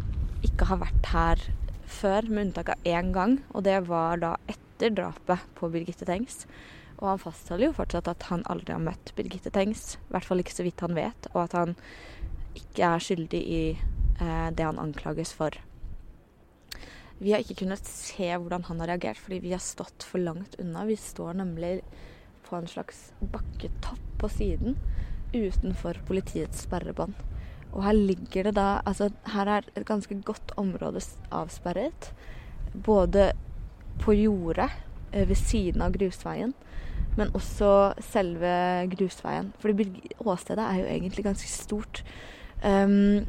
ikke 0.46 0.68
har 0.68 0.82
vært 0.84 1.10
her 1.10 1.42
før, 1.88 2.28
med 2.28 2.48
unntak 2.48 2.70
av 2.74 2.86
én 2.86 3.10
gang. 3.16 3.40
Og 3.52 3.66
det 3.66 3.80
var 3.88 4.22
da 4.22 4.36
etter 4.50 4.94
drapet 4.94 5.42
på 5.58 5.70
Birgitte 5.72 6.06
Tengs. 6.06 6.44
Og 7.00 7.08
han 7.10 7.20
fastholder 7.22 7.68
jo 7.68 7.76
fortsatt 7.80 8.10
at 8.12 8.28
han 8.30 8.46
aldri 8.50 8.76
har 8.76 8.82
møtt 8.84 9.14
Birgitte 9.18 9.50
Tengs. 9.54 9.96
I 9.98 10.14
hvert 10.14 10.30
fall 10.30 10.44
ikke 10.44 10.54
så 10.54 10.66
vidt 10.66 10.84
han 10.84 10.94
vet. 10.94 11.30
Og 11.34 11.42
at 11.48 11.58
han 11.58 11.76
ikke 12.54 12.86
er 12.86 13.02
skyldig 13.02 13.40
i 13.42 13.62
eh, 13.74 14.50
det 14.54 14.68
han 14.68 14.78
anklages 14.78 15.34
for. 15.34 15.56
Vi 17.18 17.32
har 17.32 17.42
ikke 17.42 17.64
kunnet 17.64 17.86
se 17.88 18.26
hvordan 18.30 18.66
han 18.68 18.82
har 18.82 18.92
reagert, 18.92 19.18
fordi 19.18 19.40
vi 19.42 19.54
har 19.54 19.62
stått 19.62 20.06
for 20.06 20.22
langt 20.22 20.54
unna. 20.60 20.84
Vi 20.86 20.98
står 20.98 21.38
nemlig 21.40 21.80
på 22.46 22.56
en 22.58 22.68
slags 22.70 23.12
bakketopp 23.20 24.02
på 24.20 24.30
siden 24.32 24.78
utenfor 25.34 25.98
politiets 26.08 26.64
sperrebånd. 26.66 27.14
Og 27.74 27.82
her 27.82 27.96
ligger 27.96 28.48
det 28.48 28.54
da 28.56 28.80
Altså, 28.86 29.10
her 29.34 29.50
er 29.50 29.66
et 29.74 29.86
ganske 29.86 30.14
godt 30.22 30.52
område 30.56 31.02
avsperret. 31.32 32.12
Både 32.74 33.32
på 34.00 34.14
jordet 34.14 34.70
eh, 35.12 35.28
ved 35.28 35.36
siden 35.36 35.82
av 35.82 35.92
grusveien, 35.94 36.54
men 37.16 37.30
også 37.34 37.94
selve 38.02 38.86
grusveien. 38.90 39.52
Fordi 39.58 40.10
åstedet 40.18 40.64
er 40.64 40.80
jo 40.80 40.86
egentlig 40.86 41.24
ganske 41.24 41.48
stort. 41.48 42.04
Um, 42.64 43.26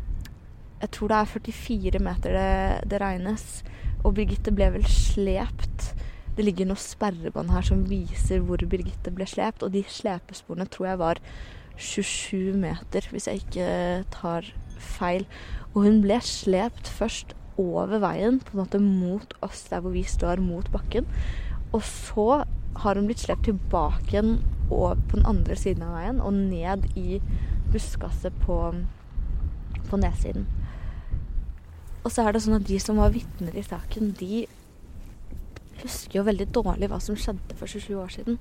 jeg 0.81 0.91
tror 0.91 1.07
det 1.07 1.17
er 1.17 1.25
44 1.25 1.99
meter 1.99 2.37
det, 2.37 2.89
det 2.91 3.01
regnes. 3.01 3.63
Og 4.03 4.13
Birgitte 4.17 4.53
ble 4.53 4.69
vel 4.75 4.85
slept 4.89 5.93
det 6.35 6.45
ligger 6.45 6.67
noe 6.67 6.79
sperrebånd 6.79 7.53
her 7.53 7.63
som 7.65 7.85
viser 7.87 8.43
hvor 8.43 8.59
Birgitte 8.69 9.13
ble 9.15 9.27
slept, 9.29 9.63
og 9.63 9.71
de 9.75 9.85
slepesporene 9.87 10.67
tror 10.71 10.89
jeg 10.89 11.01
var 11.01 11.21
27 11.75 12.55
meter, 12.59 13.07
hvis 13.11 13.27
jeg 13.29 13.43
ikke 13.43 13.69
tar 14.13 14.49
feil. 14.79 15.25
Og 15.73 15.85
hun 15.87 16.01
ble 16.03 16.19
slept 16.23 16.91
først 16.91 17.35
over 17.61 17.99
veien, 18.03 18.41
på 18.43 18.55
en 18.55 18.63
måte 18.63 18.81
mot 18.83 19.35
oss 19.45 19.63
der 19.71 19.83
hvor 19.83 19.95
vi 19.95 20.03
står, 20.07 20.43
mot 20.43 20.67
bakken. 20.73 21.07
Og 21.71 21.83
så 21.87 22.43
har 22.83 22.99
hun 22.99 23.07
blitt 23.07 23.23
slept 23.23 23.47
tilbake 23.47 24.11
igjen 24.11 24.37
på 24.67 24.95
den 25.13 25.25
andre 25.29 25.55
siden 25.59 25.85
av 25.85 25.95
veien 25.95 26.21
og 26.23 26.35
ned 26.35 26.87
i 26.99 27.21
buskaset 27.71 28.35
på, 28.43 28.57
på 29.87 29.99
nedsiden. 30.01 30.47
Og 32.03 32.11
så 32.13 32.25
er 32.25 32.35
det 32.35 32.43
sånn 32.43 32.59
at 32.59 32.67
de 32.67 32.77
som 32.81 32.99
var 33.01 33.13
vitner 33.15 33.55
i 33.57 33.63
saken, 33.65 34.11
de 34.19 34.43
husker 35.83 36.19
jo 36.19 36.25
veldig 36.27 36.47
dårlig 36.55 36.89
hva 36.91 36.99
som 37.03 37.17
skjedde 37.19 37.57
for 37.59 37.67
27 37.71 37.95
år 37.99 38.13
siden. 38.13 38.39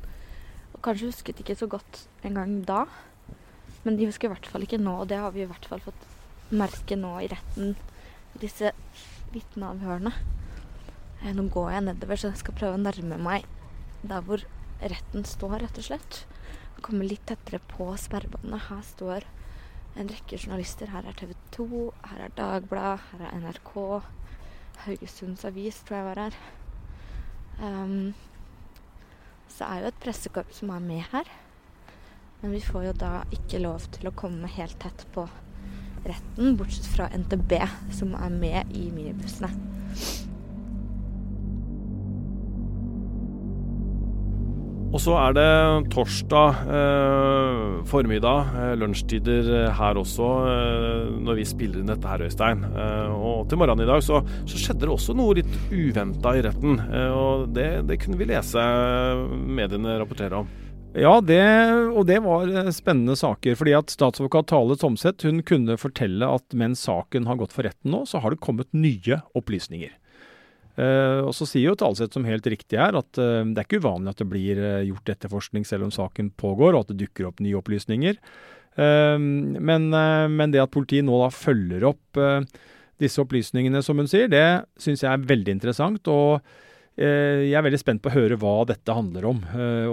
Og 0.74 0.80
kanskje 0.84 1.10
husket 1.10 1.40
ikke 1.42 1.56
så 1.58 1.68
godt 1.70 2.04
en 2.26 2.38
gang 2.38 2.54
da. 2.68 2.84
Men 3.84 3.98
de 3.98 4.08
husker 4.08 4.28
i 4.28 4.32
hvert 4.34 4.46
fall 4.48 4.64
ikke 4.64 4.80
nå, 4.80 4.94
og 5.02 5.08
det 5.10 5.18
har 5.20 5.34
vi 5.34 5.44
i 5.44 5.48
hvert 5.48 5.66
fall 5.68 5.82
fått 5.84 6.06
merke 6.54 6.96
nå 6.96 7.12
i 7.24 7.28
retten. 7.32 7.74
Disse 8.40 8.72
vitneavhørene. 9.34 10.12
Eh, 11.22 11.32
Nå 11.34 11.48
går 11.52 11.70
jeg 11.72 11.86
nedover, 11.88 12.20
så 12.20 12.30
jeg 12.30 12.42
skal 12.42 12.56
prøve 12.58 12.78
å 12.78 12.82
nærme 12.82 13.18
meg 13.20 13.46
der 14.04 14.24
hvor 14.26 14.42
retten 14.82 15.24
står, 15.24 15.58
rett 15.62 15.78
og 15.80 15.86
slett. 15.86 16.24
Komme 16.84 17.06
litt 17.08 17.24
tettere 17.28 17.60
på 17.70 17.86
sperrebåndet. 18.00 18.66
Her 18.68 18.82
står 18.84 19.24
en 20.00 20.10
rekke 20.10 20.36
journalister. 20.40 20.90
Her 20.92 21.06
er 21.08 21.16
TV 21.16 21.32
2, 21.56 21.68
her 22.10 22.26
er 22.26 22.34
Dagbladet, 22.36 23.06
her 23.12 23.24
er 23.28 23.38
NRK. 23.40 23.72
Haugesunds 24.84 25.46
Avis 25.48 25.80
tror 25.86 26.00
jeg 26.00 26.08
var 26.10 26.22
her. 26.26 26.38
Ehm, 27.62 28.14
så 29.48 29.68
er 29.68 29.82
jo 29.82 29.90
et 29.92 30.02
pressekorps 30.02 30.62
som 30.62 30.72
er 30.74 30.82
med 30.82 31.04
her. 31.12 31.30
Men 32.42 32.52
vi 32.52 32.60
får 32.60 32.88
jo 32.88 32.98
da 33.00 33.12
ikke 33.32 33.62
lov 33.62 33.86
til 33.94 34.10
å 34.10 34.16
komme 34.16 34.50
helt 34.56 34.76
tett 34.82 35.06
på 35.14 35.28
retten, 36.04 36.56
bortsett 36.58 36.88
fra 36.92 37.08
NTB, 37.14 37.56
som 37.96 38.12
er 38.18 38.34
med 38.34 38.74
i 38.76 38.90
minibussene. 38.92 39.52
Og 44.94 45.00
så 45.02 45.16
er 45.18 45.32
det 45.34 45.48
torsdag 45.90 46.60
eh, 46.70 47.63
formiddag, 47.94 48.50
eh, 48.58 48.72
lunsjtider 48.80 49.50
eh, 49.54 49.70
her 49.78 49.98
også, 50.00 50.26
eh, 50.50 51.12
når 51.22 51.38
vi 51.38 51.46
spiller 51.46 51.80
inn 51.80 51.92
dette 51.92 52.10
her, 52.10 52.24
Øystein. 52.26 52.64
Og 53.14 53.46
til 53.48 53.60
morgenen 53.60 53.84
i 53.84 53.88
dag 53.88 54.02
så, 54.02 54.20
så 54.48 54.58
skjedde 54.60 54.86
det 54.86 54.92
også 54.94 55.14
noe 55.16 55.38
litt 55.38 55.54
uventa 55.70 56.34
i 56.34 56.42
retten. 56.44 56.78
Og 57.14 57.48
det, 57.54 57.68
det 57.88 58.00
kunne 58.02 58.18
vi 58.18 58.28
lese 58.28 58.62
mediene 59.30 59.98
rapportere 60.00 60.42
om. 60.42 60.50
Ja, 60.94 61.16
det, 61.18 61.42
og 61.90 62.04
det 62.06 62.20
var 62.22 62.50
spennende 62.74 63.16
saker. 63.18 63.56
fordi 63.58 63.74
at 63.74 63.90
Statsadvokat 63.90 64.46
Tale 64.52 64.76
Tomseth 64.78 65.26
hun 65.26 65.42
kunne 65.46 65.78
fortelle 65.80 66.28
at 66.36 66.54
mens 66.54 66.84
saken 66.86 67.26
har 67.26 67.40
gått 67.40 67.54
for 67.54 67.66
retten 67.66 67.94
nå, 67.94 68.04
så 68.06 68.22
har 68.22 68.34
det 68.34 68.42
kommet 68.44 68.70
nye 68.74 69.22
opplysninger. 69.34 69.90
Eh, 70.74 71.20
og 71.22 71.30
Så 71.36 71.46
sier 71.46 71.68
jo 71.70 71.76
Talseth 71.78 72.16
som 72.16 72.26
helt 72.26 72.46
riktig 72.50 72.78
er 72.82 72.96
at 72.98 73.20
eh, 73.20 73.44
det 73.46 73.60
er 73.62 73.66
ikke 73.68 73.82
uvanlig 73.84 74.10
at 74.14 74.22
det 74.24 74.26
blir 74.30 74.58
eh, 74.58 74.80
gjort 74.88 75.12
etterforskning 75.14 75.66
selv 75.68 75.86
om 75.86 75.94
saken 75.94 76.32
pågår, 76.40 76.74
og 76.74 76.84
at 76.84 76.92
det 76.94 77.04
dukker 77.04 77.28
opp 77.30 77.42
nye 77.44 77.58
opplysninger. 77.60 78.18
Men, 78.74 79.84
men 80.34 80.50
det 80.50 80.58
at 80.58 80.72
politiet 80.74 81.04
nå 81.06 81.14
da 81.20 81.28
følger 81.30 81.84
opp 81.86 82.18
disse 82.98 83.22
opplysningene, 83.22 83.78
som 83.86 84.00
hun 84.02 84.08
sier, 84.10 84.26
det 84.26 84.64
syns 84.82 85.04
jeg 85.04 85.12
er 85.14 85.28
veldig 85.30 85.52
interessant. 85.54 86.10
og 86.10 86.42
jeg 86.98 87.54
er 87.54 87.62
veldig 87.62 87.78
spent 87.78 88.02
på 88.02 88.10
å 88.10 88.16
høre 88.16 88.38
hva 88.42 88.56
dette 88.66 88.96
handler 88.98 89.28
om, 89.30 89.38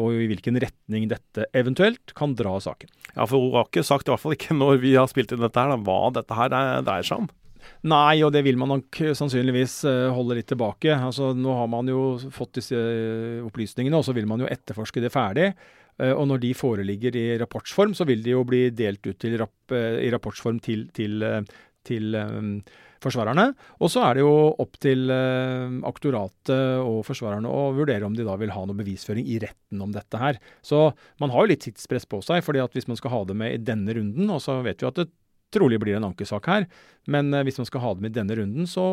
og 0.02 0.18
i 0.18 0.26
hvilken 0.32 0.58
retning 0.66 1.06
dette 1.14 1.46
eventuelt 1.54 2.16
kan 2.18 2.34
dra 2.34 2.56
saken. 2.58 2.90
Ja, 3.14 3.28
for 3.30 3.38
hun 3.38 3.54
har 3.60 3.70
ikke 3.70 3.86
sagt, 3.86 4.10
i 4.10 4.16
hvert 4.16 4.24
fall 4.26 4.34
ikke 4.40 4.58
når 4.58 4.82
vi 4.82 4.96
har 4.98 5.06
spilt 5.14 5.38
inn 5.38 5.46
dette 5.46 5.62
her, 5.62 5.78
hva 5.86 6.00
dette 6.18 6.42
her 6.42 6.50
er- 6.50 6.82
dreier 6.90 7.06
seg 7.06 7.22
om. 7.28 7.30
Nei, 7.90 8.22
og 8.26 8.32
det 8.36 8.44
vil 8.46 8.60
man 8.62 8.74
nok 8.76 9.02
sannsynligvis 9.18 9.80
eh, 9.90 10.08
holde 10.14 10.38
litt 10.40 10.50
tilbake. 10.52 10.94
Altså, 10.96 11.32
nå 11.38 11.56
har 11.58 11.70
man 11.72 11.90
jo 11.92 12.02
fått 12.34 12.60
disse 12.60 12.78
eh, 12.78 13.40
opplysningene, 13.46 13.98
og 13.98 14.08
så 14.08 14.16
vil 14.18 14.30
man 14.30 14.44
jo 14.44 14.50
etterforske 14.52 15.04
det 15.04 15.14
ferdig. 15.14 15.52
Eh, 16.02 16.14
Og 16.14 16.28
når 16.30 16.44
de 16.46 16.54
foreligger 16.58 17.18
i 17.20 17.26
rapportsform, 17.42 17.96
så 17.98 18.08
vil 18.10 18.24
de 18.24 18.36
jo 18.36 18.46
bli 18.48 18.70
delt 18.76 19.06
ut 19.08 19.28
rapp, 19.42 19.76
eh, 19.76 20.06
i 20.08 20.14
rapportsform 20.14 20.62
til, 20.64 20.88
til, 20.96 21.22
eh, 21.24 21.42
til 21.84 22.14
um, 22.14 22.62
forsvarerne. 23.02 23.48
Og 23.82 23.90
så 23.90 24.04
er 24.06 24.20
det 24.20 24.22
jo 24.22 24.34
opp 24.62 24.76
til 24.78 25.10
um, 25.10 25.80
aktoratet 25.90 26.78
og 26.86 27.00
forsvarerne 27.08 27.50
å 27.50 27.72
vurdere 27.74 28.06
om 28.06 28.14
de 28.14 28.26
da 28.28 28.36
vil 28.38 28.54
ha 28.54 28.66
noe 28.68 28.78
bevisføring 28.78 29.26
i 29.26 29.40
retten 29.42 29.82
om 29.82 29.90
dette 29.96 30.22
her. 30.22 30.38
Så 30.62 30.92
man 31.20 31.34
har 31.34 31.42
jo 31.42 31.50
litt 31.50 31.66
tidspress 31.66 32.06
på 32.06 32.22
seg, 32.22 32.44
fordi 32.46 32.62
at 32.62 32.78
hvis 32.78 32.86
man 32.92 33.00
skal 33.02 33.16
ha 33.16 33.24
det 33.26 33.38
med 33.42 33.56
i 33.56 33.64
denne 33.72 33.98
runden, 33.98 34.30
og 34.30 34.44
så 34.46 34.60
vet 34.62 34.86
vi 34.86 34.92
at 34.92 35.02
det 35.02 35.10
trolig 35.54 35.80
blir 35.82 35.98
en 35.98 36.10
ankesak 36.10 36.50
her, 36.52 36.68
men 37.12 37.34
eh, 37.34 37.46
hvis 37.48 37.60
man 37.62 37.70
skal 37.70 37.84
ha 37.86 37.94
dem 37.98 38.10
i 38.10 38.14
denne 38.16 38.38
runden, 38.40 38.70
så, 38.70 38.86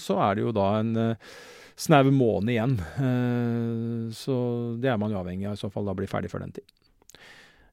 så 0.00 0.18
er 0.28 0.38
det 0.38 0.46
jo 0.46 0.54
da 0.56 0.68
en 0.80 0.92
eh, 1.02 1.30
snau 1.78 2.10
måned 2.10 2.54
igjen. 2.54 2.76
Eh, 2.98 4.10
så 4.16 4.38
det 4.82 4.92
er 4.92 5.00
man 5.00 5.14
jo 5.14 5.20
avhengig 5.22 5.48
av 5.50 5.58
i 5.58 5.62
så 5.62 5.70
fall 5.72 5.88
da 5.88 5.96
blir 5.98 6.10
ferdig 6.10 6.32
før 6.32 6.46
den 6.46 6.56
tid. 6.58 6.66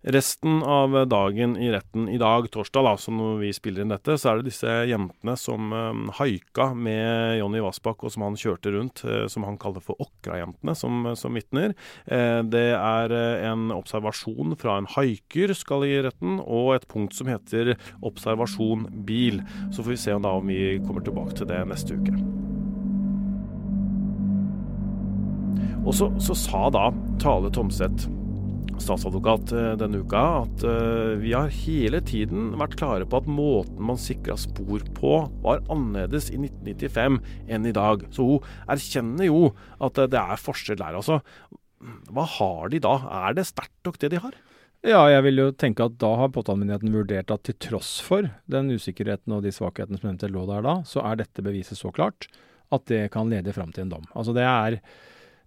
Resten 0.01 0.63
av 0.63 1.07
dagen 1.07 1.57
i 1.57 1.71
retten 1.71 2.09
i 2.09 2.17
dag, 2.17 2.51
torsdag, 2.51 2.83
da, 2.83 2.97
så 2.97 3.11
vi 3.39 3.49
spiller 3.55 3.81
inn 3.81 3.93
dette, 3.93 4.17
så 4.21 4.29
er 4.29 4.39
det 4.39 4.51
disse 4.51 4.73
jentene 4.85 5.33
som 5.39 5.73
eh, 5.73 6.01
haika 6.19 6.67
med 6.77 7.39
Jonny 7.39 7.63
Vassbakk, 7.65 8.03
og 8.05 8.13
som 8.13 8.25
han 8.27 8.37
kjørte 8.37 8.73
rundt, 8.75 9.01
eh, 9.07 9.25
som 9.31 9.47
han 9.47 9.57
kaller 9.61 9.81
for 9.81 9.97
Åkrajentene, 10.03 10.75
som, 10.77 11.07
som 11.17 11.33
vitner. 11.33 11.73
Eh, 12.05 12.41
det 12.45 12.67
er 12.77 13.15
eh, 13.17 13.47
en 13.49 13.71
observasjon 13.73 14.53
fra 14.61 14.77
en 14.77 14.89
haiker 14.93 15.55
skal 15.57 15.87
i 15.87 15.95
retten, 16.05 16.37
og 16.43 16.75
et 16.75 16.85
punkt 16.91 17.17
som 17.17 17.31
heter 17.31 17.73
observasjon 18.05 18.85
bil. 19.07 19.41
Så 19.71 19.81
får 19.81 19.95
vi 19.95 20.01
se 20.03 20.19
da, 20.19 20.35
om 20.37 20.53
vi 20.53 20.77
kommer 20.85 21.01
tilbake 21.05 21.33
til 21.39 21.49
det 21.49 21.63
neste 21.71 21.97
uke. 21.97 22.13
Og 25.85 25.93
så, 25.93 26.11
så 26.21 26.37
sa 26.37 26.69
da 26.73 26.91
Tale 27.21 27.49
Tomseth 27.53 28.09
statsadvokat 28.81 29.51
eh, 29.55 29.73
denne 29.79 30.01
uka 30.03 30.21
at 30.43 30.63
eh, 30.67 31.15
vi 31.21 31.33
har 31.35 31.51
hele 31.53 32.01
tiden 32.05 32.53
vært 32.59 32.77
klare 32.79 33.07
på 33.09 33.21
at 33.21 33.29
måten 33.29 33.81
man 33.89 33.99
sikra 34.01 34.37
spor 34.39 34.83
på, 34.97 35.13
var 35.45 35.63
annerledes 35.71 36.31
i 36.33 36.39
1995 36.41 37.19
enn 37.47 37.69
i 37.69 37.75
dag. 37.75 38.07
Så 38.15 38.27
hun 38.27 38.49
erkjenner 38.71 39.29
jo 39.29 39.53
at 39.83 40.01
eh, 40.01 40.09
det 40.11 40.21
er 40.21 40.41
forskjell 40.41 40.81
der, 40.81 40.97
altså. 40.99 41.21
Hva 42.13 42.25
har 42.37 42.73
de 42.73 42.81
da? 42.81 42.97
Er 43.25 43.37
det 43.37 43.47
sterkt 43.49 43.77
nok 43.85 43.99
det 44.01 44.13
de 44.15 44.21
har? 44.23 44.37
Ja, 44.85 45.01
jeg 45.09 45.23
vil 45.25 45.41
jo 45.41 45.47
tenke 45.57 45.87
at 45.87 45.95
da 46.01 46.11
har 46.19 46.33
påtalemyndigheten 46.33 46.93
vurdert 46.93 47.31
at 47.33 47.45
til 47.47 47.57
tross 47.61 47.97
for 48.05 48.27
den 48.51 48.69
usikkerheten 48.73 49.33
og 49.33 49.41
de 49.45 49.53
svakhetene 49.53 49.97
som 49.97 50.11
eventuelt 50.11 50.35
lå 50.35 50.45
der 50.49 50.65
da, 50.65 50.75
så 50.85 51.01
er 51.09 51.17
dette 51.23 51.45
beviset 51.45 51.79
så 51.79 51.89
klart 51.93 52.27
at 52.73 52.85
det 52.89 53.07
kan 53.13 53.29
lede 53.29 53.53
fram 53.53 53.71
til 53.73 53.85
en 53.85 53.95
dom. 53.95 54.05
Altså 54.13 54.35
det 54.37 54.45
er 54.45 54.77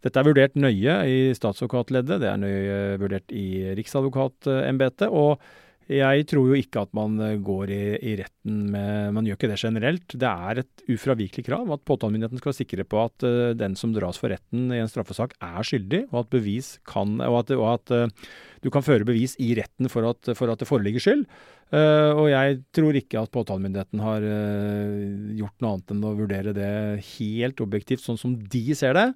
Dette 0.05 0.21
er 0.21 0.29
vurdert 0.29 0.59
nøye 0.59 0.99
i 1.11 1.23
statsadvokatleddet, 1.35 2.21
det 2.23 2.29
er 2.31 2.43
nøye 2.43 2.99
vurdert 3.03 3.33
i 3.35 3.49
riksadvokatembetet. 3.79 5.09
Og 5.11 5.41
jeg 5.89 6.27
tror 6.29 6.51
jo 6.51 6.57
ikke 6.59 6.83
at 6.85 6.91
man 6.97 7.17
går 7.41 7.71
i, 7.73 7.83
i 8.11 8.15
retten 8.19 8.57
med 8.75 9.15
Man 9.17 9.25
gjør 9.25 9.39
ikke 9.39 9.49
det 9.49 9.61
generelt. 9.63 10.17
Det 10.21 10.29
er 10.29 10.61
et 10.61 10.83
ufravikelig 10.93 11.47
krav 11.47 11.71
at 11.73 11.85
påtalemyndigheten 11.89 12.43
skal 12.43 12.57
sikre 12.57 12.85
på 12.85 13.01
at 13.01 13.25
uh, 13.25 13.55
den 13.57 13.77
som 13.79 13.95
dras 13.97 14.21
for 14.21 14.29
retten 14.29 14.69
i 14.69 14.83
en 14.83 14.91
straffesak, 14.91 15.33
er 15.41 15.65
skyldig, 15.65 16.05
og 16.13 16.27
at 16.27 16.37
kan 16.85 17.21
Og 17.25 17.39
at, 17.41 17.55
og 17.57 17.69
at 17.73 17.95
uh, 17.97 18.29
du 18.61 18.69
kan 18.71 18.85
føre 18.85 19.09
bevis 19.09 19.35
i 19.41 19.55
retten 19.57 19.89
for 19.89 20.05
at, 20.05 20.37
for 20.37 20.53
at 20.53 20.61
det 20.61 20.69
foreligger 20.69 21.01
skyld. 21.01 21.25
Uh, 21.73 22.13
og 22.13 22.29
jeg 22.29 22.61
tror 22.77 22.93
ikke 22.93 23.25
at 23.25 23.33
påtalemyndigheten 23.33 24.05
har 24.05 24.21
gjort 25.41 25.61
noe 25.61 25.73
annet 25.73 25.93
enn 25.97 26.05
å 26.05 26.17
vurdere 26.21 26.53
det 26.53 26.73
helt 27.17 27.61
objektivt, 27.65 28.05
sånn 28.05 28.21
som 28.21 28.37
de 28.37 28.65
ser 28.77 28.93
det. 28.93 29.09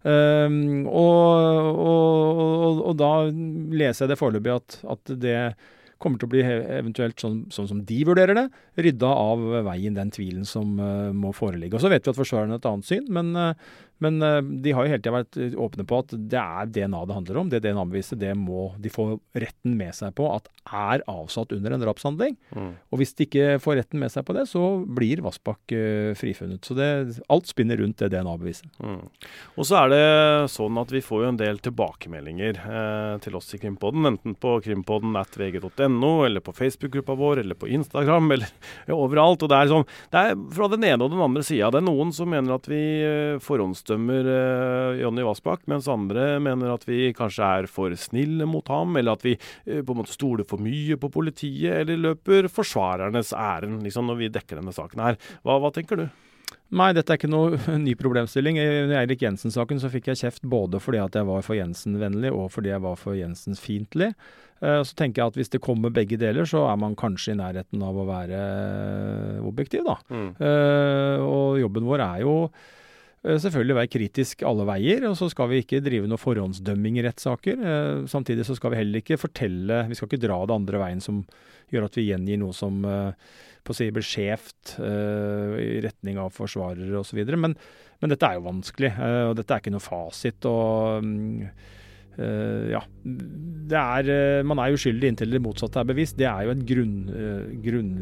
Um, 0.00 0.86
og, 0.88 1.74
og, 1.76 2.78
og, 2.86 2.94
da 2.96 3.12
leser 3.28 4.06
jeg 4.06 4.14
det 4.14 4.16
foreløpig 4.16 4.54
at, 4.54 4.78
at 4.94 5.12
det 5.20 5.36
kommer 6.00 6.16
til 6.16 6.30
å 6.30 6.32
bli 6.32 6.40
eventuelt 6.40 7.20
sånn, 7.20 7.42
sånn 7.52 7.68
som 7.68 7.82
de 7.84 7.98
vurderer 8.08 8.38
det, 8.38 8.46
rydda 8.80 9.10
av 9.12 9.42
veien 9.66 9.98
den 9.98 10.12
tvilen 10.14 10.48
som 10.48 10.78
uh, 10.80 11.10
må 11.12 11.34
foreligge. 11.36 11.76
Og 11.76 11.84
Så 11.84 11.92
vet 11.92 12.06
vi 12.06 12.14
at 12.14 12.20
forsvarerne 12.20 12.56
har 12.56 12.62
et 12.62 12.70
annet 12.70 12.88
syn, 12.88 13.10
men, 13.12 13.34
eh, 13.36 13.76
men 14.04 14.20
eh, 14.24 14.40
de 14.64 14.72
har 14.74 14.86
jo 14.86 14.92
hele 14.94 15.02
tida 15.02 15.14
vært 15.14 15.38
eh, 15.40 15.56
åpne 15.60 15.86
på 15.88 16.00
at 16.02 16.14
det 16.32 16.40
er 16.40 16.70
DNA 16.72 17.02
det 17.06 17.16
handler 17.18 17.40
om. 17.42 17.50
Det 17.52 17.62
DNA-beviset 17.64 18.20
det 18.20 18.32
må 18.38 18.70
de 18.80 18.92
få 18.92 19.12
retten 19.36 19.76
med 19.78 19.94
seg 19.96 20.14
på 20.18 20.28
at 20.32 20.48
er 20.70 21.04
avsatt 21.10 21.52
under 21.56 21.74
en 21.74 21.82
drapshandling. 21.82 22.36
Og 22.90 23.00
hvis 23.00 23.14
de 23.18 23.26
ikke 23.26 23.58
får 23.62 23.80
retten 23.80 24.00
med 24.02 24.12
seg 24.12 24.24
på 24.26 24.34
det, 24.36 24.46
så 24.50 24.62
blir 24.84 25.22
Vassbakk 25.24 25.74
eh, 25.76 26.12
frifunnet. 26.18 26.64
Så 26.64 26.76
det, 26.78 26.88
alt 27.32 27.50
spinner 27.50 27.80
rundt 27.80 28.00
det 28.00 28.10
DNA-beviset. 28.14 28.68
Mm. 28.80 29.02
Og 29.56 29.68
så 29.68 29.82
er 29.82 29.92
det 29.92 30.02
sånn 30.52 30.80
at 30.80 30.92
vi 30.94 31.02
får 31.04 31.24
jo 31.24 31.30
en 31.32 31.40
del 31.40 31.60
tilbakemeldinger 31.64 32.60
eh, 32.60 33.14
til 33.24 33.36
oss 33.38 33.52
i 33.56 33.60
Krimpodden, 33.60 34.08
enten 34.12 34.36
på 34.40 34.56
krimpodden 34.64 35.16
at 35.20 35.36
vg.no, 35.36 36.12
eller 36.26 36.44
på 36.44 36.54
Facebook-gruppa 36.56 37.16
vår, 37.20 37.44
eller 37.44 37.58
på 37.58 37.68
Instagram, 37.68 38.30
eller 38.36 38.48
ja, 38.88 38.96
overalt. 38.96 39.44
Og 39.44 39.52
det 39.52 39.60
er, 39.60 39.72
sånn, 39.72 39.88
det 40.12 40.24
er 40.24 40.36
fra 40.56 40.70
den 40.72 40.88
ene 40.88 41.04
og 41.04 41.14
den 41.14 41.24
andre 41.24 41.44
sida. 41.46 41.72
Det 41.72 41.82
er 41.82 41.88
noen 41.88 42.14
som 42.16 42.30
mener 42.32 42.56
at 42.56 42.70
vi 42.70 42.82
eh, 43.04 43.40
forhåndsdømmer 43.44 43.89
eh, 43.94 45.00
Jonny 45.00 45.24
Vassbakk, 45.26 45.66
mens 45.70 45.88
andre 45.90 46.38
mener 46.42 46.72
at 46.74 46.86
vi 46.88 47.12
kanskje 47.16 47.50
er 47.60 47.68
for 47.70 47.94
snille 47.98 48.46
mot 48.46 48.66
ham, 48.68 48.96
eller 49.00 49.18
at 49.18 49.24
vi 49.26 49.36
eh, 49.36 49.80
på 49.82 49.94
en 49.94 50.00
måte 50.02 50.14
stoler 50.14 50.46
for 50.48 50.62
mye 50.62 50.96
på 51.00 51.10
politiet, 51.12 51.82
eller 51.82 52.00
løper 52.10 52.48
forsvarernes 52.52 53.32
ærend 53.36 53.82
liksom, 53.86 54.06
når 54.10 54.20
vi 54.22 54.32
dekker 54.34 54.60
denne 54.60 54.74
saken 54.76 55.04
her. 55.04 55.18
Hva, 55.42 55.58
hva 55.62 55.72
tenker 55.74 56.04
du? 56.04 56.08
Nei, 56.74 56.92
dette 56.94 57.10
er 57.10 57.18
ikke 57.18 57.30
noe 57.30 57.58
ny 57.86 57.96
problemstilling. 57.98 58.58
I 58.58 58.94
Eirik 59.00 59.22
Jensen-saken 59.26 59.80
så 59.82 59.90
fikk 59.90 60.12
jeg 60.12 60.20
kjeft 60.22 60.46
både 60.46 60.78
fordi 60.82 61.00
at 61.02 61.18
jeg 61.18 61.26
var 61.26 61.42
for 61.46 61.58
Jensen-vennlig 61.58 62.30
og 62.34 62.50
fordi 62.54 62.70
jeg 62.70 62.82
var 62.84 62.98
for 62.98 63.18
Jensens-fiendtlig. 63.18 64.12
Eh, 64.62 64.80
Så 64.86 64.94
tenker 64.98 65.22
jeg 65.22 65.32
at 65.32 65.38
hvis 65.40 65.50
det 65.50 65.62
kommer 65.64 65.90
begge 65.94 66.18
deler, 66.20 66.46
så 66.46 66.66
er 66.70 66.78
man 66.78 66.94
kanskje 66.98 67.34
i 67.34 67.38
nærheten 67.40 67.82
av 67.82 67.98
å 67.98 68.06
være 68.06 68.42
objektiv, 69.48 69.86
da. 69.86 69.96
Mm. 70.12 70.30
Og 71.26 71.58
jobben 71.62 71.88
vår 71.88 72.04
er 72.04 72.22
jo 72.26 72.34
selvfølgelig 73.20 73.76
være 73.76 73.90
kritisk 73.92 74.42
alle 74.48 74.64
veier. 74.68 75.04
Og 75.10 75.16
så 75.18 75.28
skal 75.32 75.50
vi 75.50 75.60
ikke 75.60 75.82
drive 75.84 76.08
noe 76.08 76.20
forhåndsdømming 76.20 76.98
i 77.00 77.04
rettssaker. 77.04 77.60
Eh, 77.60 78.08
samtidig 78.10 78.46
så 78.48 78.56
skal 78.56 78.72
vi 78.72 78.80
heller 78.80 79.02
ikke 79.02 79.20
fortelle 79.20 79.84
Vi 79.90 79.98
skal 79.98 80.08
ikke 80.08 80.22
dra 80.24 80.40
det 80.46 80.56
andre 80.56 80.80
veien 80.80 81.04
som 81.04 81.22
gjør 81.70 81.86
at 81.86 81.98
vi 81.98 82.08
gjengir 82.08 82.40
noe 82.40 82.56
som 82.56 82.80
på 83.60 83.74
å 83.74 83.76
si 83.76 83.90
blir 83.94 84.02
skjevt 84.02 84.72
i 84.80 85.82
retning 85.84 86.16
av 86.18 86.32
forsvarere 86.34 86.96
osv. 86.98 87.20
Men, 87.36 87.54
men 88.00 88.10
dette 88.10 88.26
er 88.26 88.38
jo 88.38 88.46
vanskelig, 88.48 88.90
og 89.28 89.36
dette 89.38 89.54
er 89.54 89.62
ikke 89.62 89.74
noe 89.76 89.84
fasit. 89.84 90.48
og 90.50 91.04
mm, 91.04 91.44
ja. 92.72 92.80
Er, 93.70 94.10
man 94.42 94.64
er 94.64 94.74
uskyldig 94.74 95.12
inntil 95.12 95.36
det 95.36 95.42
motsatte 95.44 95.78
er 95.78 95.92
bevist. 95.92 96.18
Det 96.18 96.26
er 96.26 96.48
jo 96.48 96.56
en 96.56 96.66
grunn, 96.66 96.96
grunn, 97.62 97.92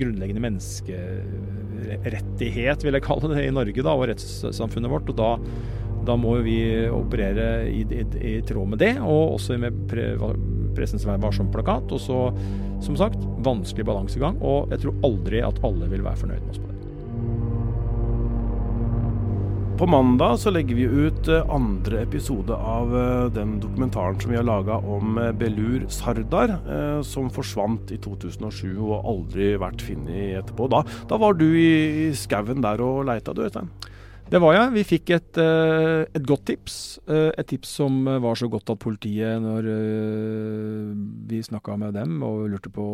grunnleggende 0.00 0.44
menneskerettighet, 0.44 2.78
vil 2.84 2.94
jeg 2.98 3.06
kalle 3.06 3.26
det, 3.32 3.42
i 3.46 3.54
Norge 3.54 3.82
da, 3.82 3.90
og 3.94 4.08
rettssamfunnet 4.10 4.90
vårt. 4.92 5.08
og 5.12 5.16
da, 5.18 5.30
da 6.08 6.14
må 6.20 6.32
vi 6.46 6.58
operere 6.92 7.46
i, 7.68 7.70
i, 7.82 7.84
i, 8.32 8.34
tråd 8.46 8.66
med 8.74 8.78
det, 8.84 8.94
og 9.02 9.22
også 9.36 9.50
med 9.60 9.72
pre, 9.90 10.04
Pressens 10.78 11.06
Vær 11.08 11.22
varsom-plakat. 11.22 11.86
Og 11.94 12.00
så, 12.02 12.18
som 12.84 12.94
sagt, 12.98 13.20
vanskelig 13.46 13.84
balansegang. 13.88 14.34
Og 14.42 14.58
jeg 14.74 14.80
tror 14.84 14.94
aldri 15.08 15.38
at 15.44 15.62
alle 15.66 15.86
vil 15.90 16.06
være 16.06 16.20
fornøyd 16.24 16.42
med 16.42 16.52
oss 16.54 16.62
på 16.62 16.70
det. 16.70 16.77
På 19.78 19.86
mandag 19.86 20.40
så 20.42 20.50
legger 20.50 20.74
vi 20.74 20.82
ut 20.82 21.28
eh, 21.30 21.50
andre 21.54 22.00
episode 22.02 22.50
av 22.50 22.90
eh, 22.98 23.26
den 23.30 23.60
dokumentaren 23.62 24.16
som 24.18 24.32
vi 24.32 24.36
har 24.36 24.46
laga 24.46 24.74
om 24.74 25.20
eh, 25.22 25.30
Belur 25.30 25.84
Sardar, 25.86 26.56
som 27.06 27.28
forsvant 27.30 27.92
i 27.94 27.98
2007 28.02 28.72
og 28.74 29.06
aldri 29.06 29.52
vært 29.62 29.84
funnet 29.86 30.40
etterpå. 30.40 30.66
Da, 30.72 30.82
da 31.06 31.20
var 31.22 31.38
du 31.38 31.46
i, 31.46 32.10
skauen 32.18 32.64
der 32.64 32.82
og 32.82 33.06
leita, 33.06 33.30
du 33.30 33.44
Øystein? 33.46 33.70
Det 34.28 34.42
var 34.42 34.58
jeg. 34.58 34.74
Vi 34.74 34.84
fikk 34.96 35.14
et, 35.14 35.38
et, 35.38 36.26
godt 36.26 36.44
tips. 36.50 36.98
Et 37.06 37.46
tips 37.48 37.70
som 37.78 38.02
var 38.04 38.36
så 38.36 38.50
godt 38.50 38.74
at 38.74 38.82
politiet, 38.82 39.38
når 39.40 39.70
vi 41.30 41.38
snakka 41.46 41.78
med 41.80 41.96
dem 41.96 42.18
og 42.26 42.48
lurte 42.50 42.68
på 42.74 42.84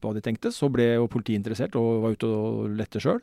hva 0.00 0.14
de 0.16 0.22
tenkte, 0.24 0.54
så 0.54 0.70
ble 0.72 0.94
jo 0.94 1.10
politiet 1.12 1.42
interessert 1.42 1.76
og 1.76 2.06
var 2.06 2.16
ute 2.16 2.30
og 2.30 2.72
lette 2.78 3.02
sjøl. 3.02 3.20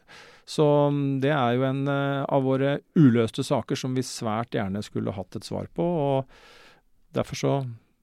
Så 0.50 0.66
mm, 0.92 1.22
det 1.24 1.32
er 1.36 1.56
jo 1.56 1.68
en 1.68 1.86
eh, 1.88 2.26
av 2.28 2.44
våre 2.46 2.78
uløste 3.00 3.46
saker 3.46 3.80
som 3.80 3.96
vi 3.96 4.04
svært 4.06 4.58
gjerne 4.58 4.84
skulle 4.84 5.16
hatt 5.16 5.40
et 5.40 5.48
svar 5.48 5.70
på. 5.76 5.84
og 5.84 7.16
Derfor 7.16 7.40
så 7.40 7.56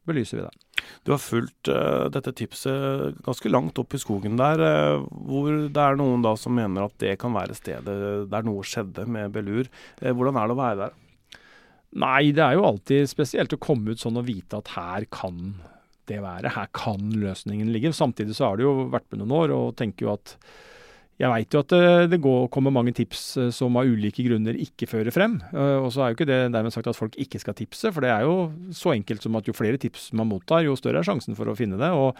belyser 0.08 0.40
vi 0.40 0.46
det. 0.46 0.86
Du 1.04 1.12
har 1.12 1.20
fulgt 1.20 1.68
uh, 1.68 2.08
dette 2.12 2.32
tipset 2.38 3.18
ganske 3.26 3.50
langt 3.52 3.78
opp 3.78 3.94
i 3.94 4.00
skogen 4.00 4.38
der, 4.40 4.62
uh, 4.62 5.04
hvor 5.28 5.50
det 5.68 5.82
er 5.82 5.98
noen 5.98 6.24
da 6.24 6.32
som 6.40 6.54
mener 6.56 6.86
at 6.86 6.96
det 7.02 7.18
kan 7.20 7.34
være 7.36 7.56
stedet 7.58 7.96
der 8.30 8.46
noe 8.46 8.64
skjedde 8.66 9.04
med 9.10 9.34
Belur. 9.34 9.68
Uh, 10.00 10.10
hvordan 10.10 10.40
er 10.40 10.48
det 10.48 10.56
å 10.56 10.60
være 10.60 10.78
der? 10.80 10.96
Nei, 12.00 12.30
det 12.34 12.42
er 12.44 12.56
jo 12.56 12.66
alltid 12.68 13.10
spesielt 13.10 13.54
å 13.54 13.60
komme 13.60 13.92
ut 13.92 14.02
sånn 14.02 14.18
og 14.20 14.28
vite 14.30 14.60
at 14.62 14.72
her 14.76 15.06
kan 15.12 15.52
det 16.10 16.20
være. 16.22 16.54
Her 16.54 16.70
kan 16.74 17.12
løsningen 17.18 17.70
ligge. 17.74 17.92
Samtidig 17.94 18.36
så 18.38 18.48
har 18.50 18.58
det 18.58 18.66
jo 18.66 18.88
vært 18.92 19.08
med 19.10 19.22
noen 19.22 19.36
år 19.42 19.54
og 19.56 19.76
tenker 19.78 20.06
jo 20.06 20.14
at 20.14 20.36
jeg 21.20 21.28
veit 21.28 21.52
jo 21.52 21.60
at 21.60 21.72
det, 21.74 22.10
det 22.14 22.20
går, 22.24 22.46
kommer 22.52 22.72
mange 22.72 22.94
tips 22.96 23.24
eh, 23.36 23.48
som 23.52 23.76
av 23.76 23.88
ulike 23.88 24.24
grunner 24.24 24.56
ikke 24.56 24.88
fører 24.88 25.12
frem. 25.12 25.36
Eh, 25.52 25.76
og 25.76 25.90
så 25.92 26.04
er 26.04 26.12
jo 26.12 26.18
ikke 26.18 26.30
det 26.30 26.38
dermed 26.54 26.72
sagt 26.72 26.88
at 26.88 26.96
folk 26.96 27.18
ikke 27.20 27.42
skal 27.42 27.56
tipse, 27.58 27.92
for 27.92 28.04
det 28.04 28.12
er 28.14 28.24
jo 28.24 28.48
så 28.76 28.94
enkelt 28.94 29.26
som 29.26 29.36
at 29.36 29.48
jo 29.48 29.56
flere 29.56 29.80
tips 29.80 30.10
man 30.16 30.30
mottar, 30.30 30.64
jo 30.64 30.78
større 30.80 31.02
er 31.02 31.10
sjansen 31.10 31.36
for 31.36 31.50
å 31.50 31.58
finne 31.58 31.80
det. 31.80 31.92
og 31.92 32.16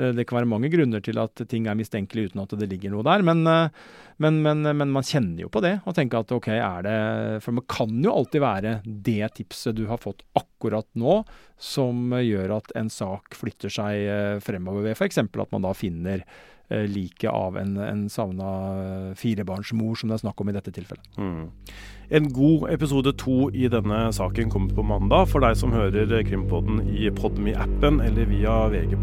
eh, 0.00 0.10
det 0.18 0.26
kan 0.26 0.40
være 0.40 0.50
mange 0.50 0.72
grunner 0.72 1.04
til 1.04 1.22
at 1.22 1.44
ting 1.46 1.70
er 1.70 1.78
mistenkelige 1.78 2.32
uten 2.32 2.42
at 2.42 2.58
det 2.58 2.70
ligger 2.72 2.96
noe 2.96 3.06
der. 3.06 3.22
Men, 3.22 3.46
men, 3.46 4.42
men, 4.42 4.66
men, 4.66 4.94
man 4.98 5.06
kjenner 5.06 5.44
jo 5.44 5.52
på 5.52 5.62
det 5.62 5.76
og 5.84 5.94
tenker 5.94 6.24
at 6.24 6.34
ok, 6.34 6.50
er 6.56 6.86
det 6.86 6.98
For 7.44 7.54
man 7.54 7.70
kan 7.70 7.94
jo 8.02 8.16
alltid 8.16 8.42
være 8.42 8.76
det 8.84 9.34
tipset 9.38 9.78
du 9.78 9.86
har 9.92 10.02
fått 10.02 10.26
akkurat 10.34 10.88
nå 10.98 11.20
som 11.60 12.16
gjør 12.18 12.58
at 12.58 12.74
en 12.80 12.90
sak 12.90 13.36
flytter 13.38 13.70
seg 13.70 14.40
fremover 14.42 14.88
ved 14.88 14.96
f.eks. 14.96 15.20
at 15.22 15.52
man 15.52 15.68
da 15.68 15.76
finner 15.76 16.24
Eh, 16.24 16.59
liket 16.70 17.30
av 17.30 17.58
en, 17.58 17.76
en 17.76 18.08
savna 18.08 18.50
eh, 18.82 19.14
firebarnsmor, 19.18 19.94
som 19.98 20.10
det 20.10 20.18
er 20.18 20.24
snakk 20.24 20.40
om 20.40 20.50
i 20.50 20.56
dette 20.56 20.74
tilfellet. 20.74 21.06
Mm. 21.18 21.50
En 22.10 22.32
god 22.34 22.70
episode 22.74 23.14
to 23.22 23.50
i 23.54 23.68
denne 23.70 24.02
saken 24.14 24.50
kommer 24.50 24.74
på 24.74 24.86
mandag 24.86 25.28
for 25.30 25.46
deg 25.46 25.58
som 25.58 25.74
hører 25.74 26.14
Krimpodden 26.26 26.82
i 26.90 27.10
Podme-appen 27.14 28.02
eller 28.06 28.30
via 28.30 28.64
VG+. 28.72 28.98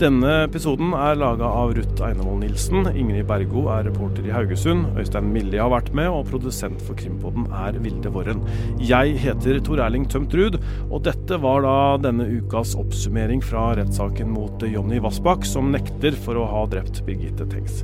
Denne 0.00 0.46
episoden 0.46 0.94
er 0.96 1.18
laga 1.20 1.44
av 1.44 1.74
Ruth 1.76 2.00
Einevold 2.00 2.40
Nilsen. 2.40 2.86
Ingrid 2.96 3.26
Bergo 3.28 3.66
er 3.68 3.82
reporter 3.84 4.24
i 4.24 4.32
Haugesund. 4.32 4.86
Øystein 4.96 5.26
Millie 5.28 5.60
har 5.60 5.68
vært 5.74 5.90
med, 5.92 6.08
og 6.08 6.30
produsent 6.30 6.80
for 6.86 6.96
Krimpodden 6.96 7.44
er 7.52 7.76
Vilde 7.84 8.08
Våren. 8.14 8.40
Jeg 8.80 9.18
heter 9.20 9.58
Tor 9.66 9.82
Erling 9.84 10.06
Tømt 10.08 10.32
Ruud, 10.32 10.56
og 10.88 11.02
dette 11.04 11.36
var 11.42 11.66
da 11.66 11.74
denne 12.06 12.24
ukas 12.32 12.72
oppsummering 12.80 13.44
fra 13.44 13.74
rettssaken 13.76 14.32
mot 14.32 14.64
Jonny 14.64 15.02
Vassbakk, 15.04 15.44
som 15.44 15.68
nekter 15.74 16.16
for 16.16 16.40
å 16.40 16.46
ha 16.48 16.62
drept 16.72 17.02
Birgitte 17.04 17.44
Tengs. 17.52 17.82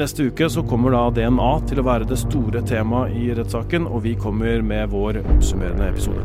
Neste 0.00 0.30
uke 0.30 0.48
så 0.48 0.64
kommer 0.64 0.96
da 0.96 1.10
DNA 1.12 1.50
til 1.68 1.82
å 1.82 1.88
være 1.90 2.08
det 2.08 2.22
store 2.22 2.64
temaet 2.64 3.20
i 3.20 3.28
rettssaken, 3.36 3.84
og 3.84 4.06
vi 4.08 4.16
kommer 4.16 4.64
med 4.64 4.96
vår 4.96 5.20
oppsummerende 5.26 5.92
episode. 5.92 6.24